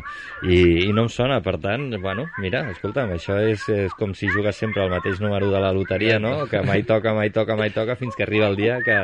i, 0.47 0.87
i 0.87 0.93
no 0.95 1.03
em 1.03 1.09
sona, 1.11 1.41
per 1.43 1.57
tant, 1.59 1.89
bueno, 1.99 2.29
mira, 2.39 2.63
escolta'm, 2.71 3.11
això 3.17 3.35
és, 3.43 3.67
és 3.73 3.93
com 3.99 4.13
si 4.15 4.29
jugues 4.31 4.55
sempre 4.55 4.85
el 4.85 4.93
mateix 4.93 5.19
número 5.19 5.51
de 5.51 5.59
la 5.59 5.73
loteria, 5.75 6.19
no?, 6.23 6.45
que 6.47 6.61
mai 6.63 6.83
toca, 6.87 7.13
mai 7.13 7.29
toca, 7.35 7.57
mai 7.59 7.73
toca, 7.75 7.97
fins 7.99 8.15
que 8.15 8.23
arriba 8.23 8.47
el 8.47 8.55
dia 8.55 8.79
que, 8.85 9.01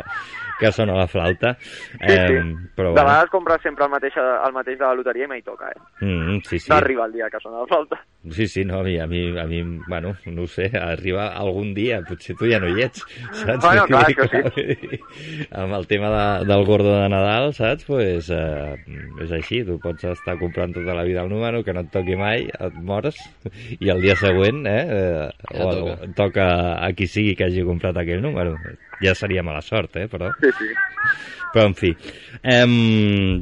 que 0.60 0.72
sona 0.76 0.94
la 0.98 1.08
flauta, 1.08 1.56
Sí, 1.60 2.14
sí. 2.14 2.38
però 2.76 2.90
de 2.90 3.00
bueno, 3.00 3.08
vegades 3.08 3.30
compres 3.32 3.62
sempre 3.64 3.86
el 3.86 3.92
mateix, 3.92 4.18
el 4.20 4.54
mateix 4.54 4.80
de 4.80 4.86
la 4.86 4.94
loteria 5.00 5.26
i 5.26 5.32
mai 5.32 5.42
toca, 5.42 5.72
eh? 5.72 5.80
mm, 6.06 6.40
sí, 6.48 6.60
sí, 6.60 6.70
D'arribar 6.72 7.08
el 7.08 7.14
dia 7.14 7.30
que 7.32 7.40
sona 7.42 7.64
la 7.64 7.68
falta. 7.68 8.00
Sí, 8.30 8.48
sí, 8.48 8.66
no, 8.66 8.80
a 8.80 8.84
mi, 8.84 8.98
a 9.00 9.08
mi, 9.08 9.22
a 9.40 9.46
mi, 9.48 9.62
bueno, 9.88 10.14
no 10.26 10.44
ho 10.44 10.48
sé, 10.48 10.70
arriba 10.76 11.30
algun 11.40 11.74
dia, 11.74 12.02
potser 12.08 12.36
tu 12.36 12.50
ja 12.52 12.60
no 12.60 12.68
hi 12.68 12.84
ets, 12.84 13.06
saps? 13.32 13.64
Bueno, 13.64 13.86
clar, 13.88 14.04
això 14.12 14.28
Amb 15.64 15.74
el 15.80 15.88
tema 15.88 16.10
de, 16.14 16.46
del 16.52 16.66
gordo 16.68 16.94
de 17.00 17.08
Nadal, 17.10 17.54
saps? 17.56 17.86
Pues, 17.88 18.30
eh, 18.30 18.76
és 19.24 19.32
així, 19.36 19.64
tu 19.68 19.80
pots 19.82 20.04
estar 20.12 20.38
comprant 20.42 20.74
tota 20.76 20.96
la 20.98 21.06
vida 21.08 21.24
el 21.24 21.32
número, 21.32 21.64
que 21.64 21.74
no 21.74 21.86
et 21.86 21.92
toqui 21.94 22.18
mai, 22.20 22.48
et 22.60 22.76
mors, 22.84 23.18
i 23.80 23.90
el 23.90 24.02
dia 24.04 24.16
següent, 24.20 24.66
eh, 24.68 24.84
eh 24.90 25.30
Ja 25.56 25.66
o, 25.66 25.72
toca. 25.74 26.12
toca 26.16 26.46
a 26.84 26.92
qui 26.94 27.08
sigui 27.08 27.36
que 27.36 27.48
hagi 27.48 27.64
comprat 27.66 27.98
aquell 27.98 28.22
número. 28.22 28.56
Ja 29.04 29.16
seria 29.16 29.44
mala 29.46 29.62
sort, 29.66 29.96
eh, 29.98 30.08
però... 30.12 30.32
Sí, 30.42 30.52
sí. 30.60 30.70
Però, 31.54 31.66
en 31.66 31.76
fi. 31.78 31.94
Em, 32.44 32.74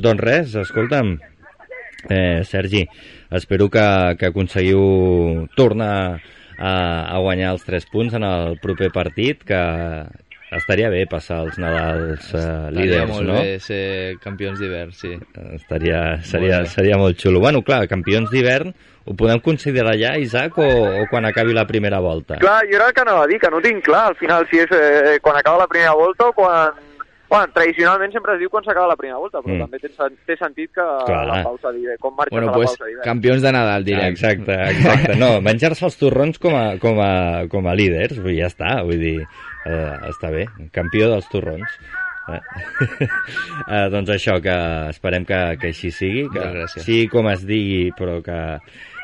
doncs 0.03 0.23
res, 0.23 0.55
escolta'm, 0.61 1.17
eh, 2.09 2.43
Sergi, 2.47 2.85
espero 3.35 3.67
que, 3.69 3.85
que 4.19 4.29
aconseguiu 4.29 5.47
tornar 5.57 5.93
a, 6.57 6.71
a 7.11 7.17
guanyar 7.19 7.51
els 7.55 7.65
3 7.67 7.89
punts 7.91 8.15
en 8.17 8.25
el 8.27 8.57
proper 8.63 8.91
partit, 8.95 9.43
que 9.47 9.59
estaria 10.55 10.89
bé 10.89 11.05
passar 11.11 11.41
els 11.43 11.57
Nadals 11.59 12.29
eh, 12.33 12.37
Estaria 12.37 12.71
líders, 12.71 13.09
molt 13.11 13.27
no? 13.27 13.33
bé 13.41 13.59
ser 13.59 14.15
campions 14.23 14.59
d'hivern, 14.59 14.93
sí. 14.95 15.11
Estaria, 15.57 16.21
seria, 16.23 16.61
Molt 16.61 16.69
bé. 16.69 16.73
seria 16.75 16.97
molt 16.97 17.19
xulo. 17.19 17.41
Bueno, 17.43 17.61
clar, 17.67 17.87
campions 17.91 18.31
d'hivern, 18.31 18.71
ho 19.07 19.15
podem 19.15 19.39
considerar 19.43 19.95
ja, 19.99 20.15
Isaac, 20.19 20.57
o, 20.57 20.67
o 21.01 21.05
quan 21.11 21.25
acabi 21.27 21.53
la 21.53 21.67
primera 21.67 21.99
volta? 21.99 22.37
Clar, 22.39 22.61
jo 22.69 22.75
era 22.79 22.87
el 22.87 22.93
que 22.93 23.01
anava 23.03 23.23
a 23.23 23.27
dir, 23.27 23.39
que 23.39 23.51
no 23.51 23.61
tinc 23.63 23.83
clar 23.83 24.07
al 24.13 24.15
final 24.19 24.47
si 24.51 24.59
és 24.63 24.71
eh, 24.71 25.17
quan 25.21 25.35
acaba 25.39 25.57
la 25.65 25.67
primera 25.71 25.93
volta 25.95 26.29
o 26.31 26.33
quan... 26.33 26.83
Bueno, 27.27 27.49
tradicionalment 27.51 28.13
sempre 28.15 28.37
es 28.37 28.39
diu 28.39 28.47
quan 28.47 28.63
s'acaba 28.63 28.87
la 28.87 28.95
primera 28.95 29.17
volta, 29.19 29.41
però 29.43 29.51
Mm. 29.57 29.65
també 29.65 29.79
té, 29.83 29.89
té 30.29 30.37
sentit 30.39 30.69
que 30.71 30.79
Clar. 31.09 31.25
la 31.27 31.41
pausa 31.43 31.73
d'hivern, 31.75 31.97
com 31.99 32.13
marxes 32.15 32.31
Bueno, 32.31 32.47
a 32.47 32.51
la 32.51 32.55
pues, 32.55 32.69
pausa 32.71 32.85
d'hivern. 32.87 33.03
campions 33.03 33.41
de 33.43 33.51
Nadal, 33.51 33.83
direm. 33.83 34.13
Exacte, 34.13 34.55
exacte. 34.71 35.15
No, 35.19 35.41
menjar-se 35.43 35.83
els 35.89 35.97
torrons 35.99 36.39
com 36.39 36.55
a, 36.55 36.77
com 36.79 37.01
a, 37.03 37.43
com 37.51 37.67
a 37.67 37.73
líders, 37.75 38.15
ja 38.31 38.47
està, 38.47 38.77
vull 38.87 39.03
dir, 39.03 39.17
eh, 39.67 40.09
està 40.09 40.31
bé, 40.33 40.47
campió 40.75 41.11
dels 41.11 41.29
torrons. 41.31 41.77
Eh? 42.27 42.41
eh, 43.07 43.87
doncs 43.93 44.11
això, 44.15 44.37
que 44.43 44.57
esperem 44.91 45.27
que, 45.27 45.39
que 45.61 45.71
així 45.71 45.93
sigui, 45.95 46.27
que 46.33 46.43
gràcies. 46.43 46.83
sigui 46.87 47.07
com 47.11 47.29
es 47.31 47.45
digui, 47.47 47.89
però 47.97 48.19
que, 48.25 48.39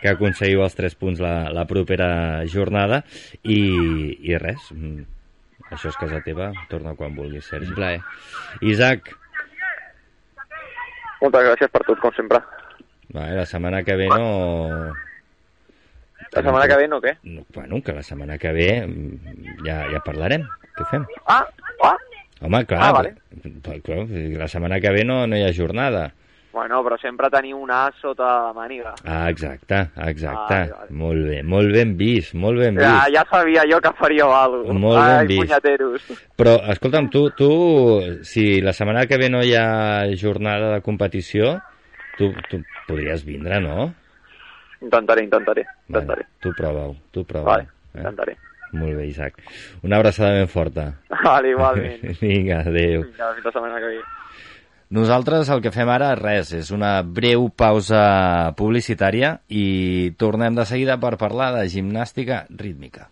que 0.01 0.11
aconseguiu 0.11 0.65
els 0.65 0.75
tres 0.79 0.95
punts 0.99 1.23
la, 1.23 1.49
la 1.55 1.67
propera 1.69 2.43
jornada 2.51 3.03
i, 3.43 3.59
i 4.19 4.39
res, 4.39 4.71
mm, 4.75 5.09
Això 5.73 5.89
és 5.89 5.95
casa 5.97 6.19
teva, 6.21 6.51
torna 6.69 6.91
quan 6.93 7.15
vulguis, 7.17 7.47
Sergi. 7.49 7.71
Un 7.71 7.77
plaer. 7.79 8.01
Isaac, 8.69 9.07
Moltes 11.23 11.45
gràcies 11.47 11.71
per 11.71 11.81
tot, 11.87 11.99
com 12.03 12.11
sempre. 12.17 12.41
va, 13.15 13.29
la 13.31 13.45
setmana 13.47 13.79
que 13.87 13.95
ve 13.95 14.09
no... 14.11 14.91
La 16.35 16.41
setmana 16.41 16.67
que 16.67 16.77
ve 16.81 16.87
no, 16.87 16.99
què? 17.01 17.13
No, 17.23 17.45
bueno, 17.53 17.81
que 17.83 17.93
la 17.93 18.03
setmana 18.03 18.37
que 18.37 18.51
ve 18.51 18.69
mm, 18.87 19.65
ja, 19.65 19.83
ja 19.91 19.99
parlarem. 20.05 20.43
Què 20.77 20.85
fem? 20.89 21.05
Ah, 21.27 21.45
ah, 21.83 21.95
Home, 22.43 22.65
clar, 22.65 22.81
Ah, 22.83 22.91
vale. 22.91 23.13
però- 23.63 23.81
clar, 23.81 24.07
la 24.41 24.47
setmana 24.51 24.79
que 24.81 24.91
ve 24.91 25.05
no, 25.05 25.25
no 25.27 25.37
hi 25.37 25.43
ha 25.45 25.53
jornada. 25.53 26.11
bueno, 26.53 26.83
però 26.85 26.99
sempre 27.01 27.29
teniu 27.33 27.57
un 27.57 27.71
as 27.71 27.95
sota 27.99 28.23
la 28.23 28.51
màniga. 28.53 28.91
Ah, 29.05 29.27
exacte, 29.29 29.89
exacte. 30.05 30.53
Vale, 30.53 30.71
vale. 30.71 30.91
Molt 30.91 31.23
bé, 31.25 31.39
molt 31.41 31.71
ben 31.73 31.95
vist, 31.97 32.35
molt 32.35 32.59
ben 32.59 32.75
vist. 32.75 32.85
Ja, 32.85 33.07
ja 33.09 33.23
sabia 33.29 33.63
jo 33.65 33.79
que 33.81 33.91
faríeu 33.97 34.29
alguna 34.31 34.61
cosa. 34.67 34.73
Molt 34.79 34.99
ben 34.99 35.15
Ai, 35.17 35.25
vist. 35.27 35.41
punyeteros. 35.41 36.01
Però, 36.37 36.53
escolta'm, 36.69 37.09
tu, 37.09 37.23
tu, 37.31 37.49
si 38.21 38.61
la 38.61 38.71
setmana 38.73 39.07
que 39.07 39.17
ve 39.17 39.29
no 39.31 39.41
hi 39.41 39.55
ha 39.55 40.05
jornada 40.15 40.75
de 40.75 40.81
competició, 40.81 41.55
tu, 42.19 42.31
tu 42.51 42.61
podries 42.87 43.25
vindre, 43.25 43.59
no? 43.59 43.93
Intentaré, 44.83 45.23
intentaré, 45.23 45.63
intentaré. 45.87 46.25
tu 46.43 46.51
prova-ho, 46.57 46.95
tu 47.11 47.23
prova-ho. 47.23 47.51
Vale, 47.51 47.69
eh? 47.93 48.01
intentaré. 48.03 48.35
Molt 48.73 48.97
bé, 48.97 49.05
Isaac. 49.07 49.37
Una 49.85 49.99
abraçada 50.01 50.33
ben 50.33 50.49
forta. 50.49 50.87
Vale, 51.23 51.53
igualment. 51.53 52.01
Vinga, 52.21 52.63
adéu. 52.65 53.05
Vinga, 53.05 53.31
fins 53.37 53.47
la 53.47 53.53
setmana 53.53 53.79
que 53.79 53.93
ve. 53.93 54.01
Nosaltres 54.93 55.49
el 55.49 55.61
que 55.63 55.71
fem 55.73 55.89
ara, 55.89 56.11
res, 56.19 56.51
és 56.53 56.69
una 56.73 56.99
breu 57.01 57.47
pausa 57.57 58.03
publicitària 58.59 59.39
i 59.49 60.11
tornem 60.21 60.53
de 60.57 60.67
seguida 60.69 60.99
per 61.01 61.15
parlar 61.21 61.53
de 61.55 61.63
gimnàstica 61.71 62.43
rítmica. 62.51 63.07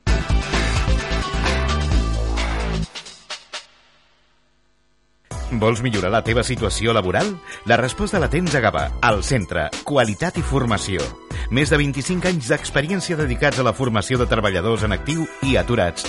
Vols 5.60 5.82
millorar 5.84 6.14
la 6.14 6.22
teva 6.24 6.46
situació 6.48 6.94
laboral? 6.96 7.34
La 7.68 7.76
resposta 7.76 8.20
la 8.24 8.30
tens 8.32 8.54
a 8.56 8.62
Gavà, 8.64 8.86
al 9.04 9.20
centre, 9.28 9.66
qualitat 9.84 10.38
i 10.40 10.44
formació. 10.48 11.04
Més 11.52 11.68
de 11.68 11.76
25 11.76 12.30
anys 12.30 12.48
d'experiència 12.48 13.18
dedicats 13.20 13.60
a 13.60 13.66
la 13.68 13.74
formació 13.76 14.16
de 14.22 14.30
treballadors 14.32 14.86
en 14.88 14.96
actiu 14.96 15.26
i 15.44 15.58
aturats. 15.60 16.06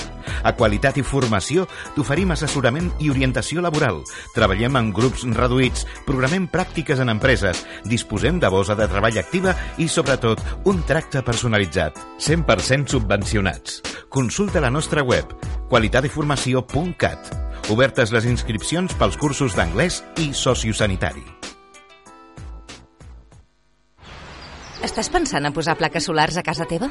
A 0.47 0.53
Qualitat 0.55 1.01
i 1.01 1.05
Formació 1.07 1.67
t'oferim 1.97 2.31
assessorament 2.35 2.93
i 3.03 3.11
orientació 3.11 3.63
laboral. 3.65 4.03
Treballem 4.37 4.79
en 4.79 4.93
grups 4.95 5.27
reduïts, 5.35 5.87
programem 6.07 6.47
pràctiques 6.51 7.03
en 7.03 7.11
empreses, 7.11 7.65
disposem 7.91 8.39
de 8.39 8.51
bosa 8.51 8.79
de 8.79 8.87
treball 8.91 9.19
activa 9.19 9.57
i, 9.79 9.89
sobretot, 9.91 10.43
un 10.71 10.83
tracte 10.87 11.25
personalitzat. 11.27 11.99
100% 12.23 12.95
subvencionats. 12.95 13.81
Consulta 14.09 14.63
la 14.63 14.71
nostra 14.71 15.03
web 15.03 15.35
qualitateformació.cat. 15.73 17.52
Obertes 17.71 18.11
les 18.11 18.25
inscripcions 18.27 18.91
pels 18.99 19.15
cursos 19.21 19.55
d'anglès 19.55 20.01
i 20.19 20.33
sociosanitari. 20.35 21.23
Estàs 24.83 25.09
pensant 25.15 25.47
a 25.47 25.53
posar 25.55 25.79
plaques 25.79 26.11
solars 26.11 26.41
a 26.41 26.43
casa 26.43 26.67
teva? 26.67 26.91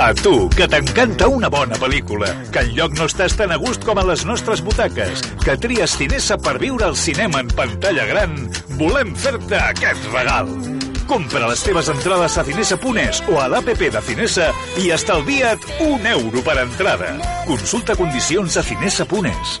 A 0.00 0.14
tu, 0.14 0.48
que 0.56 0.64
t'encanta 0.64 1.26
una 1.28 1.50
bona 1.52 1.76
pel·lícula, 1.76 2.30
que 2.54 2.62
enlloc 2.64 2.94
no 2.96 3.04
estàs 3.10 3.34
tan 3.36 3.52
a 3.52 3.58
gust 3.60 3.82
com 3.84 3.98
a 4.00 4.04
les 4.08 4.22
nostres 4.24 4.62
butaques, 4.64 5.20
que 5.44 5.58
tries 5.60 5.92
Cinesa 6.00 6.38
per 6.40 6.54
viure 6.62 6.86
al 6.86 6.96
cinema 6.96 7.42
en 7.44 7.50
pantalla 7.52 8.06
gran, 8.08 8.32
volem 8.80 9.12
fer-te 9.12 9.58
aquest 9.60 10.06
regal. 10.14 10.48
Compra 11.10 11.50
les 11.50 11.64
teves 11.66 11.90
entrades 11.92 12.38
a 12.40 12.44
cinesa.es 12.48 13.20
o 13.28 13.42
a 13.42 13.50
l'APP 13.52 13.90
de 13.92 14.02
Cinesa 14.08 14.48
i 14.80 14.88
estalvia't 14.96 15.68
un 15.90 16.08
euro 16.14 16.40
per 16.48 16.56
entrada. 16.64 17.12
Consulta 17.44 17.98
condicions 17.98 18.56
a 18.56 18.64
cinesa.es. 18.64 19.60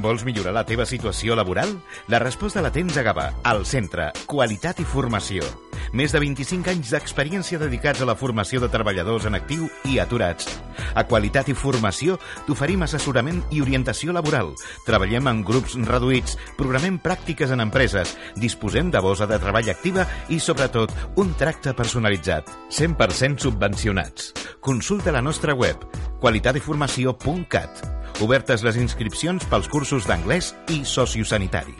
Vols 0.00 0.24
millorar 0.24 0.54
la 0.56 0.64
teva 0.64 0.86
situació 0.88 1.36
laboral? 1.36 1.74
La 2.08 2.20
resposta 2.22 2.62
la 2.64 2.72
tens 2.72 2.96
a 2.96 3.04
Gavà, 3.04 3.28
al 3.44 3.66
centre, 3.68 4.08
qualitat 4.26 4.80
i 4.80 4.86
formació. 4.88 5.44
Més 5.92 6.14
de 6.14 6.20
25 6.22 6.70
anys 6.72 6.92
d'experiència 6.94 7.60
dedicats 7.60 8.00
a 8.00 8.08
la 8.08 8.16
formació 8.16 8.62
de 8.62 8.70
treballadors 8.72 9.26
en 9.28 9.36
actiu 9.36 9.66
i 9.90 9.98
aturats. 10.00 10.48
A 10.96 11.04
Qualitat 11.04 11.50
i 11.52 11.56
Formació 11.58 12.16
t'oferim 12.46 12.86
assessorament 12.86 13.42
i 13.52 13.60
orientació 13.60 14.14
laboral. 14.16 14.54
Treballem 14.86 15.28
en 15.28 15.42
grups 15.44 15.76
reduïts, 15.76 16.38
programem 16.56 16.96
pràctiques 17.02 17.52
en 17.52 17.60
empreses, 17.60 18.16
disposem 18.40 18.88
de 18.94 19.04
bosa 19.04 19.28
de 19.28 19.40
treball 19.42 19.68
activa 19.68 20.06
i, 20.32 20.40
sobretot, 20.40 20.94
un 21.20 21.34
tracte 21.36 21.76
personalitzat. 21.76 22.48
100% 22.72 23.44
subvencionats. 23.44 24.32
Consulta 24.64 25.12
la 25.12 25.20
nostra 25.20 25.52
web 25.52 25.84
qualitateformació.cat. 26.22 28.00
Obertes 28.22 28.62
les 28.62 28.76
inscripcions 28.78 29.42
pels 29.50 29.66
cursos 29.66 29.81
d'anglès 30.06 30.54
i 30.70 30.84
sociosanitari. 30.84 31.74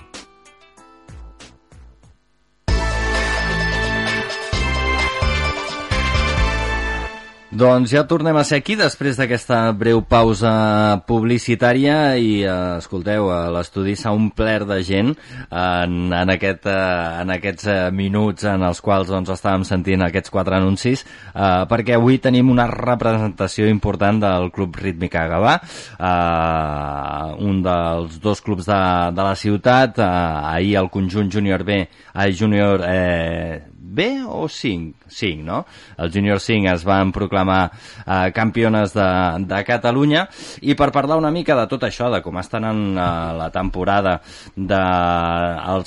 Doncs 7.53 7.91
ja 7.93 8.01
tornem 8.09 8.33
a 8.41 8.47
ser 8.49 8.63
aquí 8.63 8.79
després 8.81 9.19
d'aquesta 9.21 9.59
breu 9.77 9.99
pausa 10.09 10.53
publicitària 11.05 12.15
i 12.17 12.39
eh, 12.49 12.53
escolteu, 12.81 13.27
l'estudi 13.53 13.93
s'ha 13.93 14.15
omplert 14.17 14.65
de 14.71 14.79
gent 14.81 15.11
en, 15.13 15.99
en, 16.17 16.33
aquest, 16.33 16.65
eh, 16.65 17.11
en 17.21 17.35
aquests 17.35 17.69
eh, 17.69 17.75
minuts 17.93 18.47
en 18.49 18.65
els 18.65 18.81
quals 18.81 19.11
doncs, 19.13 19.35
estàvem 19.37 19.67
sentint 19.69 20.01
aquests 20.07 20.33
quatre 20.33 20.57
anuncis 20.57 21.05
eh, 21.05 21.67
perquè 21.69 21.99
avui 21.99 22.17
tenim 22.25 22.49
una 22.55 22.65
representació 22.73 23.69
important 23.69 24.25
del 24.25 24.49
Club 24.57 24.81
Rítmica 24.81 25.27
Gavà 25.35 25.59
eh, 25.61 27.37
un 27.37 27.61
dels 27.69 28.17
dos 28.25 28.41
clubs 28.41 28.65
de, 28.73 28.81
de 29.13 29.29
la 29.29 29.37
ciutat 29.37 30.01
eh, 30.01 30.09
ahir 30.57 30.79
el 30.81 30.89
conjunt 30.97 31.29
júnior 31.37 31.69
B, 31.69 31.83
eh, 31.85 32.33
júnior 32.33 32.89
eh, 32.89 33.61
B 33.77 34.09
o 34.25 34.49
5? 34.49 35.02
5, 35.13 35.45
no? 35.47 35.63
Els 35.99 36.15
Júnior 36.15 36.41
5 36.41 36.73
es 36.73 36.87
van 36.89 37.13
proclamar 37.15 37.61
eh, 37.71 38.33
campiones 38.35 38.95
de, 38.97 39.09
de 39.49 39.63
Catalunya 39.69 40.27
i 40.63 40.77
per 40.79 40.91
parlar 40.95 41.19
una 41.21 41.33
mica 41.35 41.57
de 41.59 41.67
tot 41.71 41.87
això, 41.87 42.11
de 42.13 42.23
com 42.25 42.39
estan 42.41 42.67
en 42.69 42.83
eh, 42.97 43.07
la 43.39 43.51
temporada 43.55 44.19
de, 44.57 44.83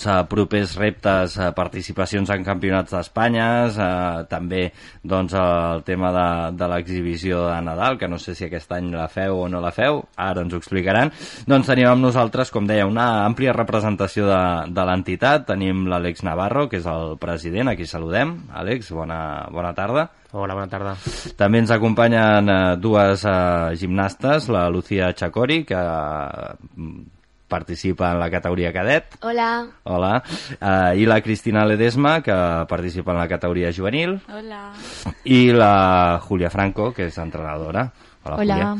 eh, 0.05 0.17
propers 0.30 0.76
reptes, 0.80 1.38
eh, 1.38 1.51
participacions 1.55 2.30
en 2.30 2.45
campionats 2.45 2.93
d'Espanya, 2.95 3.47
eh, 3.67 4.26
també 4.30 4.67
doncs, 5.03 5.34
el 5.36 5.84
tema 5.88 6.11
de, 6.15 6.28
de 6.57 6.69
l'exhibició 6.71 7.45
de 7.49 7.61
Nadal, 7.65 7.97
que 7.97 8.09
no 8.11 8.19
sé 8.19 8.36
si 8.36 8.47
aquest 8.47 8.71
any 8.76 8.91
la 8.93 9.07
feu 9.11 9.41
o 9.45 9.49
no 9.49 9.61
la 9.63 9.73
feu, 9.76 10.01
ara 10.15 10.43
ens 10.45 10.53
ho 10.53 10.61
explicaran, 10.61 11.11
doncs 11.47 11.69
tenim 11.71 11.89
amb 11.89 12.05
nosaltres, 12.05 12.51
com 12.53 12.67
deia, 12.67 12.88
una 12.88 13.26
àmplia 13.26 13.53
representació 13.55 14.28
de, 14.30 14.41
de 14.76 14.86
l'entitat, 14.88 15.47
tenim 15.49 15.86
l'Àlex 15.89 16.23
Navarro, 16.28 16.67
que 16.69 16.80
és 16.82 16.88
el 16.89 17.15
president, 17.21 17.71
aquí 17.71 17.88
saludem. 17.89 18.36
Àlex, 18.55 18.91
bona, 18.95 19.14
bona 19.51 19.74
tarda. 19.74 20.09
Hola, 20.36 20.55
bona 20.57 20.68
tarda. 20.68 20.95
També 21.39 21.61
ens 21.63 21.72
acompanyen 21.72 22.49
eh, 22.51 22.61
dues 22.82 23.24
eh, 23.26 23.76
gimnastes, 23.80 24.49
la 24.51 24.68
Lucía 24.70 25.13
Chacori, 25.16 25.63
que 25.66 25.80
mm, 25.80 27.03
participa 27.47 28.11
en 28.11 28.20
la 28.20 28.30
categoria 28.30 28.74
cadet. 28.74 29.16
Hola. 29.22 29.68
Hola. 29.84 30.24
Uh, 30.59 30.97
I 30.97 31.05
la 31.05 31.22
Cristina 31.22 31.66
Ledesma, 31.66 32.22
que 32.22 32.36
participa 32.68 33.13
en 33.13 33.20
la 33.20 33.28
categoria 33.28 33.72
juvenil. 33.76 34.20
Hola. 34.28 34.74
I 35.24 35.51
la 35.53 36.20
Julia 36.22 36.49
Franco, 36.49 36.91
que 36.93 37.07
és 37.07 37.18
entrenadora. 37.22 37.91
Hola, 38.26 38.36
Hola. 38.36 38.55
Julia. 38.55 38.76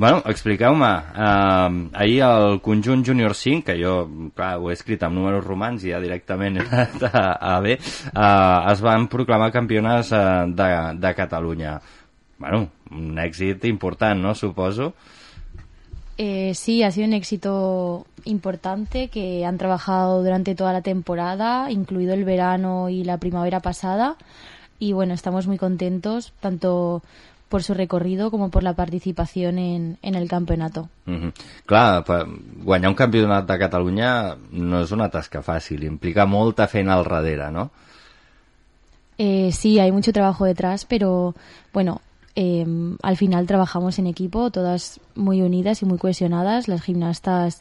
Bueno, 0.00 0.22
expliqueu-me, 0.24 0.88
eh, 1.14 1.88
ahir 1.92 2.22
el 2.24 2.62
conjunt 2.64 3.04
Júnior 3.04 3.34
5, 3.34 3.66
que 3.66 3.74
jo, 3.76 4.08
clar, 4.32 4.54
ho 4.56 4.70
he 4.70 4.72
escrit 4.72 5.02
amb 5.04 5.18
números 5.18 5.44
romans 5.44 5.82
i 5.84 5.92
ja 5.92 5.98
directament 6.00 6.56
a, 6.62 7.24
a 7.36 7.58
bé, 7.60 7.74
eh, 7.76 8.72
es 8.72 8.80
van 8.80 9.10
proclamar 9.12 9.50
campiones 9.52 10.14
eh, 10.16 10.22
de, 10.56 10.68
de 11.02 11.10
Catalunya. 11.18 11.74
Bueno, 12.40 12.62
un 12.96 13.20
èxit 13.20 13.66
important, 13.68 14.24
¿no?, 14.24 14.32
suposo. 14.34 14.94
Eh, 16.16 16.54
sí, 16.54 16.82
ha 16.82 16.90
sido 16.90 17.06
un 17.06 17.12
éxito 17.12 18.06
importante 18.24 19.08
que 19.08 19.44
han 19.44 19.58
trabajado 19.58 20.22
durante 20.22 20.54
toda 20.54 20.72
la 20.72 20.80
temporada, 20.80 21.70
incluido 21.70 22.14
el 22.14 22.24
verano 22.24 22.88
y 22.88 23.04
la 23.04 23.18
primavera 23.18 23.60
pasada. 23.60 24.16
Y 24.78 24.94
bueno, 24.94 25.12
estamos 25.12 25.46
muy 25.46 25.58
contentos, 25.58 26.32
tanto 26.40 27.02
por 27.50 27.64
su 27.64 27.74
recorrido 27.74 28.30
como 28.30 28.48
por 28.48 28.62
la 28.62 28.74
participación 28.74 29.58
en, 29.58 29.98
en 30.00 30.14
el 30.14 30.28
campeonato. 30.28 30.88
Clar, 31.66 32.04
per 32.06 32.22
guanyar 32.62 32.94
un 32.94 32.96
campionat 32.96 33.48
de 33.48 33.56
Catalunya 33.58 34.10
no 34.54 34.80
és 34.80 34.92
una 34.94 35.10
tasca 35.10 35.42
fàcil, 35.42 35.82
implica 35.84 36.28
molta 36.30 36.68
feina 36.70 36.94
al 36.94 37.02
darrere, 37.04 37.50
¿no? 37.50 37.68
Eh, 39.18 39.50
sí, 39.52 39.80
hay 39.80 39.90
mucho 39.92 40.12
trabajo 40.14 40.46
detrás, 40.46 40.86
pero 40.86 41.34
bueno, 41.74 42.00
eh, 42.36 42.64
al 43.02 43.16
final 43.16 43.46
trabajamos 43.46 43.98
en 43.98 44.06
equipo, 44.06 44.50
todas 44.50 45.00
muy 45.16 45.42
unidas 45.42 45.82
y 45.82 45.86
muy 45.86 45.98
cohesionadas. 45.98 46.68
Las 46.68 46.82
gimnastas 46.82 47.60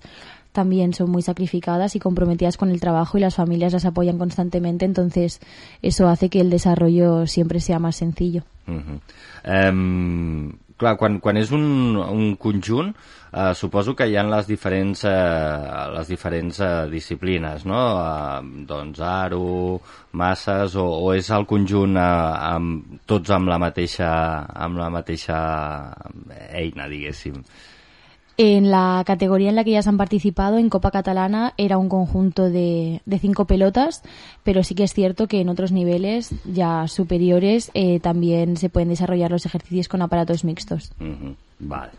también 0.52 0.93
son 0.93 1.10
muy 1.12 1.22
sacrificadas 1.22 1.95
y 1.95 2.00
comprometidas 2.00 2.58
con 2.58 2.70
el 2.70 2.80
trabajo 2.80 3.18
y 3.18 3.22
las 3.22 3.36
familias 3.36 3.74
las 3.74 3.86
apoyan 3.86 4.18
constantemente, 4.18 4.86
entonces 4.86 5.39
eso 5.82 6.08
hace 6.08 6.30
que 6.30 6.41
el 6.41 6.50
desarrollo 6.50 7.28
siempre 7.28 7.60
sea 7.60 7.80
más 7.80 7.95
sencillo. 7.95 8.43
Uh 8.68 8.82
-huh. 8.82 9.72
um, 9.72 10.52
clar, 10.80 10.95
quan, 10.97 11.20
quan 11.20 11.38
és 11.38 11.52
un, 11.52 11.97
un 12.00 12.36
conjunt, 12.39 12.93
uh, 13.34 13.54
suposo 13.54 13.95
que 13.95 14.08
hi 14.08 14.16
ha 14.18 14.24
les 14.24 14.47
diferents, 14.47 15.04
uh, 15.04 15.91
les 15.93 16.08
diferents 16.08 16.60
uh, 16.64 16.88
disciplines, 16.91 17.66
no? 17.66 17.82
Uh, 18.00 18.66
doncs 18.70 19.02
aro, 19.04 19.82
masses, 20.12 20.76
o, 20.80 20.86
o 20.86 21.14
és 21.14 21.30
el 21.36 21.45
conjunt 21.45 22.00
uh, 22.00 22.06
amb, 22.56 23.00
tots 23.06 23.36
amb 23.36 23.52
la 23.52 23.60
mateixa, 23.60 24.10
amb 24.56 24.80
la 24.80 24.89
mateixa 24.89 25.39
eina, 26.54 26.88
diguéssim? 26.88 27.43
En 28.41 28.71
la 28.71 29.03
categoría 29.05 29.49
en 29.49 29.57
la 29.57 29.65
que 29.65 29.83
se 29.83 29.89
han 29.89 29.97
participado, 29.97 30.57
en 30.57 30.69
Copa 30.69 30.91
Catalana, 30.91 31.53
era 31.57 31.77
un 31.77 31.89
conjunto 31.89 32.49
de, 32.49 33.01
de 33.05 33.19
cinco 33.19 33.43
pelotas, 33.43 34.01
pero 34.45 34.63
sí 34.63 34.75
que 34.75 34.85
es 34.85 34.93
cierto 34.93 35.27
que 35.27 35.41
en 35.41 35.49
otros 35.49 35.73
niveles 35.73 36.33
ya 36.45 36.87
superiores 36.87 37.69
eh, 37.73 37.99
también 37.99 38.55
se 38.55 38.69
pueden 38.69 38.87
desarrollar 38.87 39.29
los 39.29 39.45
ejercicios 39.45 39.89
con 39.89 40.01
aparatos 40.01 40.45
mixtos. 40.45 40.93
Uh 41.01 41.03
-huh. 41.03 41.35
Vale. 41.59 41.91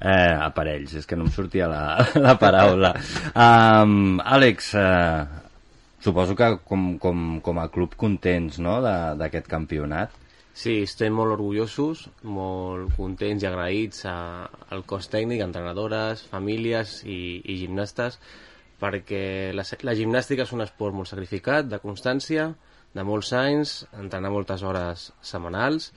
Eh, 0.00 0.36
aparells, 0.40 0.92
és 0.94 1.06
que 1.06 1.14
no 1.14 1.22
em 1.22 1.30
sortia 1.30 1.68
la, 1.68 2.04
la 2.14 2.34
paraula. 2.36 2.92
Um, 3.30 4.18
Àlex, 4.18 4.74
eh, 4.74 5.24
suposo 6.00 6.34
que 6.34 6.58
com, 6.64 6.98
com, 6.98 7.40
com 7.40 7.60
a 7.60 7.68
club 7.68 7.94
contents 7.94 8.58
no, 8.58 8.82
d'aquest 8.82 9.46
campionat. 9.46 10.10
Sí, 10.56 10.72
estem 10.86 11.12
molt 11.12 11.34
orgullosos, 11.34 12.06
molt 12.24 12.94
contents 12.96 13.42
i 13.44 13.48
agraïts 13.48 14.06
a, 14.08 14.16
al 14.72 14.86
cos 14.88 15.10
tècnic, 15.12 15.42
entrenadores, 15.44 16.22
famílies 16.30 17.02
i, 17.04 17.18
i 17.44 17.58
gimnastes, 17.60 18.16
perquè 18.80 19.52
la, 19.52 19.66
la 19.84 19.94
gimnàstica 19.98 20.46
és 20.46 20.54
un 20.56 20.64
esport 20.64 20.96
molt 20.96 21.12
sacrificat, 21.12 21.68
de 21.68 21.82
constància, 21.84 22.48
de 22.96 23.04
molts 23.04 23.34
anys, 23.36 23.82
entrenar 24.00 24.32
moltes 24.32 24.64
hores 24.64 25.10
setmanals, 25.20 25.90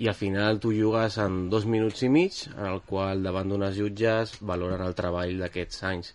i 0.00 0.08
al 0.08 0.16
final 0.16 0.64
tu 0.64 0.72
jugues 0.72 1.20
en 1.20 1.50
dos 1.52 1.68
minuts 1.68 2.00
i 2.00 2.08
mig, 2.08 2.40
en 2.56 2.70
el 2.72 2.80
qual 2.88 3.20
davant 3.26 3.52
d'unes 3.52 3.76
jutges 3.76 4.38
valoren 4.40 4.80
el 4.86 4.96
treball 4.96 5.36
d'aquests 5.42 5.84
anys. 5.92 6.14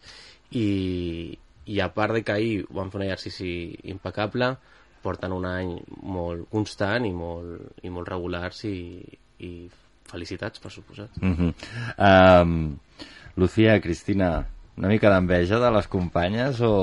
I, 0.58 0.70
I 1.70 1.84
a 1.86 1.94
part 1.94 2.18
de 2.18 2.26
que 2.26 2.34
ahir 2.34 2.64
vam 2.66 2.90
fer 2.90 3.04
un 3.04 3.06
exercici 3.12 3.52
impecable, 3.94 4.56
porten 5.06 5.36
un 5.36 5.45
any 5.49 5.76
molt 6.01 6.49
constant 6.53 7.06
i 7.06 7.14
molt, 7.14 7.78
i 7.86 7.93
molt 7.93 8.10
regulars 8.10 8.64
i, 8.70 8.78
i 9.45 9.51
felicitats, 10.10 10.62
per 10.62 10.72
suposat. 10.74 11.22
Uh 11.22 11.32
-huh. 11.38 11.53
um, 12.41 12.78
Lucía, 13.36 13.80
Cristina, 13.82 14.45
una 14.78 14.88
mica 14.88 15.10
d'enveja 15.10 15.60
de 15.60 15.72
les 15.72 15.88
companyes 15.88 16.62
o, 16.62 16.74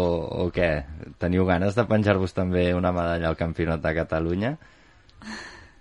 o 0.44 0.50
què? 0.52 0.84
Teniu 1.18 1.44
ganes 1.48 1.74
de 1.76 1.84
penjar-vos 1.84 2.32
també 2.32 2.74
una 2.74 2.92
medalla 2.92 3.28
al 3.28 3.36
Campionat 3.36 3.82
de 3.82 3.94
Catalunya? 3.94 4.56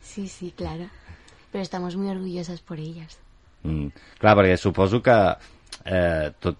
Sí, 0.01 0.27
sí, 0.27 0.53
claro. 0.55 0.89
Pero 1.51 1.61
estamos 1.61 1.95
muy 1.95 2.09
orgullosas 2.09 2.61
por 2.61 2.79
ellas. 2.79 3.17
Mm, 3.63 3.87
clar, 4.19 4.35
perquè 4.35 4.57
suposo 4.57 5.01
que 5.05 5.17
eh, 5.85 6.31
tot, 6.39 6.57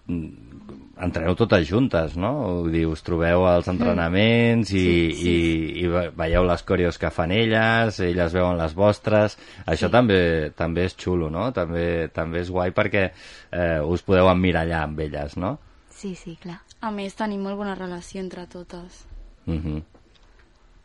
entreneu 1.01 1.35
totes 1.37 1.65
juntes, 1.67 2.15
no? 2.19 2.31
Vull 2.61 2.75
dir, 2.75 2.83
us 2.89 3.01
trobeu 3.05 3.45
als 3.49 3.69
entrenaments 3.71 4.71
i, 4.73 4.81
sí, 4.81 4.97
sí. 5.17 5.33
i, 5.33 5.85
i 5.85 6.11
veieu 6.17 6.45
les 6.47 6.63
coreos 6.67 6.99
que 7.01 7.11
fan 7.13 7.33
elles, 7.35 7.99
elles 8.05 8.35
veuen 8.37 8.59
les 8.59 8.75
vostres. 8.77 9.37
Això 9.65 9.89
sí. 9.89 9.93
també 9.93 10.21
també 10.57 10.85
és 10.89 10.97
xulo, 10.97 11.31
no? 11.33 11.49
També, 11.55 12.09
també 12.13 12.43
és 12.45 12.51
guai 12.53 12.75
perquè 12.77 13.07
eh, 13.09 13.79
us 13.81 14.05
podeu 14.05 14.29
emmirallar 14.31 14.85
amb 14.85 15.01
elles, 15.07 15.37
no? 15.41 15.57
Sí, 15.89 16.13
sí, 16.17 16.37
clar. 16.41 16.61
A 16.81 16.89
més, 16.93 17.17
tenim 17.17 17.43
molt 17.45 17.59
bona 17.59 17.75
relació 17.77 18.21
entre 18.21 18.47
totes. 18.49 19.05
Mhm. 19.45 19.57
Uh 19.57 19.65
-huh. 19.65 19.81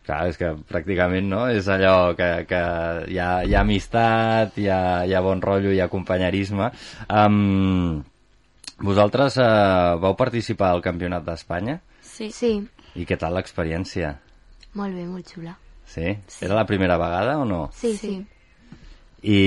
Clar, 0.07 0.29
és 0.29 0.37
que 0.39 0.53
pràcticament 0.71 1.27
no? 1.27 1.49
és 1.51 1.67
allò 1.67 2.15
que, 2.15 2.47
que 2.47 2.61
hi, 3.11 3.19
ha, 3.19 3.43
hi 3.43 3.55
ha 3.55 3.61
amistat, 3.61 4.57
hi 4.57 4.69
ha, 4.69 5.05
hi 5.05 5.15
ha 5.15 5.21
bon 5.21 5.43
rotllo, 5.43 5.73
hi 5.73 5.81
ha 5.81 5.89
companyerisme. 5.89 6.71
Um, 7.11 8.05
vosaltres 8.83 9.39
eh, 9.41 9.97
vau 10.03 10.17
participar 10.19 10.73
al 10.75 10.85
Campionat 10.85 11.25
d'Espanya? 11.27 11.81
Sí. 12.03 12.31
sí. 12.33 12.55
I 12.97 13.05
què 13.09 13.19
tal 13.21 13.37
l'experiència? 13.37 14.15
Molt 14.77 14.97
bé, 14.97 15.05
molt 15.09 15.29
xula. 15.29 15.57
Sí? 15.87 16.17
sí? 16.27 16.45
Era 16.45 16.57
la 16.59 16.67
primera 16.69 16.99
vegada 17.01 17.39
o 17.39 17.45
no? 17.49 17.67
Sí, 17.77 17.95
sí. 17.97 18.17
I 19.27 19.39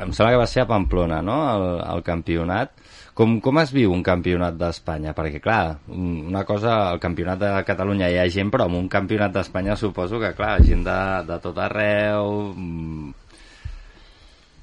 em 0.00 0.12
sembla 0.16 0.32
que 0.32 0.40
va 0.40 0.48
ser 0.50 0.64
a 0.64 0.68
Pamplona, 0.68 1.20
no?, 1.22 1.36
el, 1.54 1.66
el 1.94 2.04
campionat. 2.06 2.72
Com, 3.14 3.36
com 3.38 3.60
es 3.60 3.70
viu 3.70 3.92
un 3.94 4.02
campionat 4.02 4.56
d'Espanya? 4.58 5.12
Perquè, 5.14 5.38
clar, 5.42 5.76
una 5.94 6.42
cosa, 6.48 6.78
el 6.90 6.98
campionat 7.02 7.38
de 7.38 7.50
Catalunya 7.68 8.08
hi 8.10 8.18
ha 8.18 8.24
gent, 8.32 8.50
però 8.50 8.66
en 8.66 8.74
un 8.80 8.88
campionat 8.90 9.36
d'Espanya 9.36 9.76
suposo 9.78 10.18
que, 10.22 10.32
clar, 10.34 10.56
gent 10.66 10.82
de, 10.88 10.98
de 11.28 11.38
tot 11.44 11.60
arreu... 11.62 12.40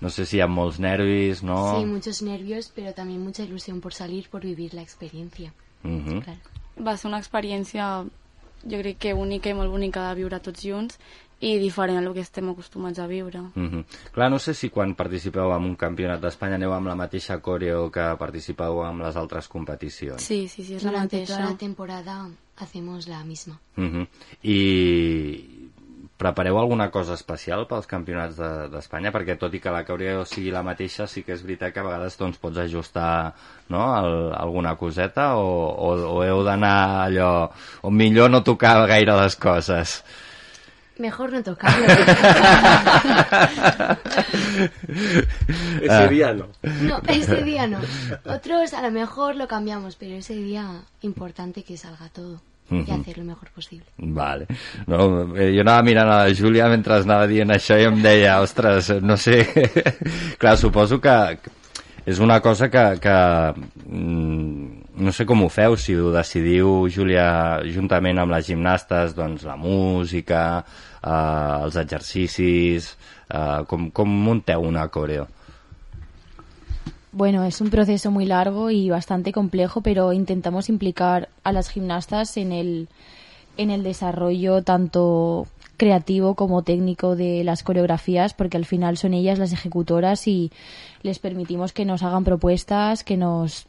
No 0.02 0.10
sé 0.10 0.26
si 0.26 0.42
muchos 0.48 0.80
nervios, 0.80 1.44
¿no? 1.44 1.80
Sí, 1.80 1.86
muchos 1.86 2.22
nervios, 2.24 2.72
pero 2.76 2.94
también 2.94 3.24
mucha 3.24 3.44
ilusión 3.44 3.82
por 3.82 3.94
salir, 3.94 4.28
por 4.30 4.42
vivir 4.42 4.74
la 4.74 4.82
experiencia. 4.82 5.54
Uh 5.84 5.90
-huh. 5.90 6.24
claro. 6.24 6.40
Va 6.84 6.98
ser 6.98 7.10
una 7.10 7.20
experiència, 7.20 8.04
jo 8.64 8.78
crec 8.80 8.98
que 8.98 9.14
única 9.14 9.50
i 9.50 9.54
molt 9.54 9.70
bonica 9.70 10.10
de 10.10 10.16
viure 10.16 10.40
tots 10.40 10.62
junts 10.64 10.98
i 11.40 11.58
diferent 11.58 11.98
a 11.98 12.02
lo 12.02 12.14
que 12.14 12.22
estem 12.22 12.50
acostumats 12.50 13.00
a 13.00 13.08
viure. 13.08 13.40
Uh 13.40 13.52
-huh. 13.56 13.86
Clar, 14.12 14.30
no 14.32 14.40
sé 14.40 14.54
si 14.54 14.70
quan 14.70 14.96
participeu 14.96 15.52
en 15.56 15.64
un 15.64 15.76
campionat 15.76 16.22
d'Espanya 16.22 16.56
aneu 16.56 16.74
amb 16.74 16.88
la 16.88 16.96
mateixa 16.96 17.40
coreo 17.40 17.92
que 17.92 18.16
participeu 18.18 18.84
en 18.86 19.00
les 19.00 19.16
altres 19.16 19.48
competicions. 19.48 20.22
Sí, 20.22 20.48
sí, 20.48 20.64
sí, 20.64 20.76
és 20.76 20.84
la 20.84 20.92
Durante 20.92 21.18
mateixa. 21.18 21.38
toda 21.38 21.50
la 21.52 21.58
temporada 21.58 22.30
hacemos 22.58 23.08
la 23.08 23.24
misma. 23.24 23.60
Uh 23.78 23.84
-huh. 23.84 24.08
I 24.44 25.61
prepareu 26.22 26.60
alguna 26.62 26.92
cosa 26.94 27.16
especial 27.18 27.64
pels 27.70 27.88
campionats 27.90 28.38
de- 28.38 28.68
d'Espanya? 28.70 29.10
Perquè 29.12 29.38
tot 29.42 29.54
i 29.58 29.62
que 29.64 29.74
la 29.74 29.82
coreo 29.88 30.22
sigui 30.30 30.52
la 30.54 30.62
mateixa, 30.64 31.08
sí 31.10 31.24
que 31.26 31.34
és 31.34 31.42
veritat 31.42 31.74
que 31.74 31.82
a 31.82 31.86
vegades 31.88 32.18
doncs, 32.20 32.38
pots 32.42 32.58
ajustar 32.62 33.34
no, 33.74 33.82
el, 34.00 34.18
alguna 34.38 34.76
coseta 34.78 35.32
o, 35.36 35.48
o, 35.74 35.96
o 36.14 36.22
heu 36.24 36.44
d'anar 36.46 37.08
allò 37.08 37.32
on 37.82 37.98
millor 37.98 38.30
no 38.30 38.44
tocar 38.46 38.86
gaire 38.88 39.18
les 39.24 39.36
coses. 39.36 40.04
Mejor 41.02 41.32
no 41.34 41.42
tocarlo. 41.42 41.88
Ese 45.82 46.08
día 46.10 46.34
no. 46.34 46.48
No, 46.82 47.02
ese 47.08 47.44
día 47.44 47.68
no. 47.68 47.80
Otros 48.26 48.74
a 48.74 48.82
lo 48.84 48.92
mejor 48.92 49.36
lo 49.36 49.48
cambiamos, 49.48 49.96
pero 49.96 50.16
ese 50.16 50.36
día 50.36 50.82
importante 51.02 51.64
que 51.64 51.78
salga 51.78 52.10
todo 52.10 52.42
y 52.72 52.76
Mhm. 52.76 53.02
hacer 53.02 53.18
lo 53.18 53.24
mejor 53.26 53.50
posible. 53.52 53.86
Vale. 53.98 54.48
No, 54.88 55.36
eh, 55.36 55.52
jo 55.54 55.62
anava 55.62 55.84
mirant 55.84 56.10
a 56.10 56.24
la 56.26 56.34
Júlia 56.34 56.68
mentre 56.72 56.96
anava 56.96 57.28
dient 57.28 57.50
això 57.52 57.78
i 57.80 57.84
em 57.86 58.02
deia, 58.02 58.40
ostres, 58.42 58.90
no 59.02 59.18
sé... 59.18 59.46
Clar, 60.40 60.58
suposo 60.58 61.00
que 61.02 61.38
que 61.44 61.52
és 62.12 62.18
una 62.20 62.40
cosa 62.42 62.68
que, 62.70 62.98
que 63.00 63.18
mm, 63.86 64.82
no 65.06 65.12
sé 65.14 65.26
com 65.30 65.44
ho 65.46 65.50
feu, 65.54 65.76
si 65.78 65.94
ho 65.96 66.10
decidiu, 66.12 66.88
Júlia, 66.90 67.60
juntament 67.74 68.18
amb 68.18 68.32
les 68.34 68.48
gimnastes, 68.48 69.14
doncs 69.16 69.44
la 69.46 69.56
música, 69.56 70.64
eh, 71.04 71.64
els 71.64 71.76
exercicis, 71.78 72.98
eh, 73.30 73.62
com, 73.68 73.90
com 73.92 74.10
munteu 74.10 74.62
una 74.66 74.88
coreo? 74.90 75.28
Bueno, 77.14 77.44
es 77.44 77.60
un 77.60 77.70
proceso 77.70 78.10
muy 78.10 78.26
largo 78.26 78.70
y 78.70 78.90
bastante 78.90 79.34
complejo, 79.34 79.82
pero 79.82 80.14
intentamos 80.14 80.70
implicar 80.70 81.28
a 81.44 81.52
las 81.52 81.70
gimnastas 81.70 82.38
en 82.38 82.54
el, 82.54 82.88
en 83.58 83.70
el 83.70 83.84
desarrollo 83.84 84.64
tanto 84.64 85.48
creativo 85.76 86.36
como 86.36 86.62
técnico 86.62 87.18
de 87.18 87.44
las 87.44 87.64
coreografías, 87.64 88.34
porque 88.34 88.56
al 88.56 88.66
final 88.66 88.98
son 88.98 89.14
ellas 89.14 89.40
las 89.40 89.52
ejecutoras 89.52 90.26
y 90.28 90.52
les 91.02 91.20
permitimos 91.20 91.74
que 91.74 91.84
nos 91.84 92.02
hagan 92.02 92.24
propuestas, 92.24 93.04
que 93.04 93.18
nos 93.18 93.66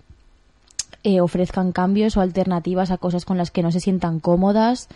eh, 1.02 1.20
ofrezcan 1.20 1.72
cambios 1.72 2.16
o 2.16 2.20
alternativas 2.20 2.92
a 2.92 2.98
cosas 2.98 3.24
con 3.24 3.38
las 3.38 3.50
que 3.50 3.62
no 3.62 3.72
se 3.72 3.80
sientan 3.80 4.20
cómodas. 4.20 4.88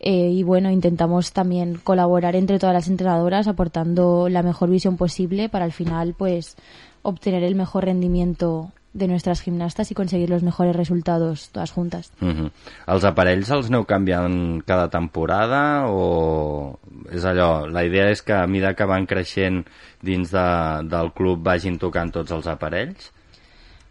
Eh, 0.00 0.30
y 0.30 0.42
bueno, 0.44 0.70
intentamos 0.70 1.32
también 1.32 1.78
colaborar 1.82 2.36
entre 2.36 2.58
todas 2.58 2.74
las 2.74 2.88
entrenadoras 2.88 3.48
aportando 3.48 4.30
la 4.30 4.42
mejor 4.42 4.70
visión 4.70 4.96
posible 4.96 5.48
para 5.48 5.64
al 5.64 5.72
final 5.72 6.14
pues 6.16 6.56
obtener 7.02 7.42
el 7.42 7.54
mejor 7.54 7.84
rendimiento 7.84 8.72
de 8.92 9.08
nuestras 9.08 9.40
gimnastas 9.40 9.90
y 9.90 9.94
conseguir 9.94 10.28
los 10.28 10.42
mejores 10.42 10.76
resultados 10.76 11.48
todas 11.50 11.70
juntas. 11.70 12.12
Uh 12.20 12.26
-huh. 12.26 12.50
Els 12.86 13.04
aparells 13.04 13.50
els 13.50 13.66
aneu 13.66 13.84
canviant 13.84 14.62
cada 14.66 14.88
temporada 14.88 15.86
o 15.88 16.78
és 17.10 17.24
allò, 17.24 17.66
la 17.66 17.84
idea 17.84 18.10
és 18.10 18.22
que 18.22 18.34
a 18.34 18.46
mida 18.46 18.74
que 18.74 18.84
van 18.84 19.06
creixent 19.06 19.66
dins 20.02 20.30
de, 20.30 20.88
del 20.88 21.12
club 21.12 21.42
vagin 21.42 21.78
tocant 21.78 22.12
tots 22.12 22.30
els 22.30 22.46
aparells? 22.46 23.12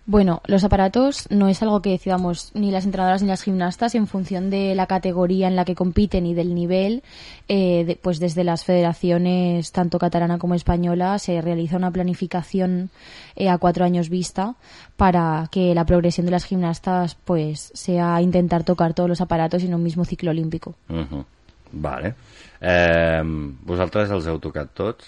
Bueno, 0.07 0.41
los 0.47 0.63
aparatos 0.63 1.27
no 1.29 1.47
es 1.47 1.61
algo 1.61 1.81
que 1.81 1.91
decidamos 1.91 2.51
ni 2.55 2.71
las 2.71 2.85
entrenadoras 2.85 3.21
ni 3.21 3.27
las 3.29 3.43
gimnastas 3.43 3.93
en 3.93 4.07
función 4.07 4.49
de 4.49 4.73
la 4.73 4.87
categoría 4.87 5.47
en 5.47 5.55
la 5.55 5.63
que 5.63 5.75
compiten 5.75 6.25
y 6.25 6.33
del 6.33 6.53
nivel. 6.55 7.03
eh, 7.47 7.83
de- 7.85 7.95
pues 7.97 8.19
desde 8.19 8.43
las 8.45 8.63
federaciones, 8.65 9.71
tanto 9.73 9.99
catalana 9.99 10.37
como 10.39 10.55
española, 10.55 11.19
se 11.19 11.39
realiza 11.41 11.75
una 11.77 11.91
planificación 11.91 12.89
eh, 13.35 13.49
a 13.49 13.57
cuatro 13.57 13.83
años 13.85 14.09
vista 14.09 14.55
para 14.95 15.47
que 15.51 15.75
la 15.75 15.85
progresión 15.85 16.25
de 16.25 16.31
las 16.31 16.45
gimnastas 16.45 17.15
pues 17.25 17.71
sea 17.75 18.21
intentar 18.21 18.63
tocar 18.63 18.93
todos 18.93 19.09
los 19.09 19.19
aparatos 19.21 19.63
en 19.63 19.75
un 19.75 19.83
mismo 19.83 20.05
ciclo 20.05 20.31
olímpico. 20.31 20.75
Uh 20.89 20.95
-huh. 20.95 21.25
Vale. 21.73 22.15
Eh, 22.61 23.21
vosaltres 23.63 24.09
els 24.11 24.25
heu 24.27 24.39
tocat 24.39 24.69
tots? 24.73 25.05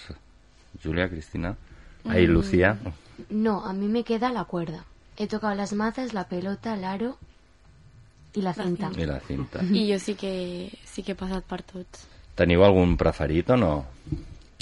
Júlia, 0.82 1.08
Cristina? 1.08 1.56
Ai, 2.06 2.26
Mm. 2.26 2.30
No, 3.30 3.64
a 3.64 3.72
mí 3.72 3.86
me 3.88 4.02
queda 4.04 4.30
la 4.32 4.44
cuerda. 4.44 4.84
He 5.16 5.26
tocado 5.26 5.54
las 5.54 5.72
mazas, 5.72 6.12
la 6.12 6.24
pelota, 6.28 6.74
el 6.74 6.84
aro 6.84 7.16
y 8.34 8.42
la 8.42 8.52
cinta. 8.54 8.90
I 8.96 9.06
la 9.06 9.20
cinta. 9.20 9.62
I 9.62 9.92
jo 9.92 9.98
sí 9.98 10.14
que, 10.14 10.76
sí 10.84 11.02
que 11.02 11.12
he 11.12 11.14
passat 11.18 11.44
per 11.46 11.62
tots. 11.62 12.06
Teniu 12.34 12.64
algun 12.66 12.96
preferit 12.98 13.50
o 13.54 13.56
no? 13.56 13.84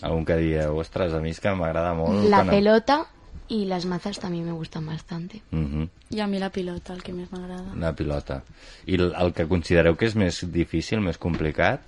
Algun 0.02 0.26
que 0.28 0.36
dieu, 0.36 0.76
ostres, 0.76 1.14
a 1.14 1.20
mi 1.24 1.30
és 1.30 1.40
que 1.40 1.54
m'agrada 1.56 1.94
molt... 1.96 2.28
La 2.28 2.42
quan- 2.42 2.50
pelota 2.50 3.06
y 3.48 3.64
las 3.64 3.86
mazas 3.86 4.18
también 4.20 4.44
me 4.44 4.52
gustan 4.52 4.84
bastante. 4.86 5.40
Uh 5.52 5.58
-huh. 5.58 5.88
I 6.10 6.20
a 6.20 6.26
mi 6.26 6.38
la 6.38 6.50
pilota, 6.50 6.92
el 6.92 7.02
que 7.02 7.12
més 7.14 7.30
m'agrada. 7.32 7.74
La 7.76 7.94
pilota. 7.94 8.42
I 8.86 8.94
el, 8.96 9.14
el 9.18 9.32
que 9.32 9.46
considereu 9.48 9.96
que 9.96 10.06
és 10.06 10.14
més 10.14 10.44
difícil, 10.52 11.00
més 11.00 11.16
complicat? 11.18 11.80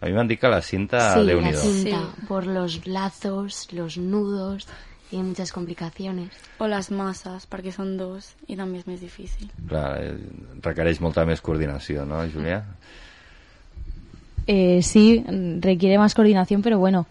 A 0.00 0.06
mi 0.06 0.12
m'han 0.12 0.28
dit 0.28 0.38
que 0.38 0.48
la 0.48 0.60
cinta, 0.62 1.14
sí, 1.14 1.24
la 1.24 1.52
cinta, 1.54 2.14
por 2.28 2.46
los 2.46 2.86
lazos, 2.86 3.72
los 3.72 3.96
nudos, 3.96 4.68
tiene 5.14 5.28
muchas 5.28 5.52
complicaciones. 5.52 6.30
O 6.58 6.66
les 6.66 6.88
masses, 6.90 7.44
perquè 7.46 7.70
són 7.70 7.92
dos 7.94 8.32
i 8.50 8.56
també 8.58 8.80
és 8.80 8.86
més 8.90 8.98
difícil. 8.98 9.46
Clar, 9.70 9.92
eh, 10.02 10.16
requereix 10.64 10.98
molta 10.98 11.22
més 11.22 11.38
coordinació, 11.38 12.02
no, 12.02 12.18
Júlia? 12.32 12.64
Eh, 14.48 14.82
sí, 14.82 15.22
requiere 15.62 16.00
más 16.02 16.16
coordinación, 16.18 16.62
pero 16.62 16.80
bueno, 16.80 17.06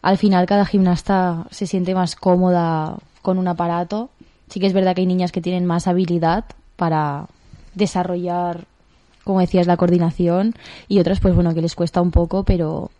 al 0.00 0.16
final 0.16 0.46
cada 0.46 0.64
gimnasta 0.64 1.48
se 1.50 1.66
siente 1.66 1.92
más 1.92 2.14
cómoda 2.14 2.98
con 3.20 3.36
un 3.36 3.48
aparato. 3.48 4.10
Sí 4.48 4.60
que 4.60 4.68
es 4.68 4.72
verdad 4.72 4.94
que 4.94 5.00
hay 5.00 5.08
niñas 5.08 5.32
que 5.32 5.42
tienen 5.42 5.66
más 5.66 5.88
habilidad 5.88 6.44
para 6.76 7.26
desarrollar, 7.74 8.64
como 9.24 9.40
decías, 9.40 9.66
la 9.66 9.76
coordinación 9.76 10.54
y 10.86 11.00
otras, 11.00 11.18
pues 11.18 11.34
bueno, 11.34 11.52
que 11.52 11.62
les 11.62 11.74
cuesta 11.74 12.00
un 12.00 12.12
poco, 12.12 12.44
pero 12.44 12.92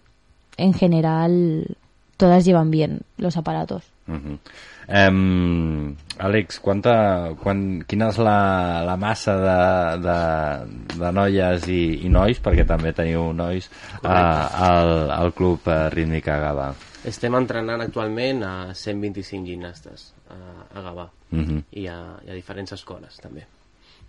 en 0.57 0.75
general 0.75 1.77
todas 2.21 2.45
llevan 2.45 2.71
bien 2.71 3.01
los 3.17 3.37
aparatos. 3.37 3.83
Uh 4.07 4.15
-huh. 4.15 5.09
um, 5.09 5.97
Àlex, 6.19 6.61
quanta, 6.61 7.33
quan, 7.43 7.83
quina 7.89 8.09
és 8.11 8.19
la, 8.19 8.83
la 8.85 8.97
massa 8.97 9.37
de, 9.37 9.61
de, 10.07 10.19
de 10.99 11.13
noies 11.13 11.69
i, 11.69 12.05
i 12.07 12.09
nois, 12.09 12.43
perquè 12.43 12.67
també 12.67 12.93
teniu 12.93 13.33
nois, 13.33 13.71
uh, 14.05 14.11
al, 14.69 15.11
al 15.11 15.33
club 15.33 15.61
uh, 15.67 15.89
Rítmica 15.89 16.37
Gavà? 16.39 16.75
Estem 17.05 17.35
entrenant 17.35 17.81
actualment 17.81 18.43
a 18.45 18.75
125 18.75 19.47
gimnastes 19.47 20.13
a, 20.29 20.37
a 20.75 20.83
Gavà 20.83 21.09
Uh 21.33 21.39
-huh. 21.39 21.63
i, 21.71 21.87
a, 21.87 22.19
i 22.27 22.31
a 22.31 22.35
diferents 22.35 22.73
escoles 22.73 23.17
també. 23.17 23.47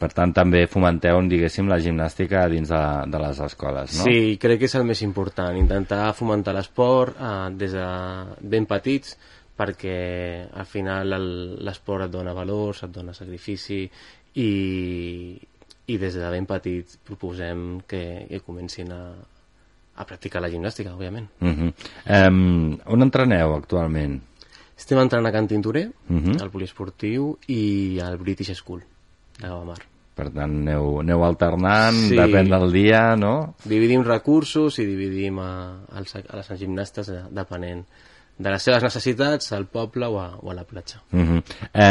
Per 0.01 0.09
tant, 0.17 0.31
també 0.33 0.63
fomenteu, 0.65 1.19
diguéssim, 1.29 1.67
la 1.69 1.77
gimnàstica 1.77 2.47
dins 2.49 2.71
de, 2.71 2.81
de 3.13 3.19
les 3.21 3.41
escoles, 3.45 3.99
no? 3.99 4.07
Sí, 4.07 4.37
crec 4.41 4.63
que 4.63 4.69
és 4.71 4.73
el 4.79 4.87
més 4.87 5.03
important, 5.05 5.53
intentar 5.59 6.07
fomentar 6.17 6.55
l'esport 6.57 7.19
eh, 7.21 7.51
des 7.53 7.75
de 7.77 7.85
ben 8.41 8.65
petits 8.65 9.13
perquè 9.61 10.47
al 10.57 10.65
final 10.65 11.13
l'esport 11.61 12.07
et 12.07 12.13
dona 12.13 12.33
valors, 12.33 12.81
et 12.87 12.95
dona 12.95 13.13
sacrifici 13.13 13.83
i, 14.41 14.49
i 15.85 15.99
des 16.01 16.17
de 16.17 16.31
ben 16.33 16.47
petits 16.49 16.97
proposem 17.05 17.83
que, 17.85 18.01
que 18.29 18.41
comencin 18.41 18.89
a, 18.95 19.03
a 20.01 20.07
practicar 20.07 20.41
la 20.41 20.49
gimnàstica, 20.49 20.95
òbviament. 20.95 21.29
Uh 21.41 21.53
-huh. 21.53 21.73
um, 22.27 22.79
on 22.85 23.01
entreneu 23.01 23.53
actualment? 23.55 24.17
Estem 24.77 24.97
entrant 24.97 25.27
a 25.27 25.31
Can 25.31 25.47
Tintorer, 25.47 25.91
Uh 26.09 26.17
-huh. 26.17 26.41
al 26.41 26.49
poliesportiu 26.49 27.37
i 27.47 27.99
al 28.01 28.17
British 28.17 28.55
School 28.55 28.81
de 29.39 29.47
Gavamar. 29.47 29.90
Per 30.21 30.29
tant, 30.29 30.51
aneu, 30.61 30.99
aneu 31.01 31.23
alternant, 31.25 31.97
Sí. 31.97 32.13
depèn 32.19 32.51
del 32.51 32.69
dia, 32.71 33.15
no? 33.17 33.55
Dividim 33.65 34.03
recursos 34.05 34.77
i 34.77 34.85
dividim 34.85 35.39
a, 35.41 35.81
a 35.89 36.03
les 36.03 36.51
gimnastes 36.59 37.09
de, 37.09 37.23
depenent 37.33 37.81
de 38.37 38.49
les 38.53 38.61
seves 38.61 38.83
necessitats 38.85 39.51
al 39.57 39.65
poble 39.65 40.05
o 40.05 40.19
a, 40.21 40.27
o 40.37 40.51
a 40.51 40.53
la 40.53 40.63
platja. 40.63 41.01
Uh 41.11 41.25
-huh. 41.25 41.41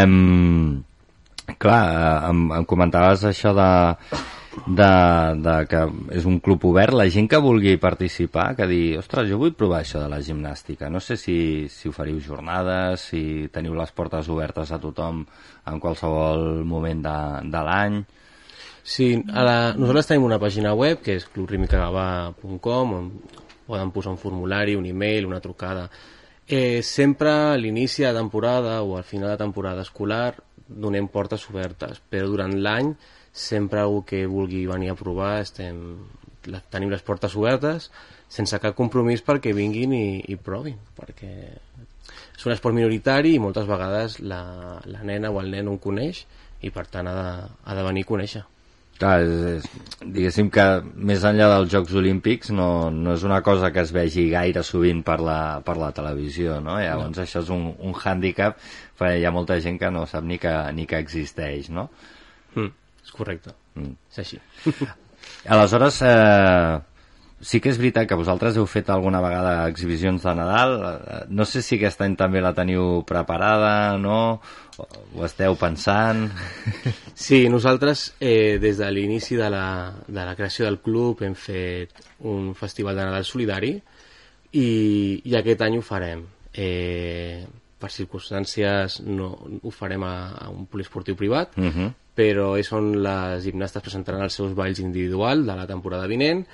um, 0.05 0.83
clar, 1.59 2.31
em, 2.31 2.53
em 2.53 2.65
comentaves 2.65 3.25
això 3.25 3.51
de, 3.55 3.71
de, 4.67 4.93
de 5.43 5.67
que 5.67 5.81
és 6.19 6.25
un 6.25 6.39
club 6.39 6.65
obert, 6.71 6.95
la 6.95 7.09
gent 7.11 7.29
que 7.29 7.39
vulgui 7.43 7.77
participar, 7.79 8.55
que 8.57 8.67
digui, 8.67 8.97
ostres, 8.97 9.29
jo 9.29 9.39
vull 9.39 9.55
provar 9.55 9.81
això 9.81 9.99
de 10.03 10.09
la 10.09 10.21
gimnàstica, 10.21 10.89
no 10.89 11.01
sé 11.01 11.17
si, 11.17 11.69
si 11.69 11.89
oferiu 11.89 12.21
jornades, 12.21 13.01
si 13.01 13.49
teniu 13.53 13.75
les 13.75 13.91
portes 13.91 14.29
obertes 14.29 14.71
a 14.71 14.79
tothom 14.79 15.27
en 15.67 15.81
qualsevol 15.81 16.65
moment 16.65 17.03
de, 17.03 17.51
de 17.51 17.63
l'any. 17.69 18.05
Sí, 18.91 19.23
a 19.31 19.43
la, 19.47 19.59
nosaltres 19.79 20.09
tenim 20.11 20.25
una 20.27 20.41
pàgina 20.43 20.73
web 20.75 20.99
que 20.99 21.15
és 21.15 21.25
clubrimicagavà.com 21.31 22.95
on 22.97 23.05
poden 23.69 23.93
posar 23.95 24.11
un 24.17 24.19
formulari, 24.19 24.75
un 24.75 24.89
e-mail, 24.91 25.29
una 25.29 25.39
trucada. 25.45 25.85
Eh, 26.49 26.83
sempre 26.83 27.31
a 27.31 27.55
l'inici 27.55 28.03
de 28.03 28.11
temporada 28.17 28.81
o 28.83 28.97
al 28.99 29.07
final 29.07 29.31
de 29.31 29.39
temporada 29.45 29.87
escolar 29.87 30.35
donem 30.67 31.07
portes 31.07 31.47
obertes, 31.55 32.03
però 32.03 32.27
durant 32.35 32.59
l'any 32.59 32.91
sempre 33.31 33.79
algú 33.79 34.03
que 34.11 34.25
vulgui 34.27 34.67
venir 34.67 34.91
a 34.91 34.99
provar 34.99 35.37
estem, 35.45 35.79
tenim 36.75 36.91
les 36.91 37.07
portes 37.07 37.39
obertes 37.39 37.93
sense 38.27 38.59
cap 38.59 38.75
compromís 38.75 39.23
perquè 39.23 39.55
vinguin 39.55 39.95
i, 39.95 40.07
i 40.35 40.35
provin, 40.35 40.83
perquè 40.99 41.35
és 41.47 42.43
un 42.43 42.59
esport 42.59 42.75
minoritari 42.75 43.37
i 43.37 43.43
moltes 43.43 43.71
vegades 43.71 44.19
la, 44.19 44.43
la 44.83 45.07
nena 45.07 45.31
o 45.31 45.39
el 45.39 45.55
nen 45.55 45.71
ho 45.71 45.79
coneix 45.79 46.27
i 46.67 46.75
per 46.75 46.91
tant 46.91 47.07
ha 47.07 47.21
de, 47.23 47.53
ha 47.63 47.79
de 47.79 47.93
venir 47.93 48.11
a 48.11 48.17
conèixer. 48.17 48.51
Clar, 49.01 49.15
és, 49.25 49.65
és, 49.65 50.01
diguéssim 50.05 50.51
que 50.53 50.65
més 51.09 51.23
enllà 51.25 51.47
dels 51.55 51.71
Jocs 51.73 51.95
Olímpics 51.97 52.51
no, 52.53 52.91
no 52.93 53.15
és 53.17 53.25
una 53.25 53.41
cosa 53.47 53.71
que 53.73 53.81
es 53.81 53.93
vegi 53.97 54.27
gaire 54.33 54.61
sovint 54.67 55.01
per 55.07 55.17
la, 55.25 55.41
per 55.65 55.79
la 55.81 55.89
televisió, 55.97 56.59
no? 56.61 56.77
Llavors 56.83 57.17
no. 57.17 57.25
això 57.25 57.41
és 57.41 57.53
un, 57.55 57.71
un 57.79 57.97
hàndicap, 57.97 58.61
perquè 59.01 59.23
hi 59.23 59.25
ha 59.25 59.33
molta 59.33 59.57
gent 59.65 59.81
que 59.81 59.93
no 59.95 60.05
sap 60.11 60.27
ni 60.29 60.37
que, 60.43 60.53
ni 60.77 60.85
que 60.91 61.01
existeix, 61.01 61.71
no? 61.73 61.89
Mm, 62.57 62.75
és 63.07 63.17
correcte, 63.17 63.57
Mm. 63.79 63.95
és 64.11 64.19
així. 64.19 64.39
Aleshores, 65.55 66.01
eh, 66.03 66.81
sí 67.41 67.61
que 67.61 67.71
és 67.73 67.79
veritat 67.81 68.07
que 68.09 68.15
vosaltres 68.19 68.57
heu 68.57 68.67
fet 68.69 68.91
alguna 68.93 69.21
vegada 69.25 69.69
exhibicions 69.69 70.23
de 70.23 70.35
Nadal. 70.35 70.75
No 71.29 71.45
sé 71.49 71.63
si 71.63 71.77
aquest 71.79 72.01
any 72.05 72.17
també 72.17 72.41
la 72.45 72.53
teniu 72.55 73.03
preparada, 73.09 73.97
no? 73.99 74.41
O- 74.79 74.89
Ho 75.17 75.25
esteu 75.25 75.57
pensant? 75.57 76.29
Sí, 77.21 77.49
nosaltres 77.53 78.15
eh, 78.21 78.59
des 78.63 78.79
de 78.81 78.87
l'inici 78.91 79.37
de, 79.37 79.51
la, 79.53 79.93
de 80.07 80.23
la 80.25 80.35
creació 80.37 80.65
del 80.65 80.79
club 80.81 81.21
hem 81.23 81.35
fet 81.37 81.91
un 82.25 82.55
festival 82.57 82.97
de 82.97 83.05
Nadal 83.05 83.25
solidari 83.29 83.75
i, 84.53 85.21
i 85.25 85.35
aquest 85.37 85.61
any 85.67 85.77
ho 85.79 85.83
farem. 85.85 86.23
Eh, 86.55 87.45
per 87.81 87.91
circumstàncies 87.93 89.01
no, 89.07 89.31
ho 89.63 89.71
farem 89.73 90.03
a, 90.05 90.15
a 90.47 90.49
un 90.53 90.67
poliesportiu 90.67 91.17
privat, 91.17 91.57
Uh 91.59 91.69
-huh. 91.69 91.93
però 92.17 92.57
és 92.59 92.73
on 92.73 93.03
les 93.03 93.45
gimnastes 93.45 93.83
presentaran 93.83 94.23
els 94.23 94.35
seus 94.35 94.53
balls 94.55 94.79
individual 94.81 95.45
de 95.47 95.55
la 95.57 95.67
temporada 95.67 96.07
vinent 96.07 96.47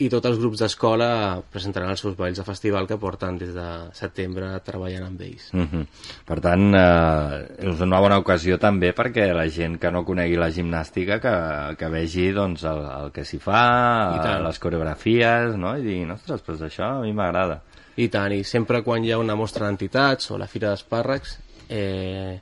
i 0.00 0.08
tots 0.08 0.30
els 0.30 0.38
grups 0.40 0.62
d'escola 0.62 1.08
presentaran 1.52 1.92
els 1.92 2.00
seus 2.00 2.16
balls 2.16 2.38
de 2.40 2.44
festival 2.46 2.86
que 2.88 2.96
porten 3.00 3.36
des 3.40 3.50
de 3.52 3.66
setembre 3.96 4.48
treballant 4.64 5.04
amb 5.10 5.20
ells. 5.20 5.50
Uh 5.52 5.66
-huh. 5.66 5.84
Per 6.26 6.40
tant, 6.40 6.74
eh, 6.74 7.68
és 7.70 7.80
una 7.80 8.00
bona 8.00 8.18
ocasió 8.18 8.58
també 8.58 8.94
perquè 8.94 9.32
la 9.34 9.48
gent 9.48 9.78
que 9.78 9.90
no 9.90 10.04
conegui 10.04 10.36
la 10.36 10.50
gimnàstica 10.50 11.20
que, 11.20 11.76
que 11.76 11.88
vegi 11.88 12.32
doncs, 12.32 12.64
el, 12.64 12.80
el 13.04 13.12
que 13.12 13.24
s'hi 13.24 13.38
fa, 13.38 14.20
tant. 14.22 14.42
les 14.44 14.58
coreografies, 14.58 15.56
no? 15.56 15.76
i 15.76 15.82
diguin, 15.82 16.10
ostres, 16.10 16.42
doncs 16.46 16.62
això 16.62 16.84
a 16.84 17.00
mi 17.02 17.12
m'agrada. 17.12 17.60
I 17.96 18.08
tant, 18.08 18.32
i 18.32 18.44
sempre 18.44 18.82
quan 18.82 19.04
hi 19.04 19.12
ha 19.12 19.18
una 19.18 19.36
mostra 19.36 19.66
d'entitats 19.66 20.30
o 20.30 20.38
la 20.38 20.46
Fira 20.46 20.70
d'Espàrrecs 20.70 21.38
eh, 21.68 22.40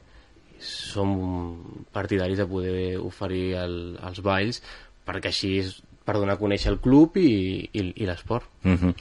som 0.60 1.84
partidaris 1.92 2.38
de 2.38 2.46
poder 2.46 2.98
oferir 2.98 3.54
el, 3.54 3.98
els 4.02 4.20
balls 4.22 4.62
perquè 5.06 5.30
així 5.32 5.62
per 6.08 6.16
donar 6.16 6.38
a 6.38 6.40
conèixer 6.40 6.72
el 6.72 6.80
club 6.80 7.18
i, 7.20 7.28
i, 7.68 7.84
i 8.00 8.08
l'esport. 8.08 8.48
Uh 8.64 8.72
-huh. 8.72 8.94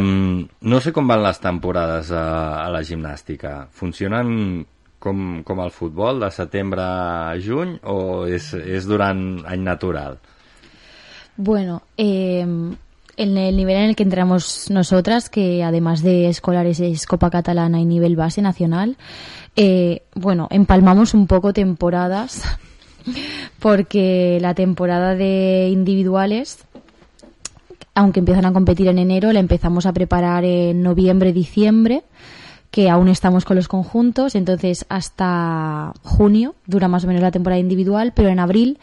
um, 0.00 0.48
no 0.60 0.80
sé 0.80 0.92
com 0.92 1.06
van 1.06 1.22
les 1.22 1.38
temporades 1.38 2.10
a, 2.10 2.64
a 2.66 2.68
la 2.68 2.82
gimnàstica. 2.82 3.68
Funcionen 3.70 4.66
com, 4.98 5.42
com 5.44 5.60
el 5.60 5.70
futbol, 5.70 6.20
de 6.20 6.30
setembre 6.30 6.82
a 6.82 7.34
juny, 7.40 7.78
o 7.84 8.26
és, 8.26 8.52
és 8.54 8.86
durant 8.86 9.44
any 9.46 9.62
natural? 9.62 10.18
Bueno, 11.36 11.82
eh, 11.96 12.40
en 12.40 13.36
el 13.36 13.56
nivel 13.56 13.76
en 13.76 13.88
el 13.90 13.96
que 13.96 14.02
entramos 14.02 14.70
nosotras, 14.70 15.30
que 15.30 15.64
además 15.64 16.02
de 16.02 16.28
escolares 16.28 16.80
es 16.80 17.06
Copa 17.06 17.30
Catalana 17.30 17.80
y 17.80 17.84
nivel 17.84 18.16
base 18.16 18.42
nacional, 18.42 18.96
eh, 19.56 20.02
bueno, 20.14 20.48
empalmamos 20.50 21.14
un 21.14 21.26
poco 21.26 21.52
temporadas, 21.52 22.42
porque 23.58 24.38
la 24.40 24.54
temporada 24.54 25.14
de 25.14 25.68
individuales, 25.70 26.58
aunque 27.94 28.20
empiezan 28.20 28.46
a 28.46 28.52
competir 28.52 28.88
en 28.88 28.98
enero, 28.98 29.32
la 29.32 29.40
empezamos 29.40 29.86
a 29.86 29.92
preparar 29.92 30.44
en 30.44 30.82
noviembre, 30.82 31.32
diciembre, 31.32 32.02
que 32.70 32.88
aún 32.88 33.08
estamos 33.08 33.44
con 33.44 33.56
los 33.56 33.68
conjuntos, 33.68 34.34
entonces 34.34 34.86
hasta 34.88 35.92
junio 36.02 36.54
dura 36.66 36.88
más 36.88 37.04
o 37.04 37.08
menos 37.08 37.22
la 37.22 37.32
temporada 37.32 37.58
individual, 37.58 38.12
pero 38.14 38.28
en 38.28 38.38
abril 38.38 38.78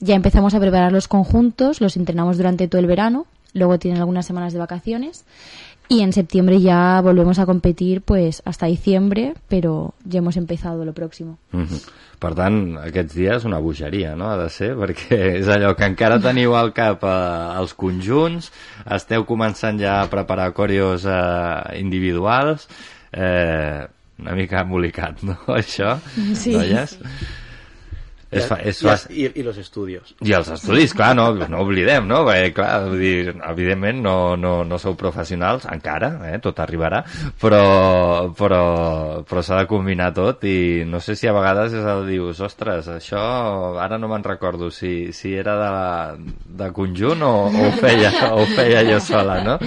ya 0.00 0.14
empezamos 0.14 0.54
a 0.54 0.60
preparar 0.60 0.92
los 0.92 1.08
conjuntos, 1.08 1.80
los 1.80 1.96
entrenamos 1.96 2.36
durante 2.36 2.68
todo 2.68 2.80
el 2.80 2.86
verano, 2.86 3.26
luego 3.54 3.78
tienen 3.78 4.00
algunas 4.00 4.26
semanas 4.26 4.52
de 4.52 4.58
vacaciones 4.58 5.24
y 5.90 6.02
en 6.02 6.12
septiembre 6.12 6.60
ya 6.60 7.00
volvemos 7.02 7.40
a 7.40 7.46
competir 7.46 8.00
pues 8.02 8.42
hasta 8.44 8.66
diciembre, 8.66 9.34
pero 9.48 9.92
ya 10.04 10.18
hemos 10.18 10.36
empezado 10.36 10.84
lo 10.84 10.92
próximo. 10.94 11.36
Uh 11.52 11.62
-huh. 11.62 11.90
Per 12.20 12.34
tant, 12.34 12.76
aquests 12.78 13.14
dies 13.14 13.44
una 13.44 13.58
bogeria, 13.58 14.14
no?, 14.14 14.30
ha 14.30 14.36
de 14.36 14.48
ser, 14.50 14.76
perquè 14.76 15.18
és 15.40 15.48
allò 15.48 15.74
que 15.74 15.86
encara 15.86 16.20
teniu 16.20 16.54
al 16.54 16.72
cap 16.72 17.02
eh, 17.02 17.58
els 17.60 17.74
conjunts, 17.74 18.52
esteu 18.90 19.24
començant 19.24 19.80
ja 19.80 20.02
a 20.02 20.06
preparar 20.10 20.52
còrios 20.52 21.04
eh, 21.08 21.78
individuals, 21.80 22.68
eh, 23.12 23.86
una 24.18 24.34
mica 24.36 24.60
embolicat, 24.60 25.22
no?, 25.26 25.36
això, 25.48 25.98
Sí. 26.34 26.52
noies? 26.52 26.98
És, 28.30 28.44
fa, 28.46 28.60
és 28.62 28.78
I, 28.78 28.86
fa... 28.86 28.94
i, 29.10 29.24
I 29.40 29.42
los 29.42 29.56
estudios. 29.58 30.12
I 30.22 30.34
els 30.38 30.48
estudis, 30.54 30.92
clar, 30.94 31.10
no, 31.18 31.26
no 31.50 31.62
oblidem, 31.64 32.06
no? 32.06 32.20
Perquè, 32.28 32.52
clar, 32.54 32.68
vull 32.86 33.00
dir, 33.02 33.32
evidentment 33.50 33.98
no, 34.04 34.14
no, 34.38 34.52
no 34.66 34.78
sou 34.78 34.94
professionals 34.98 35.66
encara, 35.70 36.12
eh? 36.30 36.36
tot 36.42 36.62
arribarà, 36.62 37.02
però, 37.42 37.62
però, 38.38 38.60
però 39.26 39.42
s'ha 39.42 39.58
de 39.58 39.66
combinar 39.70 40.12
tot 40.14 40.46
i 40.46 40.84
no 40.86 41.02
sé 41.02 41.16
si 41.18 41.26
a 41.26 41.34
vegades 41.34 41.74
és 41.74 41.88
el 41.94 42.04
dius, 42.06 42.42
ostres, 42.46 42.92
això 42.94 43.24
ara 43.82 43.98
no 43.98 44.10
me'n 44.12 44.26
recordo 44.26 44.70
si, 44.70 45.10
si 45.16 45.34
era 45.34 45.56
de, 45.58 45.72
la, 45.74 45.90
de 46.62 46.70
conjunt 46.76 47.26
o, 47.26 47.34
o, 47.50 47.66
ho 47.66 47.74
feia, 47.82 48.14
o 48.30 48.44
ho 48.44 48.46
feia 48.54 48.86
jo 48.86 49.02
sola, 49.02 49.40
no? 49.42 49.58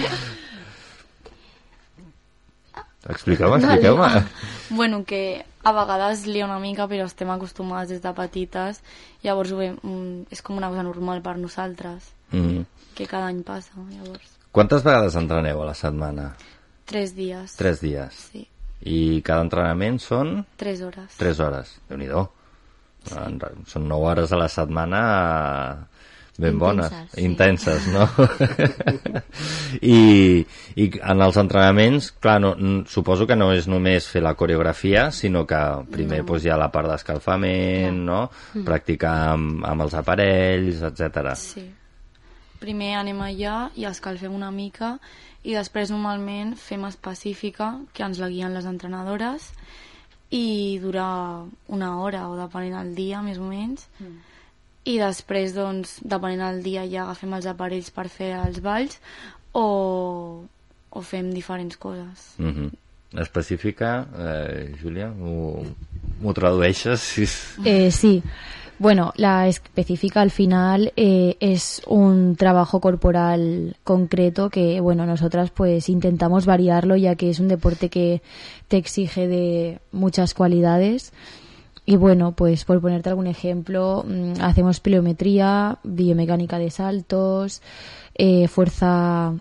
Expliqueu-me, 3.09 3.57
expliqueu-me. 3.59 4.23
Bueno, 4.77 5.03
que 5.05 5.45
a 5.63 5.71
vegades 5.71 6.25
lia 6.25 6.45
una 6.45 6.59
mica, 6.59 6.87
però 6.87 7.05
estem 7.05 7.29
acostumades 7.29 7.89
des 7.91 8.01
de 8.01 8.13
petites, 8.15 8.79
llavors 9.23 9.51
veiem, 9.53 9.75
mm, 9.83 10.31
és 10.31 10.41
com 10.41 10.57
una 10.57 10.69
cosa 10.71 10.83
normal 10.83 11.21
per 11.21 11.37
nosaltres, 11.37 12.13
Mm. 12.33 12.63
que 12.95 13.05
cada 13.05 13.27
any 13.27 13.43
passa, 13.43 13.75
llavors. 13.91 14.39
Quantes 14.51 14.83
vegades 14.83 15.15
entreneu 15.15 15.61
a 15.61 15.65
la 15.65 15.75
setmana? 15.75 16.35
Tres 16.85 17.13
dies. 17.15 17.55
Tres 17.55 17.81
dies. 17.81 18.13
Sí, 18.31 18.47
I 18.83 19.21
cada 19.23 19.45
entrenament 19.45 19.99
són 20.03 20.45
tres 20.59 20.81
hores. 20.83 21.15
3 21.17 21.39
hores, 21.39 21.77
déu 21.87 21.97
nhi 21.97 22.09
sí. 22.09 23.15
Són 23.67 23.87
9 23.87 24.09
hores 24.09 24.31
a 24.31 24.39
la 24.39 24.49
setmana 24.51 25.87
ben 26.37 26.57
bones, 26.57 26.91
Intenses, 26.91 27.11
sí. 27.11 27.21
intenses, 27.21 27.87
no? 27.93 28.09
I, 29.81 30.45
I 30.75 30.87
en 30.97 31.21
els 31.21 31.37
entrenaments, 31.37 32.09
clar, 32.23 32.39
no, 32.41 32.53
suposo 32.89 33.27
que 33.29 33.37
no 33.37 33.51
és 33.53 33.67
només 33.69 34.07
fer 34.09 34.23
la 34.25 34.33
coreografia, 34.39 35.11
sinó 35.13 35.45
que 35.45 35.59
primer 35.93 36.23
No. 36.23 36.27
doncs, 36.31 36.47
hi 36.47 36.49
ha 36.49 36.57
la 36.57 36.71
part 36.73 36.89
d'escalfament, 36.89 38.01
no? 38.07 38.23
Mm. 38.55 38.65
Practicar 38.65 39.13
amb, 39.35 39.61
amb 39.69 39.85
els 39.85 39.93
aparells, 39.93 40.81
etc. 40.89 41.35
Sí. 41.37 41.67
Primer 42.63 42.95
anem 42.97 43.21
allà 43.21 43.69
i 43.77 43.85
escalfem 43.85 44.33
una 44.33 44.49
mica 44.51 44.97
i 45.43 45.53
després 45.53 45.91
normalment 45.91 46.55
fem 46.57 46.85
específica, 46.87 47.75
que 47.93 48.05
ens 48.07 48.21
la 48.21 48.31
guien 48.31 48.53
les 48.55 48.65
entrenadores 48.65 49.51
i 50.33 50.79
dura 50.81 51.05
una 51.67 51.97
hora 52.01 52.27
o 52.31 52.37
depenent 52.39 52.79
del 52.79 52.95
dia, 52.97 53.21
més 53.21 53.37
o 53.37 53.45
menys. 53.45 53.85
Mm. 53.99 54.21
I 54.85 54.97
després, 54.99 55.53
doncs, 55.55 55.99
depenent 56.03 56.41
del 56.43 56.63
dia 56.63 56.83
ja 56.89 57.03
agafem 57.03 57.33
els 57.33 57.45
aparells 57.47 57.89
per 57.95 58.09
fer 58.09 58.33
els 58.35 58.59
balls 58.61 58.97
o, 59.53 60.43
o 60.91 61.01
fem 61.01 61.31
diferents 61.33 61.77
coses. 61.77 62.33
Mm 62.37 62.51
-hmm. 62.55 62.71
Específica, 63.21 64.07
eh, 64.17 64.75
Júlia, 64.81 65.07
m'ho 65.09 65.63
m'ho 66.21 66.33
tradueixes? 66.33 67.17
És- 67.17 67.55
Eh, 67.63 67.91
sí. 67.91 68.23
Bueno, 68.79 69.13
la 69.17 69.47
específica 69.47 70.21
al 70.21 70.31
final 70.31 70.91
eh, 70.95 71.37
es 71.39 71.81
un 71.87 72.35
trabajo 72.35 72.81
corporal 72.81 73.75
concreto 73.83 74.49
que, 74.49 74.81
bueno, 74.81 75.05
nosotras 75.05 75.51
pues 75.51 75.89
intentamos 75.89 76.45
variarlo 76.45 76.95
ya 76.97 77.15
que 77.15 77.29
es 77.29 77.39
un 77.39 77.47
deporte 77.47 77.89
que 77.89 78.21
te 78.67 78.77
exige 78.77 79.27
de 79.27 79.79
muchas 79.91 80.33
cualidades. 80.33 81.13
Y 81.85 81.97
bueno, 81.97 82.31
pues 82.31 82.63
por 82.63 82.79
ponerte 82.79 83.09
algún 83.09 83.27
ejemplo, 83.27 84.05
mm, 84.07 84.41
hacemos 84.41 84.79
pliometría, 84.79 85.79
biomecánica 85.83 86.57
de 86.57 86.71
saltos, 86.71 87.61
eh, 88.15 88.47
fuerza 88.47 89.33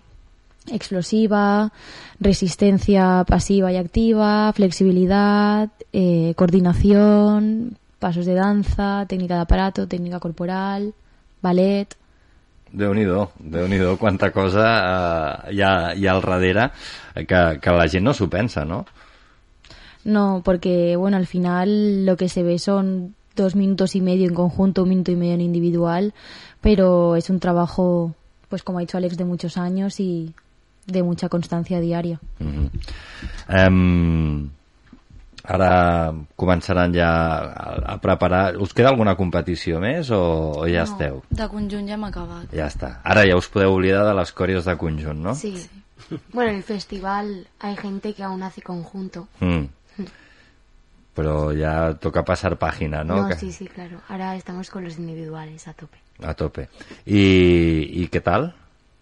explosiva, 0.71 1.71
resistencia 2.19 3.23
pasiva 3.27 3.71
y 3.71 3.77
activa, 3.77 4.51
flexibilidad, 4.53 5.69
eh, 5.91 6.33
coordinación, 6.35 7.77
pasos 7.99 8.25
de 8.25 8.33
danza, 8.33 9.05
técnica 9.07 9.35
de 9.35 9.41
aparato, 9.41 9.87
técnica 9.87 10.19
corporal, 10.19 10.93
ballet. 11.41 11.95
Déu-n'hi-do, 12.73 13.29
déu 13.37 13.67
nhi 13.69 13.77
déu 13.77 13.99
quanta 14.01 14.31
cosa 14.33 14.65
eh, 15.47 15.53
hi, 15.53 16.07
al 16.07 16.21
darrere 16.23 16.71
que, 17.13 17.41
que 17.61 17.71
la 17.71 17.87
gent 17.87 18.03
no 18.03 18.13
s'ho 18.17 18.27
pensa, 18.27 18.65
no? 18.65 18.83
No, 20.05 20.41
porque 20.43 20.95
bueno, 20.95 21.17
al 21.17 21.27
final 21.27 22.05
lo 22.05 22.17
que 22.17 22.29
se 22.29 22.43
ve 22.43 22.59
son 22.59 23.15
dos 23.35 23.55
minutos 23.55 23.95
y 23.95 24.01
medio 24.01 24.27
en 24.27 24.33
conjunto, 24.33 24.83
un 24.83 24.89
minuto 24.89 25.11
y 25.11 25.15
medio 25.15 25.33
en 25.33 25.41
individual, 25.41 26.13
pero 26.61 27.15
es 27.15 27.29
un 27.29 27.39
trabajo, 27.39 28.13
pues 28.49 28.63
como 28.63 28.77
ha 28.77 28.81
dicho 28.81 28.97
Alex, 28.97 29.17
de 29.17 29.25
muchos 29.25 29.57
años 29.57 29.99
y 29.99 30.33
de 30.85 31.03
mucha 31.03 31.29
constancia 31.29 31.79
diaria. 31.79 32.19
Mm 32.39 32.47
-hmm. 32.47 33.67
um, 33.67 34.49
ara 35.43 36.13
començaran 36.35 36.93
ja 36.95 37.09
a, 37.09 37.93
a 37.93 37.97
preparar... 37.99 38.57
Us 38.57 38.73
queda 38.73 38.89
alguna 38.89 39.15
competició 39.15 39.79
més 39.79 40.09
o, 40.09 40.51
o 40.63 40.67
ja 40.67 40.83
no, 40.83 40.91
esteu? 40.91 41.21
De 41.29 41.47
conjunt 41.51 41.87
ja 41.87 41.95
hem 41.95 42.03
acabat. 42.03 42.47
Ja 42.55 42.67
està. 42.71 42.99
Ara 43.03 43.25
ja 43.27 43.35
us 43.35 43.49
podeu 43.51 43.75
oblidar 43.75 44.05
de 44.07 44.13
les 44.13 44.31
còries 44.31 44.63
de 44.65 44.75
conjunt, 44.77 45.19
no? 45.19 45.35
Sí. 45.35 45.55
Bueno, 46.33 46.51
en 46.51 46.57
el 46.57 46.63
festival 46.63 47.47
hay 47.59 47.75
gente 47.75 48.13
que 48.13 48.23
aún 48.23 48.43
hace 48.43 48.61
conjunto. 48.61 49.27
Mm. 49.39 49.65
Però 51.13 51.53
ja 51.53 51.93
toca 52.01 52.23
passar 52.25 52.55
pàgina, 52.57 53.03
no? 53.03 53.27
No, 53.29 53.35
sí, 53.37 53.51
sí, 53.51 53.67
claro. 53.67 54.01
Ahora 54.09 54.35
estamos 54.35 54.71
con 54.71 54.83
los 54.83 54.97
individuales 54.97 55.67
a 55.67 55.73
tope. 55.73 55.99
A 56.25 56.33
tope. 56.33 56.69
I 57.05 58.07
què 58.09 58.21
tal? 58.25 58.53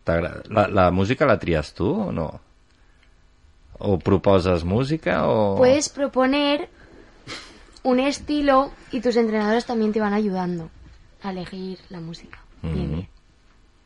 La, 0.06 0.68
la 0.68 0.92
música 0.92 1.26
la 1.26 1.38
tries 1.40 1.74
tu 1.74 1.88
o 1.88 2.12
no? 2.12 2.28
O 3.80 3.98
proposes 3.98 4.66
música 4.66 5.28
o... 5.28 5.56
Puedes 5.58 5.88
proponer 5.90 6.68
un 7.84 8.00
estilo 8.00 8.72
y 8.92 9.00
tus 9.00 9.16
entrenadores 9.16 9.66
también 9.66 9.94
te 9.94 10.02
van 10.02 10.14
ayudando 10.14 10.70
a 11.24 11.32
elegir 11.32 11.80
la 11.90 12.02
música. 12.02 12.40
Bien, 12.62 12.92
bien. 12.92 13.08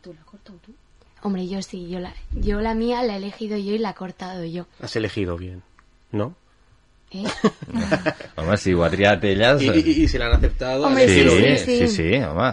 ¿Tú 0.01 0.13
la 0.13 0.21
has 0.21 0.25
cortado 0.25 0.57
tú? 0.65 0.73
Hombre, 1.21 1.47
yo 1.47 1.61
sí, 1.61 1.89
yo 1.89 1.99
la, 1.99 2.13
yo 2.31 2.59
la 2.61 2.73
mía 2.73 3.03
la 3.03 3.13
he 3.13 3.17
elegido 3.17 3.57
yo 3.57 3.73
y 3.73 3.77
la 3.77 3.91
he 3.91 3.93
cortado 3.93 4.43
yo. 4.45 4.65
Has 4.81 4.95
elegido 4.95 5.37
bien, 5.37 5.63
¿no? 6.11 6.35
¿Eh? 7.21 7.25
Home, 8.41 8.57
si 8.61 8.73
ho 8.73 8.83
ha 8.85 8.89
triat 8.93 9.23
elles... 9.29 9.63
I, 9.63 9.71
i, 9.79 9.95
i 10.03 10.07
si 10.11 10.21
l'han 10.21 10.35
acceptado... 10.37 10.87
Home, 10.89 11.05
has 11.05 11.11
sí, 11.11 11.23
sí, 11.23 11.37
bien. 11.37 11.57
sí, 11.63 11.87
sí, 11.93 12.09
home. 12.23 12.51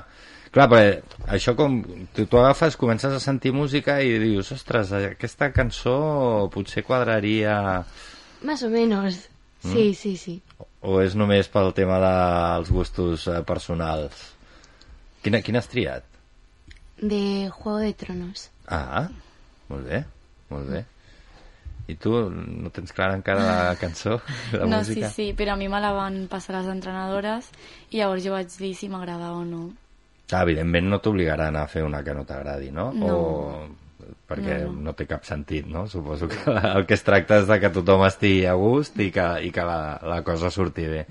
Clar, 0.52 0.68
però 0.68 1.32
això 1.32 1.56
com... 1.56 1.80
Tu, 2.12 2.26
tu 2.28 2.38
agafes, 2.40 2.76
comences 2.80 3.14
a 3.16 3.20
sentir 3.24 3.54
música 3.56 3.98
i 4.04 4.18
dius, 4.20 4.52
ostres, 4.54 4.92
aquesta 5.14 5.50
cançó 5.56 5.96
potser 6.52 6.84
quadraria... 6.84 7.56
Más 8.42 8.62
o 8.62 8.70
menos. 8.70 9.28
Mm. 9.62 9.72
Sí, 9.72 9.94
sí, 9.94 10.16
sí. 10.16 10.36
O 10.82 10.98
és 11.00 11.14
només 11.14 11.48
pel 11.48 11.70
tema 11.76 12.00
dels 12.02 12.72
gustos 12.74 13.28
eh, 13.30 13.40
personals? 13.46 14.32
Quina, 15.22 15.40
quina 15.46 15.62
has 15.62 15.70
triat? 15.70 16.06
De 16.98 17.48
Juego 17.50 17.78
de 17.78 17.92
Tronos. 17.98 18.48
Ah, 18.66 19.06
molt 19.70 19.86
bé, 19.86 20.02
molt 20.50 20.68
bé. 20.74 20.82
I 21.92 21.96
tu 22.00 22.14
no 22.32 22.70
tens 22.74 22.92
clara 22.96 23.14
encara 23.18 23.44
la 23.44 23.76
cançó, 23.82 24.18
la 24.56 24.64
no, 24.66 24.78
música? 24.80 25.10
sí, 25.12 25.28
sí, 25.28 25.28
però 25.36 25.54
a 25.54 25.60
mi 25.60 25.68
me 25.68 25.80
la 25.84 25.92
van 25.96 26.24
passar 26.32 26.56
les 26.58 26.70
entrenadores 26.72 27.50
i 27.90 28.00
llavors 28.00 28.24
jo 28.24 28.32
vaig 28.34 28.50
dir 28.58 28.72
si 28.78 28.88
m'agradava 28.92 29.36
o 29.38 29.44
no. 29.44 29.62
Ah, 30.32 30.42
evidentment 30.46 30.88
no 30.88 30.98
t'obligaran 31.04 31.56
a 31.60 31.66
fer 31.68 31.82
una 31.84 32.00
que 32.02 32.14
no 32.16 32.24
t'agradi, 32.24 32.70
no? 32.72 32.90
No. 32.96 33.14
O... 33.14 33.78
Perquè 34.32 34.62
No, 34.62 34.70
no, 34.70 34.72
no. 34.78 34.82
no 34.88 34.92
té 34.96 35.04
cap 35.06 35.26
sentit, 35.28 35.66
no? 35.68 35.84
Suposo 35.92 36.26
que 36.30 36.38
el 36.76 36.86
que 36.88 36.96
es 36.96 37.04
tracta 37.04 37.36
és 37.42 37.46
de 37.50 37.58
que 37.60 37.68
tothom 37.74 38.02
estigui 38.06 38.46
a 38.48 38.54
gust 38.58 38.96
i 39.04 39.10
que, 39.12 39.26
i 39.44 39.50
que 39.52 39.64
la, 39.68 39.98
la 40.08 40.22
cosa 40.24 40.50
surti 40.50 40.86
bé. 40.88 41.02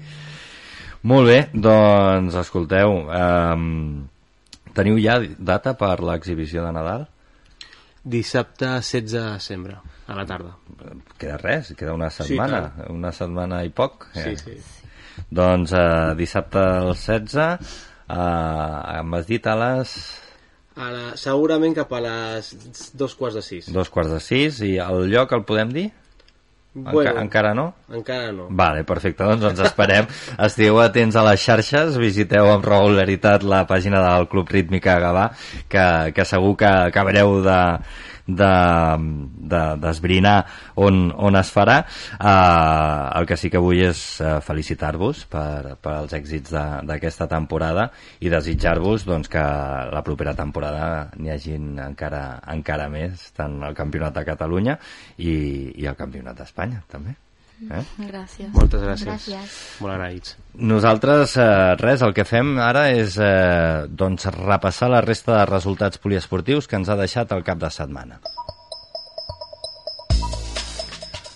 Molt 1.08 1.30
bé, 1.30 1.38
doncs 1.54 2.36
escolteu, 2.42 2.92
um, 3.10 4.08
teniu 4.78 4.98
ja 5.02 5.20
data 5.38 5.74
per 5.78 5.96
l'exhibició 6.06 6.66
de 6.66 6.74
Nadal? 6.76 7.08
Dissabte 8.04 8.66
16 8.82 9.12
de 9.14 9.24
desembre, 9.32 9.78
a 10.12 10.16
la 10.20 10.26
tarda. 10.28 10.56
Queda 11.18 11.38
res, 11.42 11.74
queda 11.78 11.94
una 11.96 12.10
Sí, 12.12 12.24
setmana, 12.28 12.62
tant. 12.76 12.90
una 12.92 13.12
setmana 13.16 13.64
i 13.66 13.70
poc. 13.74 14.10
Sí, 14.14 14.30
Eh, 14.34 14.38
sí. 14.38 14.58
Doncs 15.32 15.72
eh, 15.76 16.16
dissabte 16.20 16.60
el 16.60 16.94
16, 16.96 17.58
eh, 18.10 19.02
m'has 19.04 19.28
dit 19.28 19.48
a 19.48 19.56
les 19.56 19.96
A 20.76 20.88
la, 20.90 21.08
segurament 21.20 21.74
cap 21.76 21.92
a 21.94 22.00
les 22.00 22.54
dos 22.96 23.14
quarts 23.20 23.36
de 23.36 23.42
sis. 23.44 23.72
dos 23.76 23.90
quarts 23.92 24.12
de 24.14 24.20
sis 24.24 24.62
i 24.64 24.78
el 24.80 25.10
lloc 25.12 25.32
el 25.36 25.44
podem 25.44 25.70
dir? 25.76 25.90
Enca 26.74 27.12
encara 27.20 27.50
no? 27.54 27.66
Encara 27.92 28.32
no. 28.32 28.46
Vale, 28.50 28.86
perfecte, 28.88 29.26
doncs 29.28 29.44
ens 29.50 29.60
esperem. 29.60 30.06
Estigueu 30.48 30.80
atents 30.80 31.18
a 31.20 31.26
les 31.28 31.42
xarxes, 31.44 31.98
visiteu 32.00 32.48
amb 32.48 32.64
regularitat 32.64 33.44
la 33.44 33.66
pàgina 33.68 34.00
del 34.06 34.30
Club 34.32 34.48
Rítmica 34.50 34.96
Gavà, 35.04 35.26
que, 35.68 36.14
que 36.16 36.24
segur 36.26 36.56
que 36.56 36.72
acabareu 36.88 37.42
de 37.44 37.58
d'esbrinar 38.36 39.48
de, 39.52 39.62
d'esbrinar 39.82 40.36
on, 40.76 41.00
on 41.18 41.36
es 41.40 41.52
farà. 41.54 41.80
Uh, 42.18 43.20
el 43.20 43.28
que 43.30 43.38
sí 43.40 43.50
que 43.54 43.62
vull 43.62 43.82
és 43.86 44.04
uh, 44.22 44.38
felicitar-vos 44.46 45.26
per, 45.32 45.76
per 45.82 45.96
els 46.04 46.14
èxits 46.18 46.54
de- 46.54 46.68
d'aquesta 46.92 47.28
temporada 47.32 47.90
i 48.20 48.30
desitjar-vos 48.32 49.06
doncs, 49.08 49.30
que 49.32 49.42
la 49.94 50.04
propera 50.06 50.36
temporada 50.38 51.10
n'hi 51.18 51.34
hagin 51.34 51.74
encara, 51.80 52.40
encara 52.54 52.88
més 52.92 53.32
tant 53.38 53.60
el 53.64 53.76
Campionat 53.78 54.16
de 54.16 54.26
Catalunya 54.28 54.78
i, 55.18 55.36
i 55.76 55.86
el 55.90 55.96
Campionat 56.00 56.38
d'Espanya 56.40 56.84
també 56.92 57.16
eh? 57.70 57.84
Gràcies. 58.08 58.50
Moltes 58.56 58.82
gràcies. 58.84 59.08
Gràcies. 59.08 59.58
Molt 59.84 59.94
agraïts. 59.96 60.36
Nosaltres, 60.72 61.36
eh, 61.38 61.76
res, 61.82 62.02
el 62.02 62.16
que 62.18 62.26
fem 62.28 62.58
ara 62.60 62.88
és 62.96 63.18
eh, 63.22 63.86
doncs, 63.88 64.28
repassar 64.38 64.92
la 64.92 65.04
resta 65.06 65.38
de 65.40 65.46
resultats 65.52 66.02
poliesportius 66.02 66.68
que 66.68 66.80
ens 66.82 66.90
ha 66.90 67.00
deixat 67.00 67.32
el 67.38 67.46
cap 67.48 67.62
de 67.62 67.70
setmana. 67.72 68.20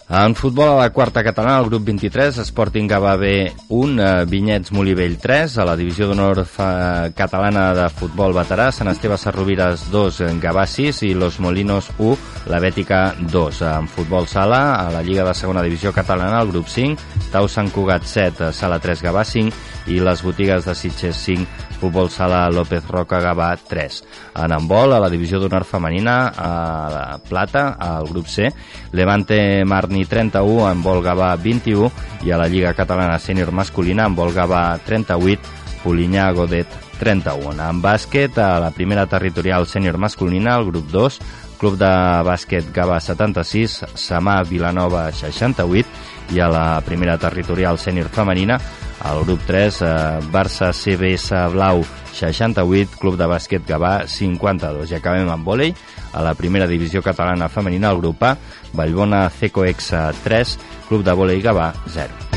En 0.08 0.36
futbol 0.36 0.70
a 0.70 0.76
la 0.84 0.91
quarta 0.93 1.24
catalana, 1.24 1.58
el 1.60 1.66
grup 1.66 1.84
23, 1.88 2.38
Sporting 2.38 2.88
Gavà 2.88 3.16
B 3.18 3.51
1, 3.70 3.99
eh, 3.99 4.26
Vinyets 4.30 4.72
Molivell 4.72 5.18
3, 5.18 5.58
a 5.58 5.66
la 5.66 5.74
divisió 5.76 6.06
d'honor 6.06 6.43
fa- 6.45 7.10
catalana 7.18 7.74
de 7.74 7.88
futbol 7.89 8.32
veterà, 8.38 8.68
Sant 8.72 8.91
Esteve 8.91 9.18
Sarrovires 9.18 9.88
2, 9.89 10.20
Gavà 10.39 10.68
6 10.68 11.01
i 11.10 11.16
Los 11.16 11.39
Molinos 11.39 11.89
1, 11.97 12.20
la 12.45 12.60
Bètica 12.60 13.16
2. 13.20 13.62
En 13.64 13.88
futbol 13.88 14.28
sala, 14.28 14.76
a 14.76 14.91
la 14.91 15.01
Lliga 15.01 15.24
de 15.26 15.34
segona 15.34 15.64
divisió 15.64 15.91
catalana, 15.91 16.39
el 16.39 16.51
grup 16.51 16.68
5, 16.68 17.01
Tau 17.32 17.47
Sant 17.49 17.72
Cugat 17.72 18.03
7, 18.06 18.53
Sala 18.53 18.78
3, 18.80 19.01
Gavà 19.01 19.26
5 19.26 19.51
i 19.88 19.99
les 19.99 20.22
botigues 20.22 20.66
de 20.66 20.76
Sitges 20.76 21.16
5, 21.18 21.47
Futbol 21.80 22.09
Sala 22.09 22.49
López 22.49 22.88
Roca 22.88 23.19
Gavà 23.23 23.51
3. 23.57 23.99
En 24.43 24.55
handbol, 24.55 24.95
a 24.95 25.01
la 25.03 25.09
divisió 25.11 25.39
d'honor 25.39 25.65
femenina, 25.67 26.15
a 26.30 26.53
la 26.91 27.03
Plata, 27.19 27.76
al 27.80 28.09
grup 28.09 28.28
C, 28.32 28.49
Levante 28.91 29.63
Marni 29.65 30.05
31, 30.05 30.69
en 30.71 30.82
vol 30.86 31.03
Gavà 31.05 31.36
21 31.36 31.91
i 32.26 32.32
a 32.32 32.39
la 32.41 32.49
Lliga 32.51 32.73
Catalana 32.73 33.19
Sènior 33.19 33.51
Masculina, 33.51 34.07
en 34.07 34.15
vol 34.17 34.34
Gavà 34.34 34.67
38, 34.86 35.53
Polinyà 35.84 36.32
Godet 36.34 36.82
31. 36.99 37.59
En 37.61 37.82
bàsquet, 37.82 38.38
a 38.39 38.59
la 38.63 38.71
primera 38.71 39.05
territorial 39.05 39.67
sènior 39.67 39.97
masculina, 40.01 40.55
el 40.57 40.71
grup 40.71 40.89
2, 40.91 41.19
Club 41.59 41.78
de 41.80 41.91
bàsquet 42.28 42.67
Gavà 42.76 42.97
76, 42.99 43.84
Samà 43.95 44.41
Vilanova 44.47 45.07
68 45.15 46.36
i 46.36 46.41
a 46.41 46.49
la 46.51 46.65
primera 46.86 47.17
territorial 47.21 47.80
sènior 47.80 48.09
femenina, 48.11 48.59
al 49.06 49.24
grup 49.24 49.41
3, 49.45 49.82
eh, 49.82 50.20
Barça 50.32 50.72
CBS 50.74 51.32
Blau 51.53 51.84
68, 52.12 52.97
Club 52.99 53.18
de 53.20 53.28
bàsquet 53.30 53.66
Gavà 53.68 54.08
52. 54.10 54.91
I 54.91 54.99
acabem 54.99 55.30
amb 55.30 55.45
vòlei. 55.45 55.76
A 56.14 56.24
la 56.24 56.34
primera 56.34 56.68
divisió 56.68 57.03
catalana 57.03 57.49
femenina, 57.49 57.91
el 57.91 58.01
grup 58.01 58.24
A, 58.24 58.38
Vallbona 58.74 59.30
Cecoex 59.30 59.93
3, 60.24 60.58
Club 60.89 61.03
de 61.06 61.14
vòlei 61.14 61.43
Gavà 61.43 61.74
0. 61.88 62.35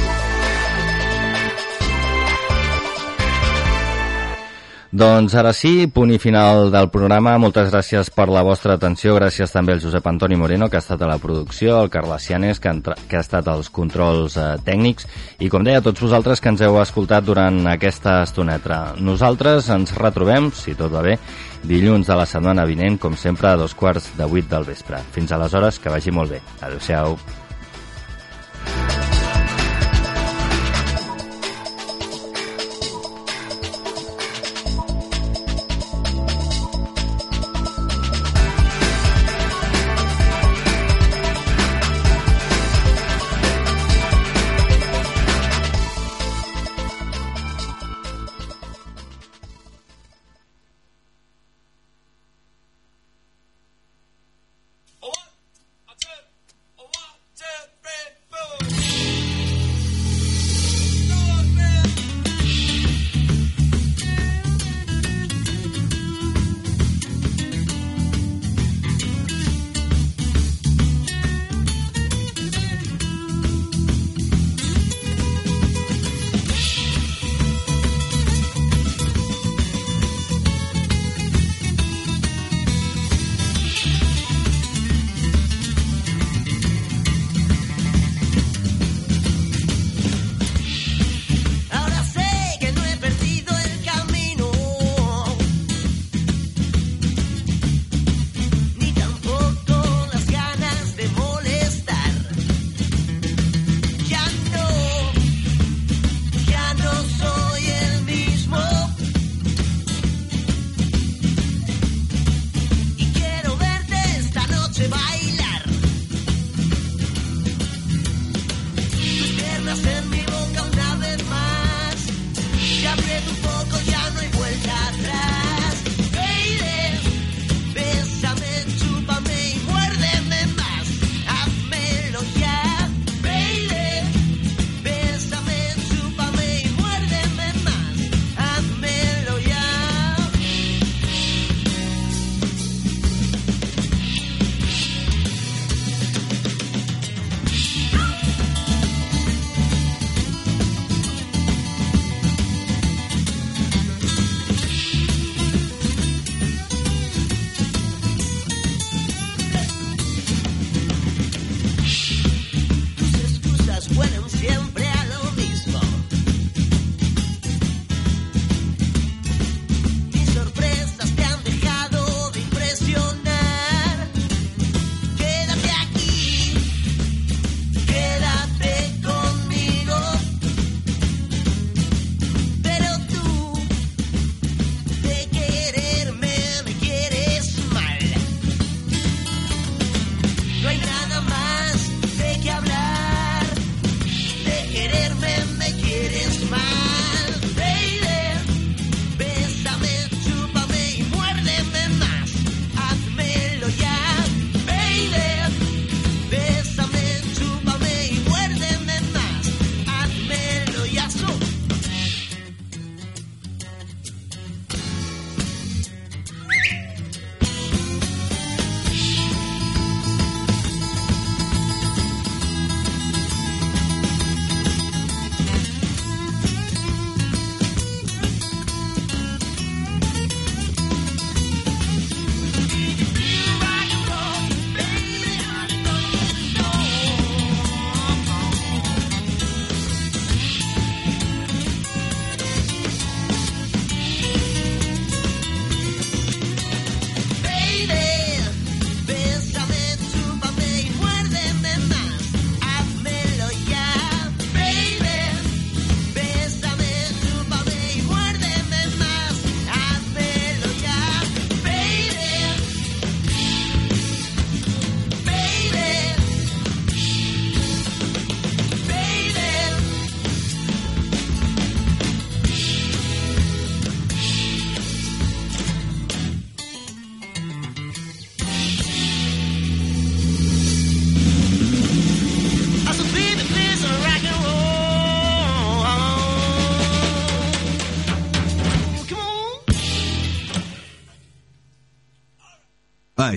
Doncs 4.91 5.35
ara 5.37 5.51
sí, 5.53 5.85
punt 5.93 6.15
i 6.15 6.19
final 6.19 6.71
del 6.73 6.87
programa. 6.89 7.35
Moltes 7.37 7.69
gràcies 7.69 8.09
per 8.09 8.25
la 8.33 8.41
vostra 8.41 8.79
atenció. 8.79 9.13
Gràcies 9.19 9.53
també 9.53 9.75
al 9.75 9.83
Josep 9.83 10.07
Antoni 10.09 10.39
Moreno, 10.41 10.71
que 10.73 10.79
ha 10.79 10.81
estat 10.81 11.03
a 11.05 11.11
la 11.11 11.19
producció, 11.21 11.75
al 11.77 11.91
Carles 11.93 12.25
Cianes, 12.25 12.57
que, 12.59 12.73
que 13.11 13.19
ha 13.19 13.21
estat 13.21 13.51
als 13.53 13.69
controls 13.69 14.39
eh, 14.41 14.55
tècnics, 14.65 15.05
i 15.45 15.51
com 15.53 15.67
deia, 15.67 15.83
a 15.83 15.85
tots 15.85 16.01
vosaltres 16.01 16.41
que 16.41 16.49
ens 16.49 16.65
heu 16.65 16.81
escoltat 16.81 17.27
durant 17.27 17.61
aquesta 17.69 18.23
estoneta. 18.25 18.95
Nosaltres 18.97 19.69
ens 19.77 19.93
retrobem, 19.99 20.49
si 20.57 20.73
tot 20.79 20.95
va 20.95 21.05
bé, 21.05 21.19
dilluns 21.69 22.09
de 22.09 22.17
la 22.17 22.25
setmana 22.27 22.65
vinent, 22.65 22.97
com 23.03 23.13
sempre, 23.13 23.53
a 23.53 23.61
dos 23.61 23.77
quarts 23.77 24.15
de 24.17 24.31
vuit 24.31 24.49
del 24.49 24.65
vespre. 24.65 25.03
Fins 25.13 25.37
aleshores, 25.37 25.83
que 25.85 25.93
vagi 25.93 26.17
molt 26.17 26.33
bé. 26.33 26.41
Adéu-siau. 26.65 27.19
A 28.65 28.98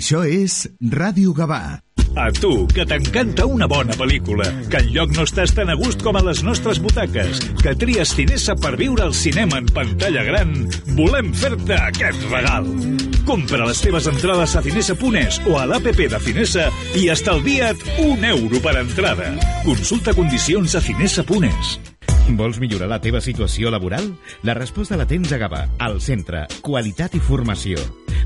Això 0.01 0.23
és 0.25 0.63
Ràdio 0.81 1.29
Gavà. 1.37 1.77
A 2.17 2.23
tu, 2.33 2.49
que 2.73 2.81
t'encanta 2.89 3.45
una 3.45 3.67
bona 3.69 3.93
pel·lícula, 3.93 4.47
que 4.71 4.79
enlloc 4.81 5.11
no 5.13 5.27
estàs 5.27 5.53
tan 5.53 5.69
a 5.69 5.75
gust 5.77 6.01
com 6.01 6.17
a 6.17 6.23
les 6.25 6.41
nostres 6.41 6.79
butaques, 6.81 7.37
que 7.61 7.75
tries 7.77 8.15
Cinesa 8.17 8.55
per 8.57 8.71
viure 8.81 9.05
al 9.05 9.13
cinema 9.13 9.59
en 9.61 9.69
pantalla 9.69 10.25
gran, 10.25 10.55
volem 10.97 11.29
fer-te 11.37 11.77
aquest 11.77 12.25
regal. 12.31 12.65
Compra 13.29 13.67
les 13.69 13.83
teves 13.85 14.09
entrades 14.09 14.57
a 14.57 14.65
cinesa.es 14.65 15.37
o 15.45 15.59
a 15.61 15.67
l'APP 15.69 16.01
de 16.15 16.23
Cinesa 16.25 16.65
i 16.97 17.05
estalvia't 17.13 17.85
un 18.01 18.25
euro 18.25 18.57
per 18.65 18.79
entrada. 18.81 19.35
Consulta 19.67 20.17
condicions 20.17 20.73
a 20.73 20.81
cinesa.es. 20.81 21.77
Vols 22.41 22.57
millorar 22.57 22.89
la 22.89 23.03
teva 23.05 23.21
situació 23.21 23.69
laboral? 23.69 24.15
La 24.41 24.57
resposta 24.57 24.97
la 24.97 25.05
tens 25.05 25.29
a 25.29 25.37
Gavà, 25.37 25.67
al 25.77 26.01
centre. 26.01 26.47
Qualitat 26.65 27.21
i 27.21 27.21
formació. 27.21 27.77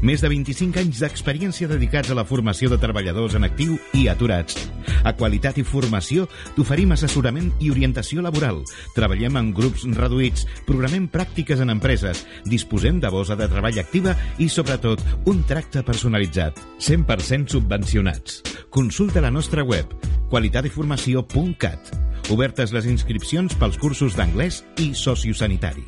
Més 0.02 0.24
de 0.24 0.30
25 0.32 0.80
anys 0.82 1.00
d'experiència 1.04 1.70
dedicats 1.70 2.12
a 2.12 2.18
la 2.18 2.26
formació 2.28 2.70
de 2.72 2.80
treballadors 2.82 3.36
en 3.38 3.48
actiu 3.48 3.78
i 3.93 4.08
aturats. 4.12 4.58
A 5.06 5.14
Qualitat 5.16 5.60
i 5.62 5.66
Formació 5.68 6.26
t'oferim 6.56 6.91
assessorament 6.96 7.52
i 7.64 7.72
orientació 7.74 8.24
laboral. 8.26 8.64
Treballem 8.96 9.39
en 9.39 9.52
grups 9.56 9.86
reduïts, 9.98 10.46
programem 10.68 11.08
pràctiques 11.12 11.62
en 11.62 11.74
empreses, 11.74 12.26
disposem 12.46 13.00
de 13.00 13.12
bosa 13.14 13.38
de 13.39 13.48
treball 13.52 13.80
activa 13.82 14.16
i, 14.38 14.50
sobretot, 14.50 15.04
un 15.30 15.43
tracte 15.48 15.86
personalitzat. 15.86 16.60
100% 16.80 17.56
subvencionats. 17.56 18.41
Consulta 18.70 19.24
la 19.24 19.32
nostra 19.32 19.64
web 19.64 19.93
qualitatiformació.cat. 20.30 21.93
Obertes 22.34 22.74
les 22.74 22.88
inscripcions 22.89 23.54
pels 23.60 23.78
cursos 23.78 24.18
d'anglès 24.18 24.64
i 24.82 24.91
sociosanitari. 24.98 25.86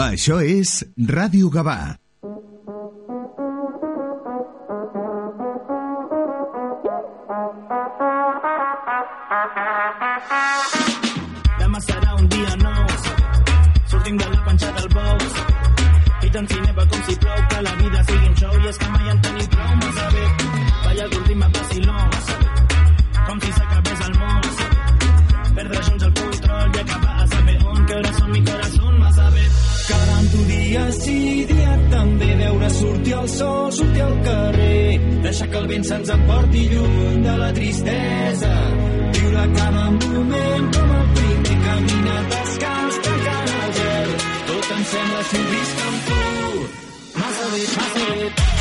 Això 0.00 0.38
és 0.40 0.80
Ràdio 0.96 1.50
Gavà. 1.52 1.99
Demà 11.58 11.78
serà 11.80 12.14
un 12.14 12.26
dia 12.28 12.56
nou. 12.60 12.88
Sortim 13.88 14.18
de 14.20 14.26
la 14.32 14.40
panxa 14.44 14.72
del 14.78 14.88
box. 14.92 15.38
I 16.26 16.30
tant 16.34 16.48
cinema 16.50 16.84
com 16.90 17.00
si 17.06 17.16
plou, 17.22 17.38
que 17.52 17.62
la 17.64 17.72
vida 17.78 18.02
sigui 18.10 18.28
un 18.28 18.36
show. 18.36 18.58
I 18.60 18.68
és 18.68 18.80
que 18.82 18.88
mai 18.96 19.08
en 19.14 19.22
tenim 19.24 19.48
prou, 19.54 19.70
massa 19.84 20.06
bé. 20.16 20.24
Balla 20.84 21.06
algun 21.06 21.24
ritme 21.30 21.48
vacilón. 21.56 22.10
Com 23.30 23.40
si 23.46 23.52
s'acabés 23.56 24.00
el 24.08 24.14
món. 24.20 24.42
Perdre 25.56 25.78
junts 25.88 26.04
el 26.10 26.14
control 26.20 26.76
i 26.76 26.84
acabar 26.84 27.16
a 27.16 27.26
saber 27.32 27.58
on. 27.64 27.86
Que 27.86 27.94
hores 27.96 28.16
són 28.20 28.30
mi 28.36 28.44
corazón, 28.50 28.92
massa 29.06 29.30
bé. 29.38 29.46
Quedant-ho 29.88 30.40
dia 30.52 30.84
sí, 31.00 31.18
sortir 32.74 33.14
el 33.14 33.28
sol, 33.28 33.72
sortir 33.72 34.02
al 34.02 34.22
carrer. 34.22 35.00
Deixar 35.22 35.48
que 35.50 35.58
el 35.58 35.66
vent 35.72 35.84
se'ns 35.84 36.12
emporti 36.16 36.68
lluny 36.72 37.22
de 37.26 37.36
la 37.42 37.50
tristesa. 37.58 38.52
Viure 39.16 39.44
cada 39.56 39.90
moment 39.90 40.70
com 40.76 40.94
el 41.00 41.10
primer 41.18 41.58
caminar 41.66 42.22
descalç, 42.36 43.02
tancant 43.08 43.52
el 43.58 43.76
gel. 43.80 44.16
Tot 44.52 44.72
em 44.78 44.88
sembla 44.94 45.26
si 45.32 45.42
ho 45.42 45.52
visc 45.52 45.84
amb 45.90 46.08
tu. 46.08 46.24
Massa 47.20 47.52
bé, 47.52 47.68
massa 47.76 48.08
bé. 48.14 48.59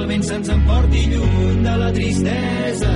El 0.00 0.06
vent 0.08 0.24
se'ns 0.24 0.48
emporti 0.48 1.00
lluny 1.12 1.62
de 1.66 1.74
la 1.82 1.90
tristesa. 1.92 2.92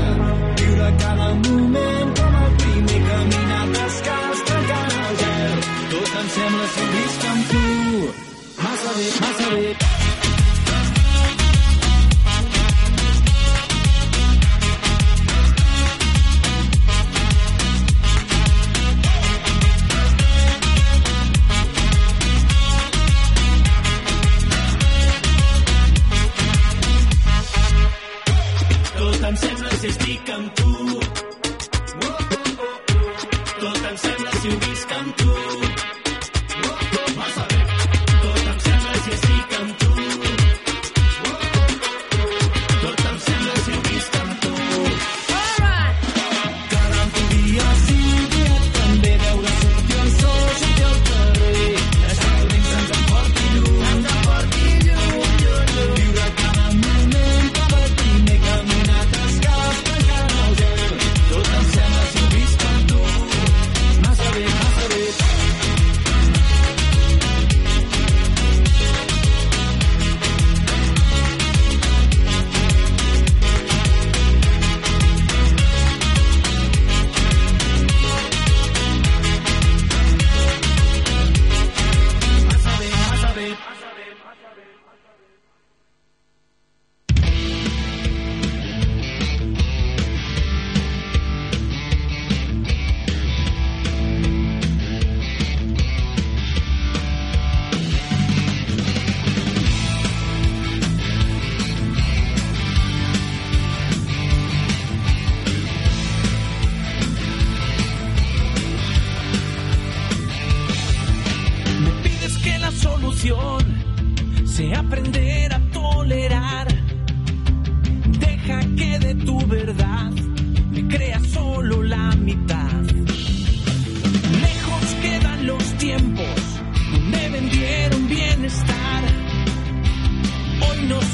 Viure 0.60 0.88
cada 1.02 1.28
moment 1.46 2.14
com 2.20 2.38
el 2.44 2.54
primer 2.62 3.00
caminar 3.08 3.66
descalç, 3.74 4.46
tancant 4.52 4.96
el 5.02 5.20
gel. 5.24 5.58
Tot 5.92 6.16
em 6.22 6.32
sembla 6.38 6.70
si 6.76 6.86
ho 6.86 6.88
visc 6.94 7.28
amb 7.34 7.52
tu. 7.52 7.66
Massa 8.62 8.96
bé, 8.96 9.12
massa 9.20 9.52
bé. 9.54 10.03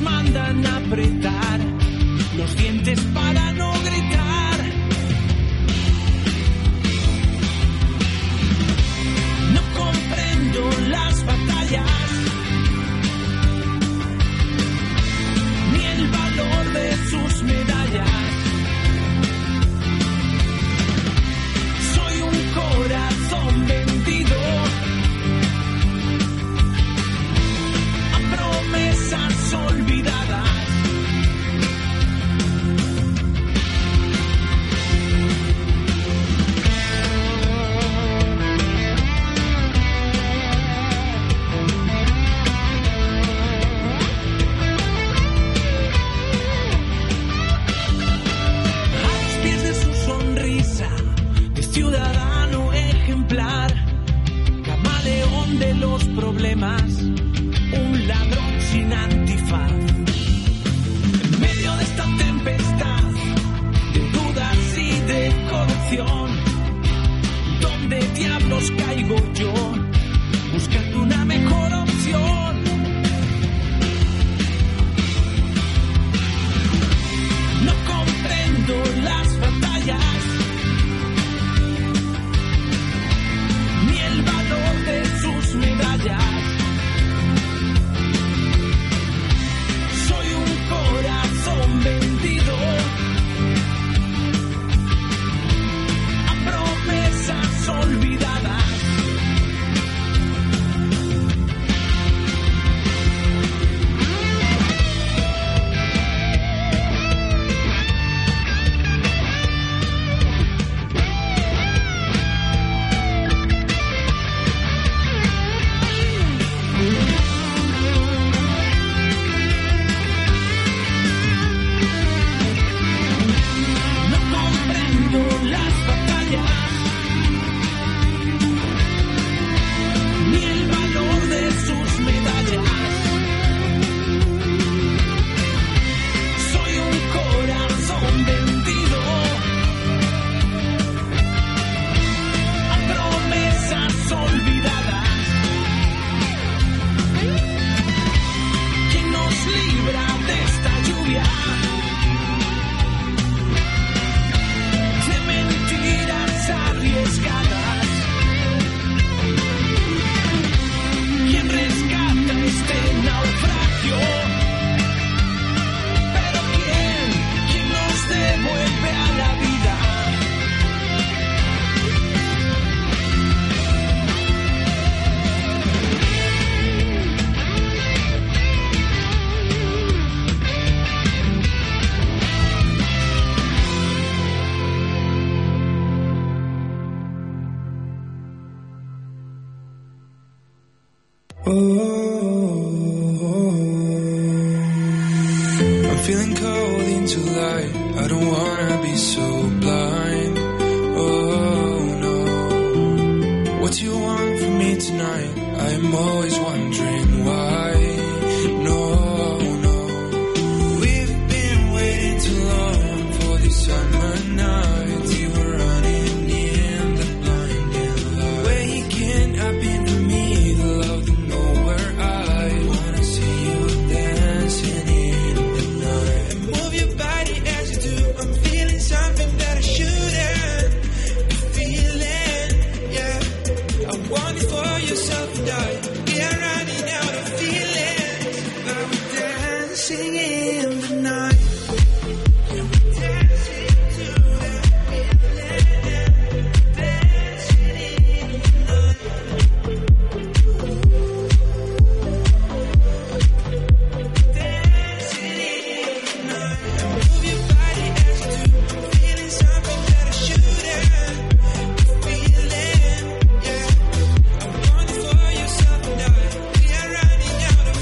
Mandan 0.01 0.65
a 0.67 0.77
apretar 0.79 1.60